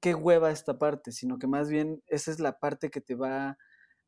qué 0.00 0.14
hueva 0.14 0.50
esta 0.50 0.78
parte, 0.78 1.12
sino 1.12 1.38
que 1.38 1.46
más 1.46 1.68
bien 1.70 2.02
esa 2.08 2.30
es 2.30 2.40
la 2.40 2.58
parte 2.58 2.90
que 2.90 3.00
te 3.00 3.14
va 3.14 3.56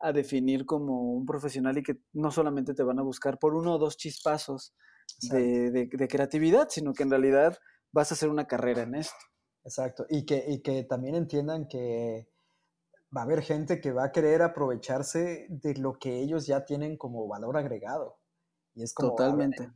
a 0.00 0.12
definir 0.12 0.64
como 0.66 1.12
un 1.14 1.26
profesional 1.26 1.78
y 1.78 1.82
que 1.82 1.98
no 2.12 2.30
solamente 2.30 2.74
te 2.74 2.82
van 2.84 2.98
a 3.00 3.02
buscar 3.02 3.38
por 3.38 3.54
uno 3.54 3.74
o 3.74 3.78
dos 3.78 3.96
chispazos 3.96 4.74
de, 5.30 5.70
de- 5.70 5.88
de 5.90 6.08
creatividad, 6.08 6.68
sino 6.70 6.92
que 6.94 7.02
en 7.04 7.10
realidad 7.10 7.58
vas 7.92 8.10
a 8.12 8.14
hacer 8.14 8.28
una 8.30 8.46
carrera 8.46 8.82
en 8.82 8.94
esto. 8.96 9.16
Exacto. 9.68 10.06
Y 10.08 10.24
que, 10.24 10.44
y 10.48 10.62
que 10.62 10.82
también 10.84 11.14
entiendan 11.14 11.68
que 11.68 12.26
va 13.14 13.20
a 13.20 13.24
haber 13.24 13.42
gente 13.42 13.82
que 13.82 13.92
va 13.92 14.04
a 14.04 14.12
querer 14.12 14.40
aprovecharse 14.40 15.46
de 15.50 15.74
lo 15.74 15.98
que 15.98 16.20
ellos 16.20 16.46
ya 16.46 16.64
tienen 16.64 16.96
como 16.96 17.28
valor 17.28 17.58
agregado. 17.58 18.18
Y 18.74 18.82
es 18.82 18.94
como, 18.94 19.14
ver, 19.14 19.20
Totalmente. 19.20 19.70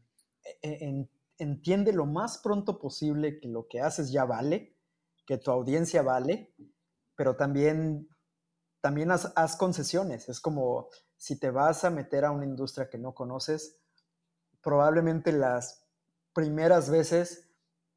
e- 0.62 0.78
en- 0.88 1.10
entiende 1.36 1.92
lo 1.92 2.06
más 2.06 2.38
pronto 2.38 2.78
posible 2.78 3.38
que 3.38 3.48
lo 3.48 3.68
que 3.68 3.82
haces 3.82 4.10
ya 4.10 4.24
vale, 4.24 4.78
que 5.26 5.36
tu 5.36 5.50
audiencia 5.50 6.00
vale, 6.00 6.54
pero 7.14 7.36
también, 7.36 8.08
también 8.80 9.10
haz, 9.10 9.30
haz 9.36 9.56
concesiones. 9.56 10.30
Es 10.30 10.40
como 10.40 10.88
si 11.18 11.38
te 11.38 11.50
vas 11.50 11.84
a 11.84 11.90
meter 11.90 12.24
a 12.24 12.30
una 12.30 12.46
industria 12.46 12.88
que 12.88 12.96
no 12.96 13.12
conoces, 13.14 13.78
probablemente 14.62 15.32
las 15.32 15.84
primeras 16.32 16.88
veces 16.88 17.50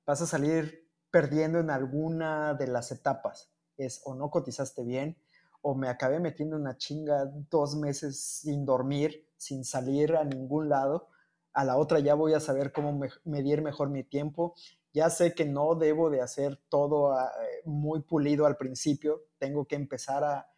vas 0.06 0.22
a 0.22 0.26
salir 0.28 0.85
perdiendo 1.16 1.60
en 1.60 1.70
alguna 1.70 2.56
de 2.56 2.68
las 2.68 2.92
etapas. 2.92 3.50
Es 3.78 4.02
o 4.04 4.16
no 4.16 4.30
cotizaste 4.30 4.84
bien, 4.84 5.16
o 5.62 5.74
me 5.74 5.88
acabé 5.88 6.20
metiendo 6.20 6.58
una 6.58 6.76
chinga 6.76 7.32
dos 7.50 7.78
meses 7.78 8.20
sin 8.20 8.66
dormir, 8.66 9.26
sin 9.38 9.64
salir 9.64 10.18
a 10.18 10.26
ningún 10.26 10.68
lado. 10.68 11.08
A 11.54 11.64
la 11.64 11.78
otra 11.78 12.02
ya 12.02 12.16
voy 12.16 12.34
a 12.34 12.42
saber 12.42 12.74
cómo 12.74 12.92
me- 12.92 13.08
medir 13.24 13.62
mejor 13.62 13.90
mi 13.92 14.04
tiempo. 14.04 14.56
Ya 14.92 15.10
sé 15.10 15.34
que 15.34 15.46
no 15.46 15.76
debo 15.76 16.10
de 16.10 16.20
hacer 16.20 16.60
todo 16.68 17.14
ah, 17.14 17.32
eh, 17.42 17.62
muy 17.64 18.02
pulido 18.02 18.46
al 18.46 18.58
principio. 18.58 19.22
Tengo 19.38 19.64
que 19.66 19.76
empezar 19.78 20.22
a, 20.26 20.50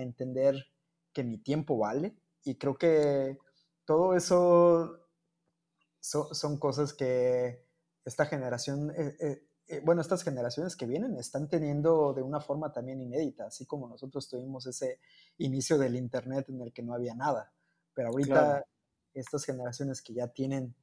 entender 0.00 0.64
que 1.12 1.24
mi 1.24 1.36
tiempo 1.36 1.76
vale. 1.76 2.16
Y 2.42 2.54
creo 2.54 2.78
que 2.78 3.36
todo 3.84 4.14
eso 4.16 4.98
so- 6.00 6.32
son 6.32 6.58
cosas 6.58 6.94
que 6.94 7.66
esta 8.06 8.24
generación, 8.24 8.94
eh, 9.68 9.80
bueno, 9.84 10.00
estas 10.00 10.22
generaciones 10.22 10.76
que 10.76 10.86
vienen 10.86 11.16
están 11.16 11.48
teniendo 11.48 12.12
de 12.14 12.22
una 12.22 12.40
forma 12.40 12.72
también 12.72 13.00
inédita, 13.00 13.46
así 13.46 13.66
como 13.66 13.88
nosotros 13.88 14.28
tuvimos 14.28 14.66
ese 14.66 15.00
inicio 15.38 15.78
del 15.78 15.96
Internet 15.96 16.48
en 16.48 16.60
el 16.60 16.72
que 16.72 16.82
no 16.82 16.94
había 16.94 17.14
nada. 17.14 17.52
Pero 17.94 18.08
ahorita 18.08 18.32
Claro. 18.32 18.66
estas 19.14 19.44
generaciones 19.44 20.02
que 20.02 20.14
ya 20.14 20.28
tienen 20.28 20.74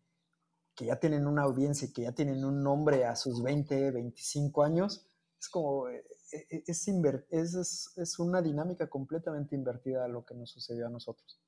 que 0.75 0.85
ya 0.85 0.99
tienen 0.99 1.27
una 1.27 1.43
audiencia 1.43 1.87
y 1.87 1.93
que 1.93 2.01
ya 2.03 2.13
tienen 2.13 2.43
un 2.43 2.63
nombre 2.63 3.05
a 3.05 3.15
sus 3.15 3.43
20, 3.43 3.91
25 3.91 4.63
años, 4.63 5.07
es 5.39 5.47
como, 5.49 5.87
eh, 5.89 6.03
eh, 6.31 6.63
es, 6.65 6.87
es, 6.87 7.53
es, 7.53 7.91
es 7.95 8.19
una 8.19 8.41
dinámica 8.41 8.89
completamente 8.89 9.55
invertida 9.55 10.05
a 10.05 10.07
lo 10.07 10.25
que 10.25 10.33
nos 10.33 10.49
sucedió 10.49 10.87
a 10.87 10.89
nosotros. 10.89 11.39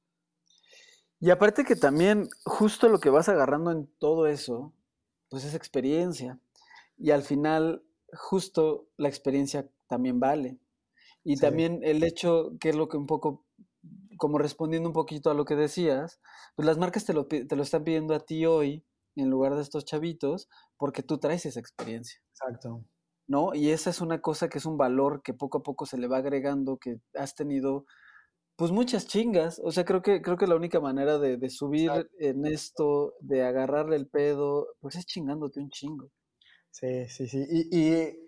Y 1.20 1.32
aparte 1.32 1.64
que 1.64 1.76
también 1.76 2.30
justo 2.44 2.90
lo 2.90 3.00
que 3.00 3.10
vas 3.10 3.30
agarrando 3.30 3.72
en 3.72 3.88
todo 3.98 4.28
eso, 4.28 4.74
pues 5.30 5.44
es 5.44 5.56
experiencia. 5.56 6.40
Y 6.98 7.12
al 7.12 7.24
final, 7.24 7.84
justo 8.14 8.88
la 8.98 9.10
experiencia 9.10 9.70
también 9.88 10.20
vale. 10.20 10.60
Y 11.24 11.38
Sí. 11.38 11.41
también 11.41 11.82
el 11.84 12.04
hecho, 12.04 12.54
que 12.60 12.70
es 12.70 12.76
lo 12.76 12.88
que 12.89 12.98
un 12.98 13.08
poco, 13.08 13.46
como 14.18 14.38
respondiendo 14.39 14.89
un 14.89 14.93
poquito 14.93 15.30
a 15.32 15.34
lo 15.34 15.46
que 15.46 15.56
decías, 15.56 16.22
pues 16.56 16.66
las 16.68 16.78
marcas 16.78 17.06
te 17.06 17.14
lo, 17.14 17.28
te 17.28 17.56
lo 17.56 17.64
están 17.64 17.84
pidiendo 17.84 18.16
a 18.16 18.20
ti 18.22 18.46
hoy 18.46 18.86
en 19.16 19.30
lugar 19.30 19.56
de 19.56 19.62
estos 19.62 19.86
chavitos, 19.86 20.50
porque 20.78 21.04
tú 21.04 21.18
traes 21.20 21.46
esa 21.46 21.60
experiencia. 21.60 22.20
Exacto. 22.32 22.86
¿no? 23.28 23.54
Y 23.56 23.70
esa 23.72 23.89
es 23.89 24.02
una 24.02 24.22
cosa 24.22 24.50
que 24.50 24.58
es 24.60 24.66
un 24.66 24.78
valor 24.78 25.22
que 25.24 25.34
poco 25.34 25.60
a 25.60 25.64
poco 25.64 25.86
se 25.86 25.98
le 25.98 26.08
va 26.08 26.18
agregando, 26.18 26.78
que 26.78 27.00
has 27.16 27.36
tenido 27.36 27.86
pues 28.58 28.72
muchas 28.72 29.08
chingas. 29.08 29.62
O 29.64 29.72
sea, 29.72 29.86
creo 29.86 30.02
que, 30.02 30.22
creo 30.22 30.38
que 30.38 30.48
la 30.48 30.56
única 30.56 30.80
manera 30.82 31.20
de, 31.20 31.38
de 31.38 31.50
subir 31.50 31.91
en 32.20 32.46
esto, 32.46 33.16
de 33.22 33.43
agarrarle 33.43 33.96
el 33.98 34.08
pedo, 34.10 34.68
pues 34.82 34.96
es 34.96 35.06
chingándote 35.06 35.60
un 35.62 35.70
chingo. 35.70 36.12
Sí, 36.78 37.08
sí, 37.08 37.28
sí. 37.28 37.46
Y, 37.50 37.80
y, 37.80 38.20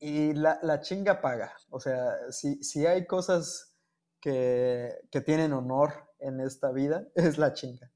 y 0.00 0.34
la, 0.34 0.58
la 0.62 0.80
chinga 0.80 1.20
paga. 1.20 1.52
O 1.70 1.80
sea, 1.80 2.30
si, 2.30 2.62
si 2.62 2.84
hay 2.86 3.06
cosas 3.06 3.76
que, 4.20 4.92
que 5.10 5.20
tienen 5.22 5.52
honor 5.54 5.92
en 6.18 6.40
esta 6.40 6.70
vida, 6.72 7.08
es 7.14 7.38
la 7.38 7.54
chinga. 7.54 7.90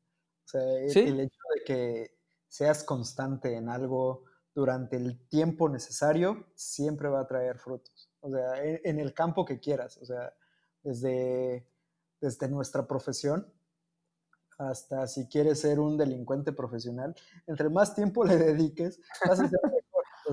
O 0.47 0.49
sea, 0.49 0.62
el, 0.80 0.90
Sí. 0.90 1.01
el 1.01 1.20
hecho 1.20 1.38
de 1.55 1.64
que 1.64 2.18
seas 2.49 2.84
constante 2.84 3.55
en 3.57 3.68
algo 3.68 4.24
durante 4.55 4.97
el 4.97 5.26
tiempo 5.28 5.68
necesario 5.68 6.47
siempre 6.55 7.09
va 7.09 7.20
a 7.20 7.26
traer 7.26 7.59
frutos. 7.59 8.11
O 8.20 8.30
sea, 8.30 8.62
en, 8.64 8.80
en 8.84 9.01
el 9.01 9.12
campo 9.14 9.45
que 9.45 9.61
quieras. 9.61 9.99
O 9.99 10.07
sea, 10.07 10.34
desde, 10.82 11.68
desde 12.20 12.49
nuestra 12.49 12.86
profesión 12.86 13.53
hasta 14.59 15.07
si 15.09 15.26
quieres 15.28 15.61
ser 15.61 15.80
un 15.80 15.97
delincuente 15.99 16.53
profesional, 16.53 17.14
entre 17.47 17.68
más 17.68 17.95
tiempo 17.95 18.24
le 18.24 18.36
dediques, 18.38 19.01
vas 19.24 19.40
a 19.40 19.49
ser. 19.49 19.61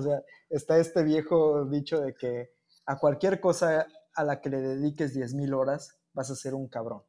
O 0.00 0.08
sea, 0.08 0.22
está 0.48 0.78
este 0.78 1.02
viejo 1.02 1.64
dicho 1.66 2.00
de 2.00 2.14
que 2.14 2.50
a 2.86 2.98
cualquier 2.98 3.40
cosa 3.40 3.86
a 4.14 4.24
la 4.24 4.40
que 4.40 4.50
le 4.50 4.60
dediques 4.60 5.14
10.000 5.14 5.54
horas, 5.54 6.00
vas 6.12 6.30
a 6.30 6.34
ser 6.36 6.54
un 6.54 6.68
cabrón. 6.68 7.02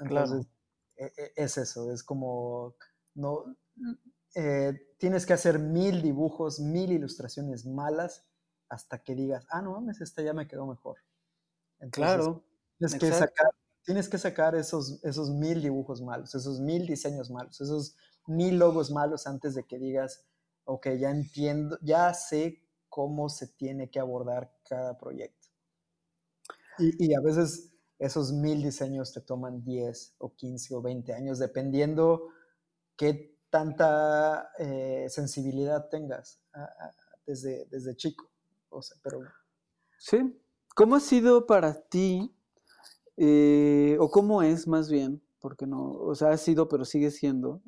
Entonces, 0.00 0.46
e- 0.96 1.12
e- 1.16 1.32
es 1.36 1.58
eso, 1.58 1.92
es 1.92 2.02
como, 2.02 2.74
no, 3.14 3.44
eh, 4.34 4.72
tienes 4.98 5.26
que 5.26 5.32
hacer 5.34 5.58
mil 5.58 6.02
dibujos, 6.02 6.60
mil 6.60 6.90
ilustraciones 6.92 7.66
malas 7.66 8.26
hasta 8.68 9.02
que 9.02 9.14
digas, 9.14 9.44
ah, 9.50 9.60
no 9.62 9.72
mames, 9.72 10.00
esta 10.00 10.22
ya 10.22 10.32
me 10.32 10.48
quedó 10.48 10.66
mejor. 10.66 10.96
Entonces, 11.80 11.92
Claro. 11.92 12.44
Tienes 12.78 12.94
que 12.98 13.12
sacar, 13.12 13.50
tienes 13.84 14.08
que 14.08 14.18
sacar 14.18 14.54
esos, 14.56 15.04
esos 15.04 15.30
mil 15.30 15.62
dibujos 15.62 16.00
malos, 16.02 16.34
esos 16.34 16.60
mil 16.60 16.86
diseños 16.86 17.30
malos, 17.30 17.60
esos 17.60 17.94
mil 18.26 18.58
logos 18.58 18.90
malos 18.90 19.26
antes 19.26 19.54
de 19.54 19.64
que 19.64 19.78
digas, 19.78 20.24
ok, 20.64 20.88
ya 20.98 21.10
entiendo, 21.10 21.78
ya 21.82 22.12
sé 22.14 22.62
cómo 22.88 23.28
se 23.28 23.48
tiene 23.48 23.90
que 23.90 24.00
abordar 24.00 24.54
cada 24.68 24.98
proyecto. 24.98 25.48
Y, 26.78 27.06
y 27.06 27.14
a 27.14 27.20
veces 27.20 27.72
esos 27.98 28.32
mil 28.32 28.62
diseños 28.62 29.12
te 29.12 29.20
toman 29.20 29.62
10 29.62 30.16
o 30.18 30.34
15 30.34 30.74
o 30.74 30.82
20 30.82 31.12
años, 31.12 31.38
dependiendo 31.38 32.28
qué 32.96 33.38
tanta 33.48 34.50
eh, 34.58 35.06
sensibilidad 35.08 35.88
tengas 35.88 36.40
desde, 37.26 37.66
desde 37.66 37.94
chico. 37.94 38.30
O 38.70 38.82
sea, 38.82 38.96
pero... 39.02 39.20
Sí. 39.98 40.18
¿Cómo 40.74 40.96
ha 40.96 41.00
sido 41.00 41.46
para 41.46 41.74
ti, 41.74 42.34
eh, 43.18 43.96
o 44.00 44.10
cómo 44.10 44.42
es 44.42 44.66
más 44.66 44.90
bien, 44.90 45.22
porque 45.38 45.66
no, 45.66 45.92
o 45.92 46.14
sea, 46.14 46.30
ha 46.30 46.38
sido, 46.38 46.66
pero 46.68 46.86
sigue 46.86 47.10
siendo, 47.10 47.60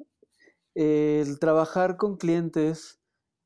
el 0.75 1.39
trabajar 1.39 1.97
con 1.97 2.17
clientes, 2.17 3.01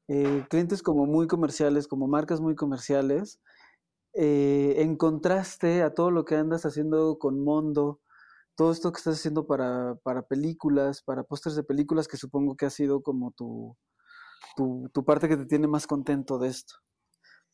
eh, 0.08 0.44
clientes 0.48 0.82
como 0.82 1.06
muy 1.06 1.26
comerciales, 1.26 1.86
como 1.86 2.08
marcas 2.08 2.40
muy 2.40 2.54
comerciales, 2.54 3.40
eh, 4.14 4.76
en 4.78 4.96
contraste 4.96 5.82
a 5.82 5.94
todo 5.94 6.10
lo 6.10 6.24
que 6.24 6.36
andas 6.36 6.64
haciendo 6.64 7.18
con 7.18 7.44
Mondo, 7.44 8.00
todo 8.56 8.72
esto 8.72 8.90
que 8.92 8.98
estás 8.98 9.18
haciendo 9.18 9.46
para, 9.46 9.96
para 10.02 10.22
películas, 10.22 11.02
para 11.02 11.22
pósters 11.22 11.56
de 11.56 11.62
películas, 11.62 12.08
que 12.08 12.16
supongo 12.16 12.56
que 12.56 12.66
ha 12.66 12.70
sido 12.70 13.02
como 13.02 13.32
tu, 13.32 13.76
tu, 14.56 14.90
tu, 14.92 15.04
parte 15.04 15.28
que 15.28 15.36
te 15.36 15.46
tiene 15.46 15.68
más 15.68 15.86
contento 15.86 16.38
de 16.38 16.48
esto. 16.48 16.74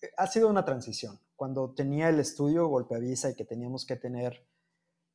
Eh, 0.01 0.11
ha 0.17 0.27
sido 0.29 0.49
una 0.49 0.65
transición. 0.65 1.19
Cuando 1.37 1.75
tenía 1.75 2.09
el 2.09 2.21
estudio 2.21 2.69
Golpeavisa 2.69 3.31
y 3.31 3.35
que 3.35 3.45
teníamos 3.45 3.85
que 3.85 3.97
tener 3.97 4.47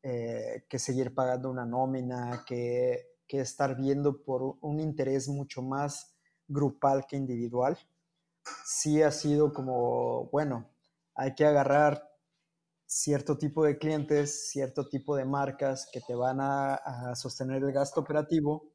que 0.02 0.80
seguir 0.80 1.14
pagando 1.14 1.50
una 1.50 1.66
nómina, 1.66 2.46
que, 2.48 3.19
que 3.30 3.40
estar 3.40 3.78
viendo 3.78 4.24
por 4.24 4.58
un 4.60 4.82
interés 4.82 5.30
mucho 5.30 5.62
más 5.62 6.16
grupal 6.48 7.06
que 7.08 7.16
individual, 7.16 7.78
sí 8.66 9.02
ha 9.04 9.12
sido 9.12 9.54
como, 9.54 10.26
bueno, 10.32 10.68
hay 11.16 11.36
que 11.36 11.46
agarrar 11.46 12.10
cierto 12.88 13.38
tipo 13.38 13.64
de 13.64 13.78
clientes, 13.78 14.50
cierto 14.50 14.90
tipo 14.90 15.16
de 15.16 15.26
marcas 15.26 15.88
que 15.94 16.02
te 16.02 16.16
van 16.16 16.40
a, 16.42 17.14
sostener 17.16 17.64
el 17.64 17.72
gasto 17.72 18.02
operativo. 18.02 18.74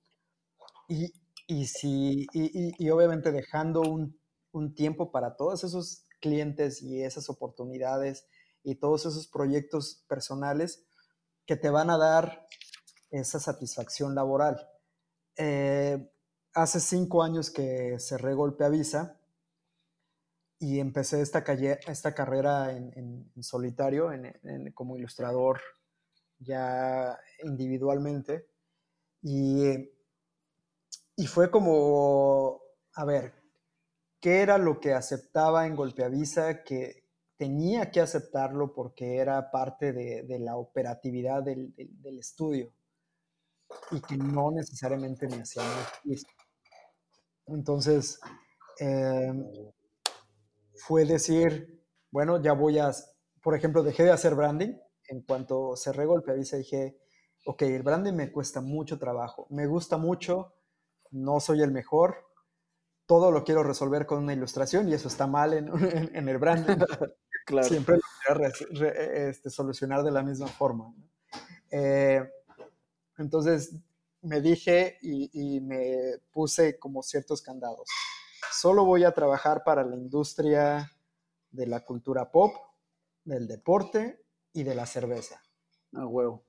Y, 0.88 1.12
y, 1.48 1.66
si, 1.66 2.26
y, 2.32 2.90
obviamente 2.90 3.32
dejando 3.32 3.80
un, 3.80 4.16
un, 4.52 4.74
tiempo 4.74 5.10
para 5.10 5.34
todos 5.36 5.64
esos 5.64 6.06
clientes 6.20 6.80
y 6.80 7.02
esas 7.02 7.28
oportunidades 7.28 8.28
y 8.62 8.76
todos 8.76 9.04
esos 9.06 9.26
proyectos 9.26 10.04
personales 10.08 10.86
que 11.44 11.56
te 11.56 11.70
van 11.70 11.90
a 11.90 11.98
dar 11.98 12.46
esa 13.20 13.38
satisfacción 13.38 14.14
laboral. 14.14 14.68
Eh, 15.36 16.10
hace 16.54 16.80
cinco 16.80 17.22
años 17.22 17.50
que 17.50 17.98
cerré 17.98 18.34
Golpe 18.34 18.64
Avisa 18.64 19.20
y 20.58 20.80
empecé 20.80 21.20
esta, 21.20 21.44
esta 21.86 22.14
carrera 22.14 22.72
en, 22.72 23.30
solitario, 23.40 24.10
como 24.74 24.96
ilustrador 24.96 25.60
ya 26.38 27.18
individualmente. 27.42 28.48
Y, 29.22 29.90
y 31.16 31.26
fue 31.26 31.50
como, 31.50 32.60
a 32.94 33.04
ver, 33.04 33.34
¿qué 34.20 34.42
era 34.42 34.58
lo 34.58 34.80
que 34.80 34.92
aceptaba 34.92 35.66
en 35.66 35.76
Golpeavisa 35.76 36.62
que 36.62 37.04
tenía 37.36 37.90
que 37.90 38.00
aceptarlo 38.00 38.72
porque 38.72 39.16
era 39.16 39.50
parte 39.50 39.92
de, 39.92 40.38
la 40.38 40.56
operatividad 40.56 41.42
del, 41.42 41.74
estudio 42.18 42.72
y 43.90 44.00
que 44.00 44.16
no 44.16 44.50
necesariamente 44.50 45.28
me 45.28 45.42
hacía 45.42 45.62
muy 46.04 46.16
Entonces, 47.46 48.18
eh, 48.80 49.32
fue 50.76 51.04
decir, 51.04 51.82
bueno, 52.10 52.40
ya 52.42 52.52
voy 52.52 52.78
a, 52.78 52.90
por 53.42 53.54
ejemplo, 53.54 53.82
dejé 53.82 54.04
de 54.04 54.12
hacer 54.12 54.34
branding. 54.34 54.76
En 55.08 55.22
cuanto 55.22 55.76
cerré 55.76 56.06
Golpeavisa 56.06 56.56
dije, 56.56 56.98
ok, 57.46 57.62
el 57.62 57.82
branding 57.82 58.14
me 58.14 58.32
cuesta 58.32 58.60
mucho 58.60 58.98
trabajo, 58.98 59.46
me 59.50 59.66
gusta 59.66 59.96
mucho, 59.96 60.54
no 61.10 61.40
soy 61.40 61.62
el 61.62 61.70
mejor, 61.70 62.26
todo 63.06 63.30
lo 63.30 63.44
quiero 63.44 63.62
resolver 63.62 64.06
con 64.06 64.22
una 64.22 64.32
ilustración 64.32 64.88
y 64.88 64.94
eso 64.94 65.08
está 65.08 65.26
mal 65.26 65.52
en, 65.52 65.68
en, 66.14 66.28
el 66.28 66.38
branding. 66.38 66.76
claro. 67.46 67.68
Siempre 67.68 67.96
lo 67.96 68.02
quiero 68.26 69.28
este, 69.28 69.50
solucionar 69.50 70.02
de 70.02 70.10
la 70.10 70.22
misma 70.22 70.46
forma. 70.46 70.92
Eh, 71.70 72.22
entonces 73.18 73.74
me 74.22 74.40
dije 74.40 74.98
y, 75.02 75.30
y, 75.32 75.60
me 75.60 76.18
puse 76.32 76.78
como 76.78 77.02
ciertos 77.02 77.42
candados 77.42 77.88
solo 78.54 78.84
voy 78.84 79.04
a 79.04 79.12
trabajar 79.12 79.64
para 79.64 79.84
la 79.84 79.96
industria 79.96 80.90
de 81.50 81.66
la 81.66 81.84
cultura 81.84 82.30
pop, 82.30 82.54
del 83.24 83.46
deporte 83.46 84.24
y 84.52 84.62
de 84.62 84.74
la 84.74 84.86
cerveza. 84.86 85.42
Ah, 85.92 86.06
huevo. 86.06 86.44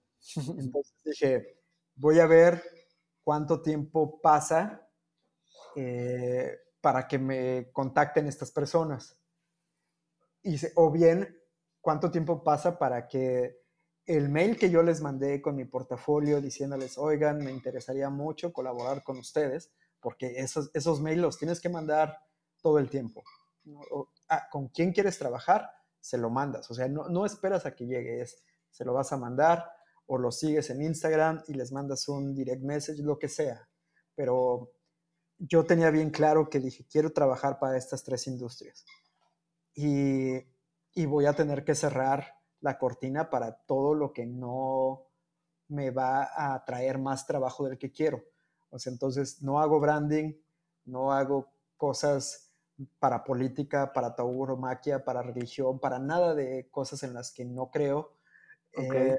Entonces 0.57 0.93
dije, 1.03 1.59
voy 1.95 2.20
a 2.20 2.28
ver 2.28 2.63
cuánto 3.24 3.61
tiempo 3.61 4.20
pasa 4.22 4.88
eh, 5.76 6.57
para 6.82 7.07
que 7.07 7.18
me 7.18 7.72
contacten 7.72 8.28
estas 8.28 8.51
personas. 8.51 9.18
Y, 10.43 10.57
o 10.76 10.91
bien, 10.91 11.38
cuánto 11.82 12.11
tiempo 12.11 12.43
pasa 12.43 12.78
para 12.78 13.07
que 13.07 13.64
el 14.06 14.30
mail 14.30 14.58
que 14.58 14.70
yo 14.70 14.84
les 14.84 15.01
mandé 15.01 15.41
con 15.41 15.56
mi 15.56 15.66
portafolio 15.66 16.39
diciéndoles, 16.41 16.97
oigan, 16.97 17.38
me 17.39 17.51
interesaría 17.51 18.10
mucho 18.10 18.53
colaborar 18.53 19.03
con 19.03 19.18
ustedes, 19.18 19.72
porque 19.99 20.36
esos, 20.38 20.70
esos 20.74 21.01
mails 21.01 21.22
los 21.22 21.38
tienes 21.38 21.60
que 21.60 21.70
mandar 21.70 22.20
todo 22.62 22.78
el 22.78 22.89
tiempo. 22.89 23.24
Ah, 24.30 24.47
¿Con 24.51 24.68
quién 24.70 24.91
quieres 24.91 25.18
trabajar? 25.18 25.70
Se 25.99 26.18
lo 26.18 26.30
mandas. 26.30 26.70
O 26.70 26.76
sea, 26.76 26.88
no, 26.88 27.10
no 27.10 27.26
esperas 27.26 27.66
a 27.66 27.74
que 27.74 27.88
llegue, 27.88 28.24
se 28.70 28.86
lo 28.86 28.93
vas 28.93 29.12
a 29.12 29.18
mandar 29.18 29.66
o 30.06 30.20
lo 30.20 30.32
sigues 30.32 30.70
en 30.70 30.84
Instagram 30.84 31.43
y 31.47 31.53
les 31.53 31.72
mandas 31.72 32.08
un 32.08 32.36
direct 32.36 32.62
message, 32.62 33.01
lo 33.01 33.18
que 33.18 33.28
sea. 33.28 33.68
Pero 34.14 34.72
yo 35.39 35.66
tenía 35.66 35.89
bien 35.89 36.12
claro 36.12 36.47
que 36.49 36.60
dije, 36.60 36.86
quiero 36.88 37.12
trabajar 37.12 37.58
para 37.58 37.78
estas 37.78 38.03
tres 38.03 38.28
industrias. 38.28 38.86
Y, 39.74 40.36
y 40.93 41.06
voy 41.08 41.26
a 41.26 41.34
tener 41.34 41.66
que 41.66 41.74
cerrar 41.74 42.36
la 42.66 42.78
cortina 42.78 43.30
para 43.30 43.55
todo 43.66 43.93
lo 43.93 44.11
que 44.11 44.26
no 44.26 45.07
me 45.70 45.91
va 45.91 46.30
a 46.36 46.66
traer 46.66 46.99
más 46.99 47.26
trabajo 47.26 47.66
del 47.66 47.78
que 47.78 47.91
quiero 47.91 48.24
entonces 48.86 49.41
no 49.41 49.59
hago 49.59 49.80
branding, 49.80 50.34
no 50.86 51.11
hago 51.11 51.51
cosas 51.78 52.51
para 52.99 53.24
política, 53.24 53.93
para 53.93 54.16
tauromaquia, 54.16 55.03
para 55.03 55.22
religión, 55.22 55.80
para 55.80 55.99
nada 55.99 56.36
de 56.36 56.68
cosas 56.70 57.03
en 57.03 57.13
las 57.13 57.32
que 57.32 57.45
no 57.45 57.72
creo. 57.72 58.18
Eh, 58.74 59.18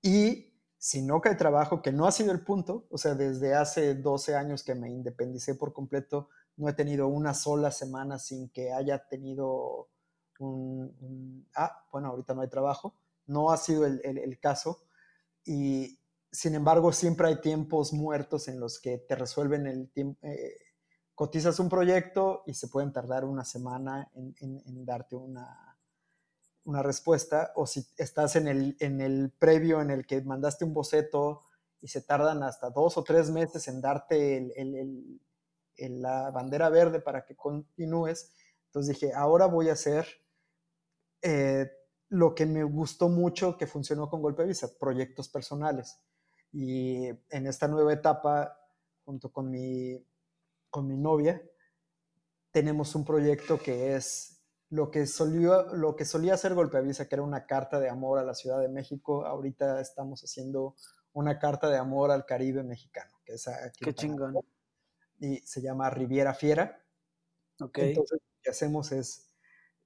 y 0.00 0.54
si 0.78 1.02
no 1.02 1.20
cae 1.20 1.34
trabajo, 1.34 1.82
que 1.82 1.92
no 1.92 2.06
ha 2.06 2.12
sido 2.12 2.32
el 2.32 2.42
punto, 2.42 2.86
o 2.90 2.96
sea, 2.96 3.14
desde 3.14 3.54
hace 3.54 3.94
12 3.94 4.34
años 4.34 4.62
que 4.62 4.74
me 4.74 4.90
independicé 4.90 5.54
por 5.54 5.72
completo, 5.72 6.30
no 6.56 6.68
he 6.68 6.72
tenido 6.72 7.08
una 7.08 7.34
sola 7.34 7.70
semana 7.70 8.18
sin 8.18 8.48
que 8.48 8.72
haya 8.72 9.06
tenido 9.06 9.88
un, 10.40 11.46
ah, 11.56 11.86
bueno, 11.92 12.08
ahorita 12.08 12.34
no 12.34 12.42
hay 12.42 12.48
trabajo, 12.48 12.94
no 13.26 13.50
ha 13.50 13.56
sido 13.56 13.86
el, 13.86 14.00
el 14.04 14.38
caso. 14.40 14.82
Y, 15.44 15.98
sin 16.34 16.56
embargo, 16.56 16.90
siempre 16.92 17.28
hay 17.28 17.40
tiempos 17.40 17.92
muertos 17.92 18.48
en 18.48 18.58
los 18.58 18.80
que 18.80 18.98
te 18.98 19.14
resuelven 19.14 19.68
el 19.68 19.88
tiempo. 19.90 20.18
Eh, 20.26 20.56
cotizas 21.14 21.60
un 21.60 21.68
proyecto 21.68 22.42
y 22.44 22.54
se 22.54 22.66
pueden 22.66 22.92
tardar 22.92 23.24
una 23.24 23.44
semana 23.44 24.10
en, 24.16 24.84
darte 24.84 25.14
una, 25.14 25.78
una, 26.64 26.82
respuesta. 26.82 27.52
O 27.54 27.68
si 27.68 27.86
estás 27.96 28.34
en 28.34 28.48
el, 28.48 28.76
en 28.80 29.00
el 29.00 29.30
previo 29.30 29.80
en 29.80 29.92
el 29.92 30.06
que 30.06 30.22
mandaste 30.22 30.64
un 30.64 30.74
boceto 30.74 31.42
y 31.80 31.86
se 31.86 32.02
tardan 32.02 32.42
hasta 32.42 32.70
dos 32.70 32.98
o 32.98 33.04
tres 33.04 33.30
meses 33.30 33.68
en 33.68 33.80
darte 33.80 34.52
la 35.78 36.32
bandera 36.32 36.68
verde 36.68 36.98
para 36.98 37.24
que 37.24 37.36
continúes. 37.36 38.32
Entonces 38.66 38.98
dije, 38.98 39.14
ahora 39.14 39.46
voy 39.46 39.68
a 39.68 39.74
hacer 39.74 40.04
eh, 41.24 41.72
lo 42.10 42.34
que 42.34 42.44
me 42.44 42.62
gustó 42.64 43.08
mucho 43.08 43.56
que 43.56 43.66
funcionó 43.66 44.10
con 44.10 44.20
Golpe 44.20 44.44
Visa, 44.44 44.68
proyectos 44.78 45.30
personales. 45.30 45.98
Y 46.52 47.08
en 47.30 47.46
esta 47.46 47.66
nueva 47.66 47.94
etapa, 47.94 48.60
junto 49.04 49.32
con 49.32 49.50
mi, 49.50 50.06
con 50.68 50.86
mi 50.86 50.98
novia, 50.98 51.42
tenemos 52.50 52.94
un 52.94 53.06
proyecto 53.06 53.58
que 53.58 53.96
es 53.96 54.42
lo 54.68 54.90
que, 54.90 55.06
solía, 55.06 55.62
lo 55.72 55.96
que 55.96 56.04
solía 56.04 56.34
hacer 56.34 56.54
Golpeavisa, 56.54 57.08
que 57.08 57.14
era 57.14 57.22
una 57.22 57.46
carta 57.46 57.80
de 57.80 57.88
amor 57.88 58.18
a 58.18 58.22
la 58.22 58.34
Ciudad 58.34 58.60
de 58.60 58.68
México. 58.68 59.24
Ahorita 59.24 59.80
estamos 59.80 60.22
haciendo 60.22 60.76
una 61.14 61.38
carta 61.38 61.70
de 61.70 61.78
amor 61.78 62.10
al 62.10 62.26
Caribe 62.26 62.62
mexicano, 62.62 63.12
que 63.24 63.34
es 63.34 63.48
Qué 63.80 63.94
chingón. 63.94 64.36
Y 65.18 65.38
se 65.38 65.62
llama 65.62 65.88
Riviera 65.88 66.34
Fiera. 66.34 66.84
Okay. 67.58 67.88
Entonces, 67.88 68.20
lo 68.20 68.42
que 68.42 68.50
hacemos 68.50 68.92
es 68.92 69.33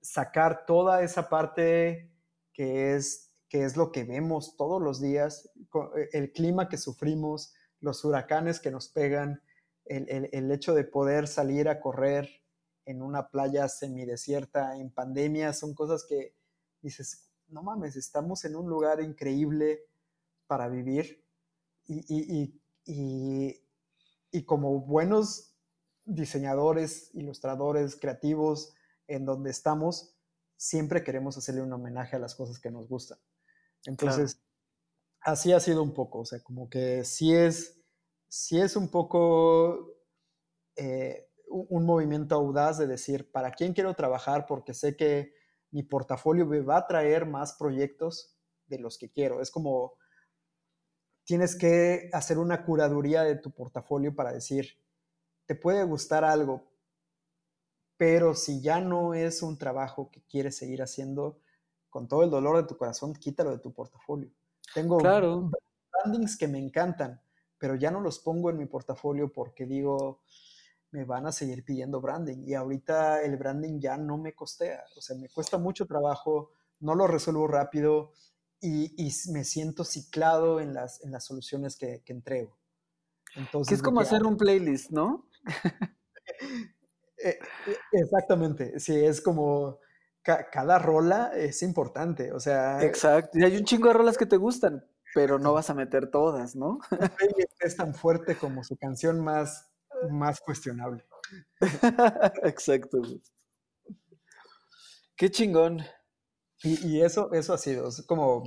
sacar 0.00 0.66
toda 0.66 1.02
esa 1.02 1.28
parte 1.28 2.10
que 2.52 2.94
es 2.94 3.28
que 3.48 3.64
es 3.64 3.76
lo 3.76 3.92
que 3.92 4.04
vemos 4.04 4.56
todos 4.56 4.80
los 4.82 5.00
días, 5.00 5.50
eh, 5.96 6.08
el 6.12 6.32
clima 6.32 6.68
que 6.68 6.76
sufrimos, 6.76 7.54
los 7.80 8.04
huracanes 8.04 8.60
que 8.60 8.70
nos 8.70 8.88
pegan, 8.88 9.42
el, 9.86 10.50
hecho 10.50 10.74
de 10.74 10.84
poder 10.84 11.26
salir 11.26 11.68
a 11.68 11.80
correr 11.80 12.28
en 12.84 13.00
una 13.00 13.30
playa 13.30 13.68
semidesierta 13.68 14.76
en 14.76 14.90
pandemia, 14.90 15.54
son 15.54 15.72
cosas 15.72 16.04
que 16.06 16.34
dices, 16.82 17.30
no 17.48 17.62
mames, 17.62 17.96
estamos 17.96 18.44
en 18.44 18.54
un 18.54 18.68
lugar 18.68 19.00
increíble 19.00 19.86
para 20.46 20.68
vivir 20.68 21.24
y, 21.86 22.60
y 22.84 24.44
como 24.44 24.80
buenos 24.80 25.54
diseñadores, 26.04 27.14
ilustradores, 27.14 27.96
creativos, 27.96 28.74
en 29.08 29.24
donde 29.24 29.50
estamos, 29.50 30.14
siempre 30.56 31.02
queremos 31.02 31.36
hacerle 31.36 31.62
un 31.62 31.72
homenaje 31.72 32.16
a 32.16 32.20
las 32.20 32.34
cosas 32.34 32.60
que 32.60 32.70
nos 32.70 32.88
gustan. 32.88 33.18
Entonces, 33.84 34.40
así 35.20 35.52
ha 35.52 35.60
sido 35.60 35.82
un 35.82 35.94
poco, 35.94 36.20
o 36.20 36.24
sea, 36.24 36.40
como 36.40 36.68
que 36.68 37.04
sí 37.04 37.34
es, 37.34 37.80
sí 38.28 38.60
es 38.60 38.76
un 38.76 38.90
poco 38.90 39.96
eh, 40.76 41.28
un 41.48 41.84
movimiento 41.84 42.34
audaz 42.34 42.78
de 42.78 42.86
decir, 42.86 43.30
¿para 43.32 43.50
quién 43.52 43.72
quiero 43.72 43.94
trabajar? 43.94 44.46
Porque 44.46 44.74
sé 44.74 44.96
que 44.96 45.32
mi 45.70 45.82
portafolio 45.82 46.46
me 46.46 46.60
va 46.60 46.78
a 46.78 46.86
traer 46.86 47.26
más 47.26 47.54
proyectos 47.54 48.38
de 48.66 48.78
los 48.78 48.98
que 48.98 49.10
quiero. 49.10 49.40
Es 49.40 49.50
como, 49.50 49.94
tienes 51.24 51.56
que 51.56 52.10
hacer 52.12 52.38
una 52.38 52.64
curaduría 52.64 53.22
de 53.22 53.36
tu 53.36 53.50
portafolio 53.50 54.14
para 54.14 54.32
decir, 54.32 54.82
te 55.46 55.54
puede 55.54 55.84
gustar 55.84 56.24
algo, 56.24 56.67
pero 57.98 58.34
si 58.34 58.62
ya 58.62 58.80
no 58.80 59.12
es 59.12 59.42
un 59.42 59.58
trabajo 59.58 60.10
que 60.10 60.22
quieres 60.22 60.56
seguir 60.56 60.80
haciendo, 60.82 61.40
con 61.90 62.06
todo 62.06 62.22
el 62.22 62.30
dolor 62.30 62.56
de 62.56 62.62
tu 62.62 62.76
corazón, 62.76 63.12
quítalo 63.12 63.50
de 63.50 63.58
tu 63.58 63.72
portafolio. 63.72 64.30
Tengo 64.72 64.98
claro. 64.98 65.50
brandings 65.92 66.36
que 66.36 66.46
me 66.46 66.58
encantan, 66.58 67.20
pero 67.58 67.74
ya 67.74 67.90
no 67.90 68.00
los 68.00 68.20
pongo 68.20 68.50
en 68.50 68.56
mi 68.56 68.66
portafolio 68.66 69.32
porque 69.32 69.66
digo, 69.66 70.20
me 70.92 71.04
van 71.04 71.26
a 71.26 71.32
seguir 71.32 71.64
pidiendo 71.64 72.00
branding 72.00 72.44
y 72.46 72.54
ahorita 72.54 73.22
el 73.22 73.36
branding 73.36 73.80
ya 73.80 73.96
no 73.96 74.16
me 74.16 74.32
costea, 74.32 74.84
o 74.96 75.00
sea, 75.00 75.16
me 75.16 75.28
cuesta 75.28 75.58
mucho 75.58 75.86
trabajo, 75.86 76.52
no 76.78 76.94
lo 76.94 77.08
resuelvo 77.08 77.48
rápido 77.48 78.12
y, 78.60 79.12
me 79.30 79.44
siento 79.44 79.84
ciclado 79.84 80.60
en 80.60 80.74
las, 80.74 81.02
en 81.04 81.10
las 81.10 81.24
soluciones 81.24 81.76
que, 81.76 82.02
entrego. 82.06 82.56
Entonces, 83.34 83.68
que 83.68 83.74
es 83.74 83.82
como 83.82 84.00
hacer 84.00 84.24
un 84.24 84.36
playlist, 84.36 84.90
¿no? 84.90 85.28
Eh, 87.24 87.38
eh, 87.66 87.76
exactamente, 87.92 88.78
sí, 88.80 88.94
es 88.94 89.20
como 89.20 89.80
cada 90.22 90.78
rola 90.78 91.30
es 91.34 91.62
importante, 91.62 92.32
o 92.32 92.40
sea... 92.40 92.82
Exacto, 92.82 93.38
y 93.38 93.44
hay 93.44 93.56
un 93.56 93.64
chingo 93.64 93.88
de 93.88 93.94
rolas 93.94 94.18
que 94.18 94.26
te 94.26 94.36
gustan, 94.36 94.84
pero 95.14 95.38
no 95.38 95.54
vas 95.54 95.70
a 95.70 95.74
meter 95.74 96.10
todas, 96.10 96.54
¿no? 96.54 96.78
es 97.60 97.76
tan 97.76 97.94
fuerte 97.94 98.36
como 98.36 98.62
su 98.62 98.76
canción 98.76 99.20
más, 99.20 99.68
más 100.10 100.40
cuestionable. 100.40 101.04
Exacto. 102.42 103.00
Qué 105.16 105.30
chingón. 105.30 105.82
Y, 106.62 107.00
eso, 107.00 107.32
eso 107.32 107.54
ha 107.54 107.58
sido, 107.58 107.88
es 107.88 108.02
como 108.02 108.42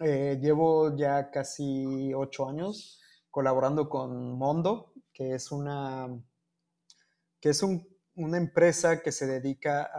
eh, 0.00 0.38
llevo 0.40 0.96
ya 0.96 1.30
casi 1.30 2.12
ocho 2.12 2.48
años 2.48 3.00
colaborando 3.30 3.88
con 3.88 4.36
Mondo, 4.36 4.92
que 5.12 5.34
es 5.34 5.52
una, 5.52 6.08
que 7.40 7.50
es 7.50 7.62
una 7.62 8.36
empresa 8.36 9.02
que 9.02 9.12
se 9.12 9.26
dedica 9.26 9.90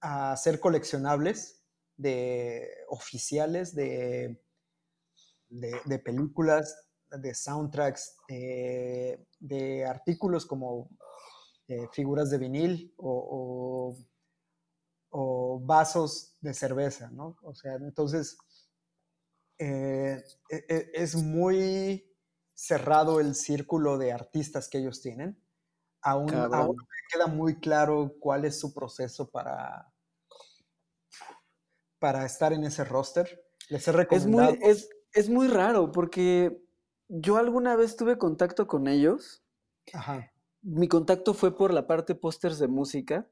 a 0.00 0.32
hacer 0.32 0.60
coleccionables 0.60 1.62
de 1.96 2.68
oficiales 2.88 3.74
de, 3.74 4.40
de, 5.48 5.98
películas, 5.98 6.88
de 7.10 7.34
soundtracks, 7.34 8.16
de 8.28 9.86
artículos 9.86 10.46
como 10.46 10.90
eh, 11.68 11.88
figuras 11.92 12.30
de 12.30 12.38
vinil 12.38 12.94
o, 12.98 13.96
vasos 15.62 16.36
de 16.42 16.52
cerveza, 16.52 17.10
¿no? 17.10 17.38
O 17.42 17.54
sea, 17.54 17.74
entonces 17.76 18.36
eh, 19.58 20.22
e, 20.50 20.64
e, 20.68 20.90
es 20.92 21.16
muy 21.16 22.14
cerrado 22.56 23.20
el 23.20 23.34
círculo 23.34 23.98
de 23.98 24.12
artistas 24.12 24.68
que 24.68 24.78
ellos 24.78 25.00
tienen. 25.00 25.38
Aún, 26.02 26.34
aún, 26.34 26.76
queda 27.12 27.26
muy 27.26 27.60
claro 27.60 28.14
cuál 28.18 28.44
es 28.44 28.58
su 28.58 28.72
proceso 28.72 29.30
para, 29.30 29.92
para 31.98 32.24
estar 32.24 32.52
en 32.52 32.64
ese 32.64 32.84
roster? 32.84 33.44
Les 33.68 33.86
he 33.86 33.92
recomendado. 33.92 34.50
Es 34.50 34.58
muy, 34.58 34.70
es, 34.70 34.88
es 35.12 35.28
muy 35.28 35.48
raro 35.48 35.92
porque 35.92 36.64
yo 37.08 37.36
alguna 37.36 37.76
vez 37.76 37.96
tuve 37.96 38.18
contacto 38.18 38.66
con 38.66 38.88
ellos. 38.88 39.44
Ajá. 39.92 40.32
Mi 40.62 40.88
contacto 40.88 41.34
fue 41.34 41.56
por 41.56 41.72
la 41.72 41.86
parte 41.86 42.14
pósters 42.14 42.58
de 42.58 42.68
música. 42.68 43.28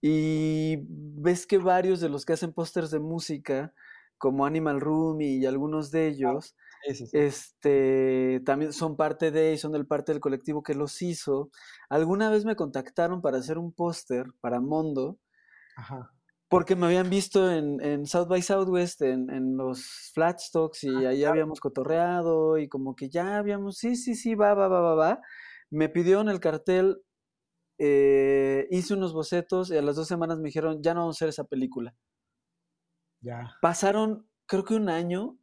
Y 0.00 0.78
ves 0.88 1.46
que 1.46 1.58
varios 1.58 2.00
de 2.00 2.08
los 2.08 2.24
que 2.26 2.32
hacen 2.32 2.52
pósters 2.52 2.90
de 2.90 2.98
música, 2.98 3.72
como 4.18 4.44
Animal 4.44 4.80
Room 4.80 5.20
y 5.20 5.46
algunos 5.46 5.92
de 5.92 6.08
ellos, 6.08 6.56
este 6.84 8.42
también 8.44 8.72
son 8.72 8.96
parte 8.96 9.30
de 9.30 9.52
y 9.52 9.58
son 9.58 9.72
del 9.72 9.86
parte 9.86 10.12
del 10.12 10.20
colectivo 10.20 10.62
que 10.62 10.74
los 10.74 11.00
hizo. 11.02 11.50
Alguna 11.88 12.30
vez 12.30 12.44
me 12.44 12.56
contactaron 12.56 13.22
para 13.22 13.38
hacer 13.38 13.58
un 13.58 13.72
póster 13.72 14.26
para 14.40 14.60
Mondo. 14.60 15.18
Ajá 15.76 16.10
porque 16.52 16.76
me 16.76 16.84
habían 16.84 17.08
visto 17.08 17.50
en, 17.50 18.04
South 18.04 18.28
by 18.28 18.42
Southwest, 18.42 19.00
en, 19.00 19.30
en 19.30 19.56
los 19.56 20.10
Flatstocks, 20.12 20.84
y 20.84 21.06
ah, 21.06 21.08
ahí 21.08 21.24
habíamos 21.24 21.60
cotorreado, 21.60 22.58
y 22.58 22.68
como 22.68 22.94
que 22.94 23.08
ya 23.08 23.38
habíamos, 23.38 23.78
sí, 23.78 23.96
sí, 23.96 24.14
sí, 24.14 24.34
va, 24.34 24.52
va, 24.52 24.68
va, 24.68 24.82
va, 24.82 24.94
va. 24.94 25.20
Me 25.70 25.88
pidieron 25.88 26.28
el 26.28 26.40
cartel, 26.40 26.98
eh, 27.78 28.68
hice 28.70 28.92
unos 28.92 29.14
bocetos, 29.14 29.70
y 29.70 29.78
a 29.78 29.82
las 29.82 29.96
dos 29.96 30.06
semanas 30.06 30.36
me 30.40 30.48
dijeron, 30.48 30.82
ya 30.82 30.92
no 30.92 31.00
vamos 31.00 31.16
a 31.16 31.18
hacer 31.20 31.30
esa 31.30 31.44
película. 31.44 31.94
Ya. 33.22 33.56
Pasaron, 33.62 34.28
creo 34.44 34.64
que 34.66 34.74
un 34.74 34.90
año, 34.90 35.38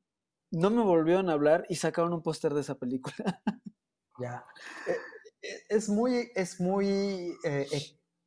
no 0.51 0.69
me 0.69 0.83
volvieron 0.83 1.29
a 1.29 1.33
hablar 1.33 1.65
y 1.69 1.75
sacaron 1.75 2.13
un 2.13 2.23
póster 2.23 2.53
de 2.53 2.61
esa 2.61 2.75
película. 2.75 3.15
ya. 4.19 4.45
Eh, 4.87 4.97
eh, 5.41 5.61
es 5.69 5.89
muy, 5.89 6.31
es 6.35 6.59
muy 6.59 7.35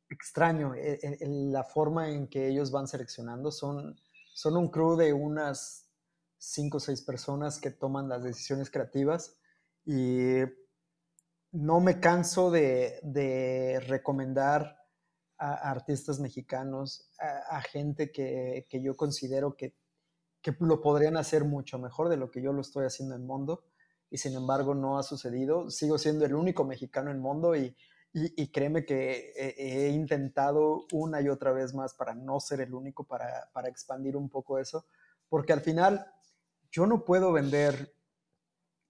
extraño 0.09 0.73
eh, 0.75 0.99
la 1.21 1.63
forma 1.63 2.09
en 2.09 2.27
que 2.27 2.47
ellos 2.47 2.71
van 2.71 2.87
seleccionando. 2.87 3.51
Son, 3.51 3.95
son 4.33 4.57
un 4.57 4.69
crew 4.69 4.95
de 4.95 5.13
unas 5.13 5.89
cinco 6.37 6.77
o 6.77 6.79
seis 6.79 7.01
personas 7.01 7.59
que 7.59 7.71
toman 7.71 8.09
las 8.09 8.23
decisiones 8.23 8.69
creativas 8.69 9.37
y 9.85 10.39
no 11.51 11.79
me 11.79 11.99
canso 11.99 12.51
de, 12.51 13.81
recomendar 13.87 14.77
a, 15.37 15.71
artistas 15.71 16.19
mexicanos, 16.19 17.09
a, 17.19 17.61
gente 17.61 18.11
que, 18.11 18.65
yo 18.71 18.95
considero 18.97 19.55
que, 19.55 19.75
que, 20.43 20.55
lo 20.59 20.81
podrían 20.81 21.17
hacer 21.17 21.45
mucho 21.45 21.79
mejor 21.79 22.09
de 22.09 22.17
lo 22.17 22.29
que 22.29 22.43
yo 22.43 22.53
lo 22.53 22.61
estoy 22.61 22.85
haciendo 22.85 23.15
en 23.15 23.25
Mundo 23.25 23.63
y 24.11 24.19
sin 24.19 24.35
embargo 24.35 24.75
no 24.75 24.99
ha 24.99 25.03
sucedido. 25.03 25.71
Sigo 25.71 25.97
siendo 25.97 26.25
el 26.25 26.35
único 26.35 26.63
mexicano 26.63 27.09
en 27.09 27.19
Mundo 27.19 27.55
y 27.55 27.75
y, 28.15 28.51
créeme 28.51 28.85
que 28.85 29.33
he, 29.35 29.89
intentado 29.89 30.85
una 30.91 31.19
y 31.19 31.29
otra 31.29 31.51
vez 31.51 31.73
más 31.73 31.95
para 31.95 32.13
no 32.13 32.39
ser 32.39 32.61
el 32.61 32.75
único, 32.75 33.05
para, 33.05 33.49
para, 33.53 33.69
expandir 33.69 34.15
un 34.15 34.29
poco 34.29 34.59
eso, 34.59 34.85
porque 35.27 35.51
al 35.51 35.61
final 35.61 36.05
yo 36.71 36.85
no 36.85 37.05
puedo 37.05 37.31
vender 37.31 37.95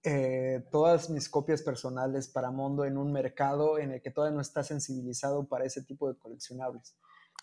eh, 0.02 0.68
todas 0.70 1.08
mis 1.08 1.30
copias 1.30 1.62
personales 1.62 2.28
para 2.28 2.50
Mondo 2.50 2.84
en 2.84 2.98
un 2.98 3.12
mercado 3.12 3.78
en 3.78 3.92
el 3.92 4.02
que 4.02 4.10
todavía 4.10 4.34
no 4.34 4.42
está 4.42 4.62
sensibilizado 4.62 5.48
para 5.48 5.64
ese 5.64 5.82
tipo 5.82 6.06
de 6.06 6.18
coleccionables. 6.18 6.94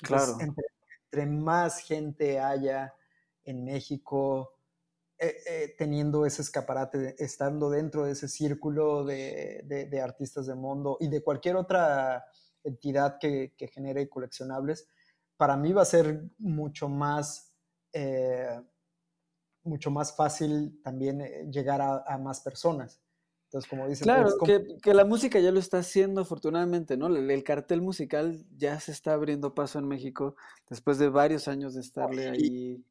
claro. 0.03 0.38
entre, 0.39 1.26
más 1.26 1.80
gente 1.80 2.39
haya 2.39 2.93
en 3.45 3.63
México, 3.63 4.53
eh, 5.23 5.37
eh, 5.47 5.75
teniendo 5.77 6.25
ese 6.25 6.41
escaparate, 6.41 7.15
estando 7.19 7.69
dentro 7.69 8.05
de 8.05 8.13
ese 8.13 8.27
círculo 8.27 9.05
de, 9.05 10.01
artistas 10.03 10.47
de 10.47 10.55
mundo 10.55 10.97
y 10.99 11.09
de 11.09 11.21
cualquier 11.21 11.57
otra 11.57 12.25
entidad 12.63 13.19
que, 13.19 13.53
genere 13.71 14.09
coleccionables, 14.09 14.87
para 15.37 15.55
mí 15.57 15.73
va 15.73 15.83
a 15.83 15.85
ser 15.85 16.23
mucho 16.39 16.89
más, 16.89 17.53
eh, 17.93 18.59
mucho 19.61 19.91
más 19.91 20.15
fácil 20.15 20.81
también 20.83 21.51
llegar 21.51 21.81
a, 21.81 22.17
más 22.17 22.41
personas. 22.41 22.99
Entonces, 23.43 23.69
como 23.69 23.87
dices, 23.87 24.01
claro, 24.01 24.31
que, 24.43 24.93
la 24.93 25.05
música 25.05 25.39
ya 25.39 25.51
lo 25.51 25.59
está 25.59 25.79
haciendo 25.79 26.21
afortunadamente, 26.21 26.97
¿no? 26.97 27.05
El, 27.05 27.43
cartel 27.43 27.83
musical 27.83 28.43
ya 28.57 28.79
se 28.79 28.91
está 28.91 29.13
abriendo 29.13 29.53
paso 29.53 29.77
en 29.77 29.87
México 29.87 30.35
después 30.67 30.97
de 30.97 31.09
varios 31.09 31.47
años 31.47 31.75
de 31.75 31.81
estarle 31.81 32.27
ahí 32.27 32.83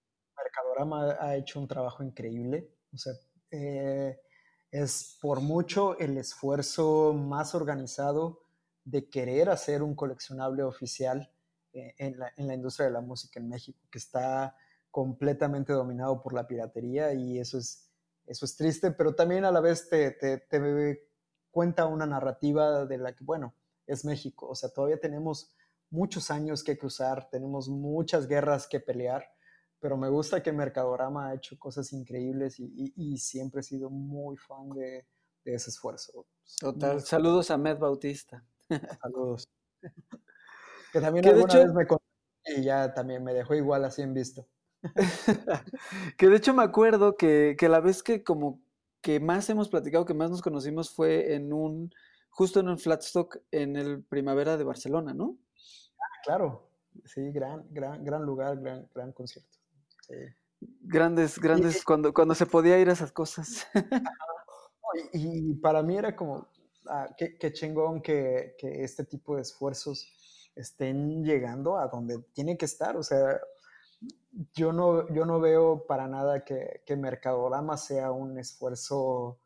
Mercadorama 0.85 1.16
ha 1.20 1.37
hecho 1.37 1.61
un 1.61 1.68
trabajo 1.68 2.03
increíble. 2.03 2.70
O 2.93 2.99
sea, 2.99 3.12
eh, 3.51 4.20
es 4.70 5.18
por 5.20 5.41
mucho 5.41 5.99
el 5.99 6.16
esfuerzo 6.16 7.12
más 7.12 7.55
organizado 7.55 8.45
de 8.85 9.09
querer 9.09 9.49
hacer 9.49 9.83
un 9.83 9.95
coleccionable 9.95 10.62
oficial 10.62 11.31
eh, 11.72 11.95
en 11.99 12.18
la, 12.18 12.55
industria 12.55 12.87
de 12.87 12.93
la 12.93 13.01
música 13.01 13.41
en 13.41 13.49
México, 13.49 13.81
que 13.91 13.99
está 13.99 14.57
completamente 14.91 15.72
dominado 15.72 16.22
por 16.22 16.33
la 16.33 16.47
piratería 16.47 17.12
y 17.14 17.39
eso 17.39 17.59
es, 17.59 17.87
triste, 18.57 18.91
pero 18.91 19.14
también 19.14 19.45
a 19.45 19.53
la 19.53 19.61
vez 19.61 19.89
te, 19.89 20.16
cuenta 21.51 21.87
una 21.87 22.07
narrativa 22.07 22.87
de 22.87 22.99
la 22.99 23.14
que, 23.14 23.24
bueno, 23.24 23.55
es 23.87 24.05
México, 24.05 24.49
o 24.49 24.55
sea, 24.55 24.68
todavía 24.70 25.01
tenemos 25.01 25.53
muchos 25.91 26.31
años 26.31 26.62
que 26.62 26.78
cruzar, 26.78 27.28
tenemos 27.31 27.68
muchas 27.68 28.26
guerras 28.26 28.66
que 28.66 28.81
pelear, 28.81 29.24
pero 29.81 29.97
me 29.97 30.09
gusta 30.09 30.43
que 30.43 30.53
Mercadorama 30.53 31.28
ha 31.28 31.35
hecho 31.35 31.59
cosas 31.59 31.93
increíbles 31.93 32.61
y, 32.61 32.93
y, 32.95 33.16
siempre 33.18 33.61
he 33.61 33.64
sido 33.64 33.89
muy 33.91 34.37
fan 34.37 34.68
de, 34.70 35.07
de 35.45 35.55
ese 35.55 35.70
esfuerzo. 35.70 36.26
Total, 36.61 37.01
saludos 37.01 37.51
a 37.51 37.57
Med 37.57 37.78
Bautista. 37.78 38.45
Saludos. 39.03 39.49
que 40.93 41.01
también 41.01 41.26
alguna 41.26 41.55
vez 41.55 41.72
me 41.72 41.87
contó 41.87 42.05
y 42.45 42.62
ya 42.62 42.93
también 42.95 43.24
me 43.24 43.35
dejó 43.35 43.55
igual 43.55 43.85
así 43.85 44.03
en 44.03 44.14
visto. 44.14 44.47
que 46.16 46.28
de 46.28 46.37
hecho 46.37 46.55
me 46.55 46.62
acuerdo 46.62 47.16
que, 47.16 47.57
que, 47.59 47.68
la 47.68 47.81
vez 47.81 48.03
que 48.03 48.22
como 48.22 48.61
que 49.01 49.20
más 49.20 49.49
hemos 49.51 49.68
platicado, 49.68 50.05
que 50.05 50.14
más 50.14 50.31
nos 50.31 50.43
conocimos 50.43 50.91
fue 50.91 51.35
en 51.35 51.53
un, 51.53 51.93
justo 52.31 52.61
en 52.61 52.68
un 52.68 52.78
Flatstock 52.78 53.39
en 53.51 53.76
el 53.76 54.03
Primavera 54.03 54.57
de 54.57 54.64
Barcelona, 54.64 55.14
¿no? 55.14 55.37
Ah, 55.99 56.20
claro, 56.24 56.70
sí, 57.05 57.31
gran, 57.31 57.66
gran, 57.70 58.05
gran 58.05 58.22
lugar, 58.22 58.59
gran, 58.61 58.89
gran 58.95 59.12
concierto. 59.12 59.60
Grandes, 60.83 61.39
grandes, 61.39 61.85
cuando, 61.85 62.13
cuando 62.13 62.35
se 62.35 62.47
podía 62.47 62.79
ir 62.79 62.89
a 62.91 62.93
esas 62.93 63.13
cosas. 63.13 63.67
y, 65.13 65.55
para 65.55 65.83
mí 65.83 65.97
era 65.97 66.15
como, 66.15 66.49
ah, 66.87 67.09
qué, 67.17 67.39
qué, 67.39 67.53
chingón 67.53 68.03
que, 68.03 68.57
que 68.59 68.85
este 68.85 69.05
tipo 69.05 69.37
de 69.37 69.43
esfuerzos 69.43 70.07
estén 70.55 71.25
llegando 71.25 71.79
a 71.79 71.89
donde 71.89 72.19
tiene 72.35 72.59
que 72.59 72.67
estar, 72.67 72.97
o 72.97 73.03
sea, 73.03 73.41
yo 74.55 74.73
no, 74.73 75.09
yo 75.13 75.25
no 75.25 75.41
veo 75.41 75.87
para 75.87 76.07
nada 76.07 76.45
que, 76.45 76.83
que 76.87 76.97
Mercadorama 76.97 77.77
sea 77.77 78.13
un 78.13 78.39
esfuerzo 78.39 79.41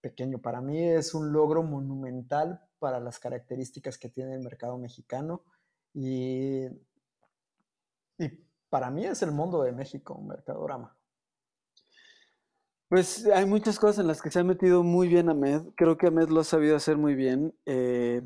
pequeño. 0.00 0.40
Para 0.40 0.60
mí 0.60 0.82
es 0.82 1.14
un 1.14 1.32
logro 1.32 1.62
monumental 1.62 2.62
para 2.78 3.00
las 3.00 3.18
características 3.18 3.98
que 3.98 4.08
tiene 4.08 4.34
el 4.34 4.40
mercado 4.40 4.78
mexicano 4.78 5.42
y, 5.92 6.66
y 8.18 8.47
para 8.68 8.90
mí 8.90 9.04
es 9.04 9.22
el 9.22 9.32
mundo 9.32 9.62
de 9.62 9.72
México, 9.72 10.20
Mercadorama. 10.20 10.96
Pues 12.88 13.26
hay 13.26 13.44
muchas 13.44 13.78
cosas 13.78 13.98
en 13.98 14.06
las 14.06 14.22
que 14.22 14.30
se 14.30 14.40
ha 14.40 14.44
metido 14.44 14.82
muy 14.82 15.08
bien 15.08 15.28
Ahmed. 15.28 15.62
Creo 15.76 15.98
que 15.98 16.06
Ahmed 16.06 16.28
lo 16.28 16.40
ha 16.40 16.44
sabido 16.44 16.74
hacer 16.74 16.96
muy 16.96 17.14
bien. 17.14 17.54
Eh, 17.66 18.22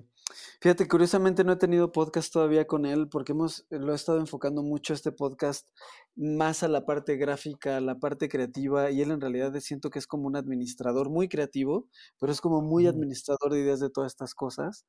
Fíjate, 0.61 0.89
curiosamente 0.89 1.45
no 1.45 1.53
he 1.53 1.57
tenido 1.57 1.93
podcast 1.93 2.33
todavía 2.33 2.67
con 2.67 2.87
él 2.87 3.09
porque 3.09 3.33
hemos, 3.33 3.67
lo 3.71 3.93
he 3.93 3.95
estado 3.97 4.19
enfocando 4.19 4.63
mucho 4.63 4.95
este 4.95 5.13
podcast 5.13 5.69
más 6.15 6.63
a 6.63 6.69
la 6.69 6.87
parte 6.87 7.17
gráfica, 7.17 7.77
a 7.77 7.81
la 7.81 7.99
parte 7.99 8.29
creativa 8.29 8.91
y 8.91 9.03
él 9.03 9.11
en 9.11 9.21
realidad 9.21 9.53
siento 9.61 9.91
que 9.91 9.99
es 9.99 10.07
como 10.07 10.27
un 10.27 10.37
administrador 10.37 11.11
muy 11.11 11.29
creativo, 11.29 11.89
pero 12.19 12.33
es 12.33 12.41
como 12.41 12.63
muy 12.63 12.87
administrador 12.87 13.53
de 13.53 13.61
ideas 13.61 13.81
de 13.81 13.91
todas 13.91 14.13
estas 14.13 14.35
cosas. 14.35 14.87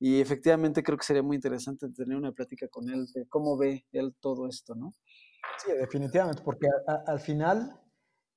Y 0.00 0.20
efectivamente 0.20 0.82
creo 0.82 0.98
que 0.98 1.04
sería 1.04 1.22
muy 1.22 1.36
interesante 1.36 1.88
tener 1.90 2.16
una 2.16 2.32
plática 2.32 2.66
con 2.68 2.88
él 2.88 3.06
de 3.14 3.28
cómo 3.28 3.56
ve 3.56 3.86
él 3.92 4.16
todo 4.18 4.48
esto, 4.48 4.74
¿no? 4.74 4.92
Sí, 5.58 5.72
definitivamente, 5.72 6.42
porque 6.42 6.66
al 7.06 7.20
final 7.20 7.78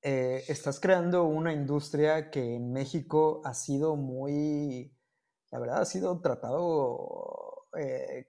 eh, 0.01 0.43
estás 0.47 0.79
creando 0.79 1.23
una 1.23 1.53
industria 1.53 2.29
que 2.29 2.55
en 2.55 2.71
México 2.71 3.41
ha 3.45 3.53
sido 3.53 3.95
muy 3.95 4.93
la 5.53 5.59
verdad 5.59 5.81
ha 5.81 5.85
sido 5.85 6.19
tratado 6.19 7.67
eh, 7.77 8.25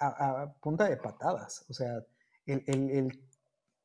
a, 0.00 0.50
punta 0.62 0.88
de 0.88 0.96
patadas. 0.96 1.66
O 1.68 1.74
sea, 1.74 2.02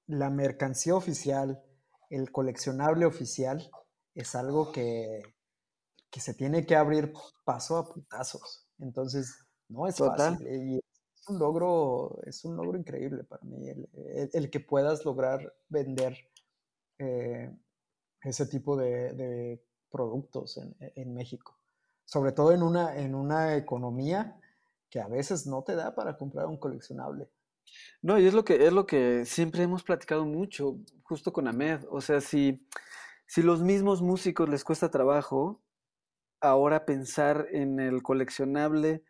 la 0.08 0.30
mercancía 0.30 0.96
oficial, 0.96 1.62
el 2.10 2.32
coleccionable 2.32 3.06
oficial, 3.06 3.70
es 4.16 4.34
algo 4.34 4.72
que, 4.72 5.22
que, 6.10 6.20
se 6.20 6.34
tiene 6.34 6.66
que 6.66 6.76
abrir 6.76 7.14
paso 7.46 7.78
a 7.78 7.88
putazos. 7.88 8.68
Entonces, 8.80 9.38
no 9.70 9.88
es 9.88 9.98
fácil. 9.98 10.46
Eh, 10.48 10.58
y 10.66 10.78
es 10.78 11.30
un 11.30 11.40
logro, 11.40 12.20
es 12.24 12.44
un 12.46 12.56
logro 12.56 12.78
increíble 12.78 13.24
para 13.24 13.44
mí, 13.44 13.68
el, 14.34 14.50
que 14.50 14.60
puedas 14.60 15.06
lograr 15.06 15.54
vender 15.70 16.18
eh, 17.00 17.52
ese 18.22 18.46
tipo 18.48 18.78
de, 18.78 19.64
productos 19.90 20.60
en 20.96 21.14
México 21.14 21.58
sobre 22.08 22.32
todo 22.32 22.54
en 22.54 22.64
una, 22.64 22.98
en 22.98 23.14
una 23.14 23.56
economía 23.58 24.40
que 24.90 25.02
a 25.02 25.08
veces 25.08 25.46
no 25.46 25.64
te 25.64 25.76
da 25.76 25.94
para 25.94 26.18
comprar 26.18 26.48
un 26.48 26.58
coleccionable. 26.58 27.30
No, 28.02 28.18
y 28.18 28.26
es 28.26 28.34
lo 28.34 28.46
que, 28.46 28.66
es 28.66 28.72
lo 28.72 28.86
que 28.86 29.26
siempre 29.26 29.64
hemos 29.64 29.84
platicado 29.84 30.26
mucho, 30.26 30.78
justo 31.04 31.34
con 31.34 31.50
Ahmed. 31.50 31.82
O 31.90 32.00
sea, 32.00 32.22
si, 32.22 32.66
si 33.28 33.42
los 33.44 33.62
mismos 33.62 34.02
músicos 34.02 34.48
les 34.48 34.64
cuesta 34.64 34.90
trabajo, 34.90 35.62
ahora 36.42 36.86
pensar 36.86 37.48
en 37.52 37.80
el 37.80 38.04
coleccionable 38.04 39.04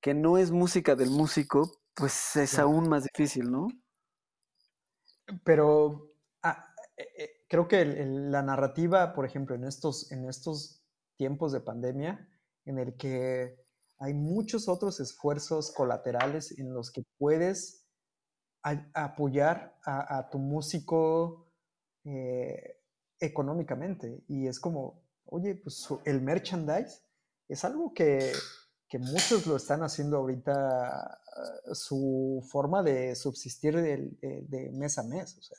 que 0.00 0.14
no 0.14 0.38
es 0.38 0.50
música 0.50 0.94
del 0.94 1.10
músico, 1.10 1.80
pues 1.94 2.36
es 2.36 2.58
aún 2.58 2.88
más 2.88 3.04
difícil, 3.04 3.50
¿no? 3.50 3.68
Pero 5.44 6.12
ah, 6.42 6.74
eh, 6.96 7.06
eh, 7.18 7.30
creo 7.48 7.68
que 7.68 7.84
la 7.84 8.42
narrativa, 8.42 9.14
por 9.14 9.24
ejemplo, 9.24 9.54
en 9.54 9.64
estos, 9.64 10.12
en 10.12 10.28
estos 10.28 10.84
tiempos 11.16 11.52
de 11.52 11.60
pandemia, 11.60 12.28
en 12.64 12.78
el 12.78 12.96
que 12.96 13.64
hay 13.98 14.12
muchos 14.12 14.68
otros 14.68 15.00
esfuerzos 15.00 15.72
colaterales 15.72 16.58
en 16.58 16.74
los 16.74 16.90
que 16.90 17.02
puedes 17.18 17.86
apoyar 18.62 19.78
a, 19.84 20.28
tu 20.30 20.38
músico 20.38 21.50
eh, 22.04 22.80
económicamente. 23.20 24.24
Y 24.26 24.46
es 24.46 24.58
como, 24.58 25.03
oye, 25.26 25.54
pues 25.54 25.86
el 26.04 26.20
merchandise 26.20 27.02
es 27.48 27.64
algo 27.64 27.92
que, 27.92 28.32
muchos 28.96 29.44
lo 29.48 29.56
están 29.56 29.82
haciendo 29.82 30.18
ahorita 30.18 31.20
su 31.72 32.46
forma 32.48 32.80
de 32.84 33.16
subsistir 33.16 33.74
de, 33.74 34.70
mes 34.72 34.98
a 34.98 35.02
mes. 35.02 35.36
O 35.36 35.42
sea. 35.42 35.58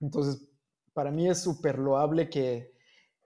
Entonces, 0.00 0.46
para 0.92 1.10
mí 1.10 1.30
es 1.30 1.38
súper 1.38 1.78
loable 1.78 2.28
que, 2.28 2.74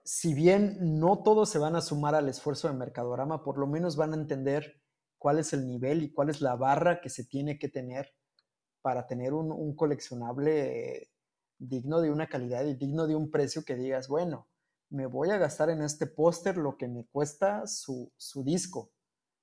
si 0.05 0.33
bien 0.33 0.77
no 0.99 1.23
todos 1.23 1.49
se 1.49 1.59
van 1.59 1.75
a 1.75 1.81
sumar 1.81 2.15
al 2.15 2.29
esfuerzo 2.29 2.69
de 2.69 2.75
Mercadorama, 2.75 3.43
por 3.43 3.57
lo 3.57 3.67
menos 3.67 3.97
van 3.97 4.13
a 4.13 4.17
entender 4.17 4.81
cuál 5.17 5.39
es 5.39 5.51
el 5.53 5.65
nivel 5.65 6.03
y 6.03 6.13
cuál 6.13 6.29
es 6.29 6.39
la 6.39 6.55
barra 6.55 7.01
que 7.01 7.09
se 7.09 7.25
tiene 7.25 7.57
que 7.57 7.67
tener 7.67 8.13
para 8.81 9.07
tener 9.07 9.33
un, 9.33 9.75
coleccionable 9.75 11.09
digno 11.57 12.01
de 12.01 12.11
una 12.11 12.27
calidad 12.27 12.65
y 12.65 12.75
digno 12.75 13.07
de 13.07 13.15
un 13.15 13.31
precio 13.31 13.63
que 13.63 13.75
digas, 13.75 14.07
bueno, 14.07 14.47
me 14.89 15.05
voy 15.05 15.29
a 15.31 15.37
gastar 15.37 15.69
en 15.69 15.81
este 15.81 16.07
póster 16.07 16.57
lo 16.57 16.77
que 16.77 16.87
me 16.87 17.05
cuesta 17.05 17.65
su, 17.67 18.11
disco. 18.43 18.91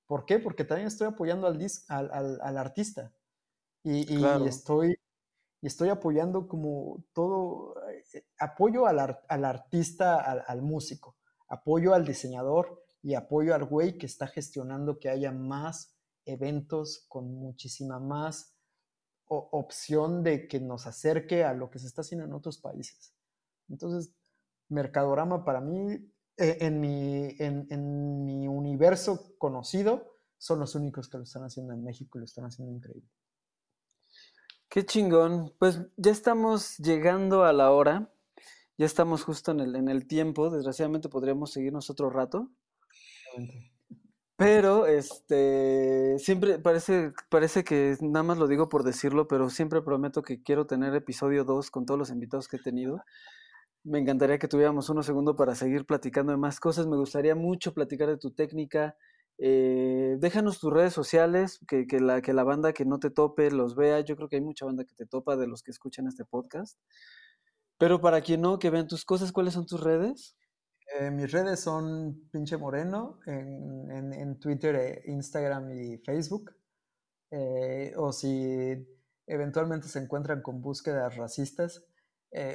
¿Por 0.07 0.25
qué? 0.25 0.39
Porque 0.39 0.65
también 0.65 0.89
estoy 0.89 1.09
apoyando 1.09 1.47
al, 1.47 1.59
al, 1.89 2.59
artista 2.59 3.13
y, 3.83 4.15
y 4.15 4.25
estoy 4.47 4.97
y 5.63 5.69
estoy 5.69 5.89
apoyando 5.91 6.49
como 6.49 7.05
todo, 7.13 7.77
eh, 7.89 8.25
apoyo 8.39 8.87
al, 8.87 8.99
al 8.99 9.45
artista, 9.45 10.19
al, 10.19 10.61
músico, 10.61 11.17
apoyo 11.49 11.95
al 11.95 12.05
diseñador 12.05 12.83
y 13.01 13.15
apoyo 13.15 13.55
al 13.55 13.65
güey 13.65 13.97
que 13.97 14.07
está 14.07 14.27
gestionando 14.27 14.99
que 14.99 15.09
haya 15.09 15.31
más 15.31 15.95
eventos 16.25 17.07
con 17.09 17.33
muchísima 17.33 18.01
más 18.01 18.57
opción 19.33 20.23
de 20.23 20.47
que 20.49 20.61
nos 20.61 20.87
acerque 20.87 21.45
a 21.45 21.55
lo 21.55 21.71
que 21.71 21.79
se 21.79 21.87
está 21.87 22.03
haciendo 22.03 22.27
en 22.27 22.33
otros 22.33 22.59
países. 22.59 23.15
Entonces, 23.69 24.13
Mercadorama 24.69 25.45
para 25.45 25.61
mí, 25.61 25.93
eh, 26.37 26.59
en, 26.61 26.81
mi, 26.81 27.35
en, 27.39 27.67
en 27.71 28.25
mi 28.25 28.49
universo 28.49 29.35
conocido, 29.39 30.19
son 30.39 30.61
los 30.61 30.75
únicos 30.75 31.09
que 31.09 31.19
lo 31.19 31.25
están 31.25 31.45
haciendo 31.45 31.73
en 31.73 31.85
México 31.85 32.19
y 32.19 32.21
lo 32.21 32.25
están 32.25 32.45
haciendo 32.45 32.75
increíble. 32.75 33.09
Qué 34.69 34.87
chingón. 34.87 35.53
Pues 35.59 35.79
ya 35.97 36.11
estamos 36.11 36.79
llegando 36.79 37.45
a 37.45 37.53
la 37.53 37.71
hora. 37.71 38.11
Ya 38.79 38.87
estamos 38.87 39.23
justo 39.23 39.53
en 39.53 39.61
el, 39.61 39.77
en 39.77 39.89
el 39.89 40.07
tiempo. 40.07 40.49
Desgraciadamente 40.49 41.11
podríamos 41.11 41.53
seguirnos 41.53 41.91
otro 41.91 42.09
rato. 42.09 42.51
Pero 44.37 44.87
este 44.87 46.19
siempre 46.19 46.59
parece, 46.59 47.13
parece 47.29 47.65
que 47.65 47.97
nada 48.01 48.23
más 48.25 48.39
lo 48.39 48.49
digo 48.49 48.69
por 48.69 48.83
decirlo, 48.83 49.29
pero 49.29 49.51
siempre 49.51 49.83
prometo 49.83 50.23
que 50.23 50.43
quiero 50.43 50.67
tener 50.67 50.95
episodio 50.95 51.45
2 51.45 51.71
con 51.71 51.87
todos 51.87 51.99
los 51.99 52.11
invitados 52.11 52.49
que 52.49 52.57
he 52.57 52.61
tenido. 52.61 53.05
Me 53.85 53.99
encantaría 53.99 54.39
que 54.39 54.49
tuviéramos 54.49 54.89
unos 54.91 55.07
segundos 55.07 55.37
para 55.37 55.55
seguir 55.55 55.87
platicando 55.87 56.33
de 56.33 56.39
más 56.39 56.61
cosas. 56.61 56.87
Me 56.87 56.97
gustaría 56.97 57.35
mucho 57.35 57.75
platicar 57.75 58.09
de 58.09 58.17
tu 58.17 58.31
técnica, 58.33 58.97
eh, 59.39 60.17
déjanos 60.21 60.61
tus 60.61 60.73
redes 60.73 60.93
sociales, 60.93 61.61
que, 61.69 61.87
la, 62.01 62.23
que 62.23 62.33
la 62.33 62.45
banda 62.45 62.73
que 62.73 62.85
no 62.85 62.99
te 63.01 63.11
tope 63.11 63.51
los 63.51 63.75
vea. 63.77 64.01
Yo 64.01 64.17
creo 64.17 64.29
que 64.29 64.37
hay 64.37 64.43
mucha 64.43 64.67
banda 64.67 64.85
que 64.85 64.95
te 64.95 65.07
topa 65.07 65.37
de 65.37 65.49
los 65.49 65.63
que 65.63 65.73
escuchan 65.73 66.07
este 66.07 66.25
podcast. 66.25 66.79
Pero 67.79 68.01
para 68.01 68.21
quien 68.21 68.41
no, 68.43 68.59
que 68.59 68.71
vean 68.71 68.87
tus 68.87 69.05
cosas, 69.05 69.33
¿cuáles 69.33 69.55
son 69.55 69.67
tus 69.67 69.81
redes? 69.81 70.37
Eh, 70.99 71.11
mis 71.11 71.31
redes 71.31 71.61
son 71.61 72.29
pinche 72.31 72.57
moreno 72.57 73.21
en, 73.27 74.39
Twitter, 74.39 74.77
eh, 74.77 75.03
Instagram 75.07 75.71
y 75.73 75.99
Facebook. 75.99 76.55
Eh, 77.31 77.95
o 77.97 78.13
si 78.13 78.87
eventualmente 79.27 79.89
se 79.89 79.99
encuentran 79.99 80.43
con 80.43 80.61
búsquedas 80.61 81.17
racistas, 81.17 81.87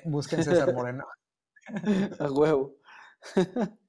busquen 0.05 0.43
César 0.43 0.73
Moreno. 0.73 1.05
A 2.19 2.31
huevo. 2.31 2.75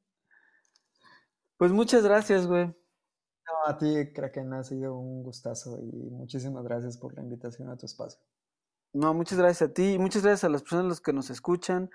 pues 1.59 1.73
muchas 1.73 2.03
gracias, 2.03 2.47
güey. 2.47 2.67
No, 2.67 3.71
a 3.71 3.79
ti, 3.79 4.13
Kraken, 4.13 4.53
ha 4.53 4.63
sido 4.63 4.97
un 4.99 5.23
gustazo 5.23 5.79
y 5.81 6.11
muchísimas 6.11 6.65
gracias 6.65 6.99
por 6.99 7.15
la 7.15 7.23
invitación 7.23 7.71
a 7.71 7.77
tu 7.77 7.87
espacio. 7.87 8.21
No, 8.93 9.15
muchas 9.15 9.39
gracias 9.39 9.71
a 9.71 9.73
ti, 9.73 9.99
muchas 9.99 10.23
gracias 10.23 10.45
a 10.45 10.49
las 10.49 10.63
personas 10.63 11.01
que 11.01 11.13
nos 11.13 11.31
escuchan, 11.31 11.91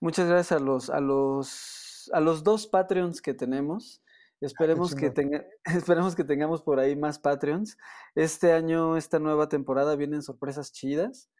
muchas 0.00 0.28
gracias 0.28 0.60
a 0.60 0.62
los, 0.62 0.90
a 0.90 1.00
los, 1.00 1.87
a 2.12 2.20
los 2.20 2.44
dos 2.44 2.66
Patreons 2.66 3.20
que 3.20 3.34
tenemos. 3.34 4.02
Ah, 4.06 4.46
esperemos 4.46 4.94
que, 4.94 5.10
tenga, 5.10 5.44
esperemos 5.64 6.14
que 6.14 6.24
tengamos 6.24 6.62
por 6.62 6.78
ahí 6.78 6.96
más 6.96 7.18
Patreons. 7.18 7.76
Este 8.14 8.52
año, 8.52 8.96
esta 8.96 9.18
nueva 9.18 9.48
temporada, 9.48 9.96
vienen 9.96 10.22
sorpresas 10.22 10.72
chidas. 10.72 11.30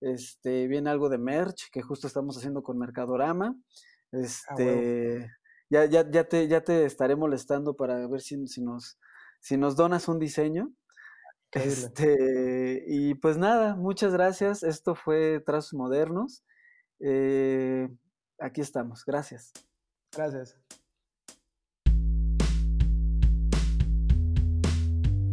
Este, 0.00 0.68
viene 0.68 0.90
algo 0.90 1.08
de 1.08 1.18
merch 1.18 1.70
que 1.72 1.82
justo 1.82 2.06
estamos 2.06 2.36
haciendo 2.36 2.62
con 2.62 2.78
Mercadorama. 2.78 3.56
Ah, 4.12 4.18
este, 4.18 5.30
ya, 5.70 5.84
ya, 5.86 6.08
ya, 6.10 6.24
te, 6.24 6.48
ya 6.48 6.62
te 6.62 6.84
estaré 6.84 7.16
molestando 7.16 7.74
para 7.76 8.06
ver 8.06 8.20
si, 8.20 8.46
si, 8.46 8.62
nos, 8.62 8.98
si 9.40 9.56
nos 9.56 9.76
donas 9.76 10.08
un 10.08 10.18
diseño. 10.18 10.72
Este, 11.52 12.84
y 12.86 13.14
pues 13.14 13.38
nada, 13.38 13.74
muchas 13.76 14.12
gracias. 14.12 14.62
Esto 14.62 14.94
fue 14.94 15.40
Trazos 15.40 15.74
Modernos. 15.74 16.44
Eh, 17.00 17.88
aquí 18.38 18.60
estamos. 18.60 19.04
Gracias. 19.04 19.52
Gracias. 20.18 20.56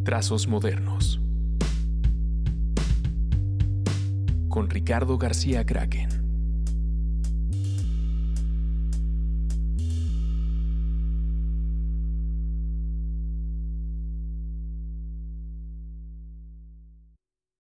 Trazos 0.03 0.47
Modernos. 0.47 1.19
Con 4.47 4.69
Ricardo 4.69 5.17
García 5.17 5.65
Kraken. 5.65 6.14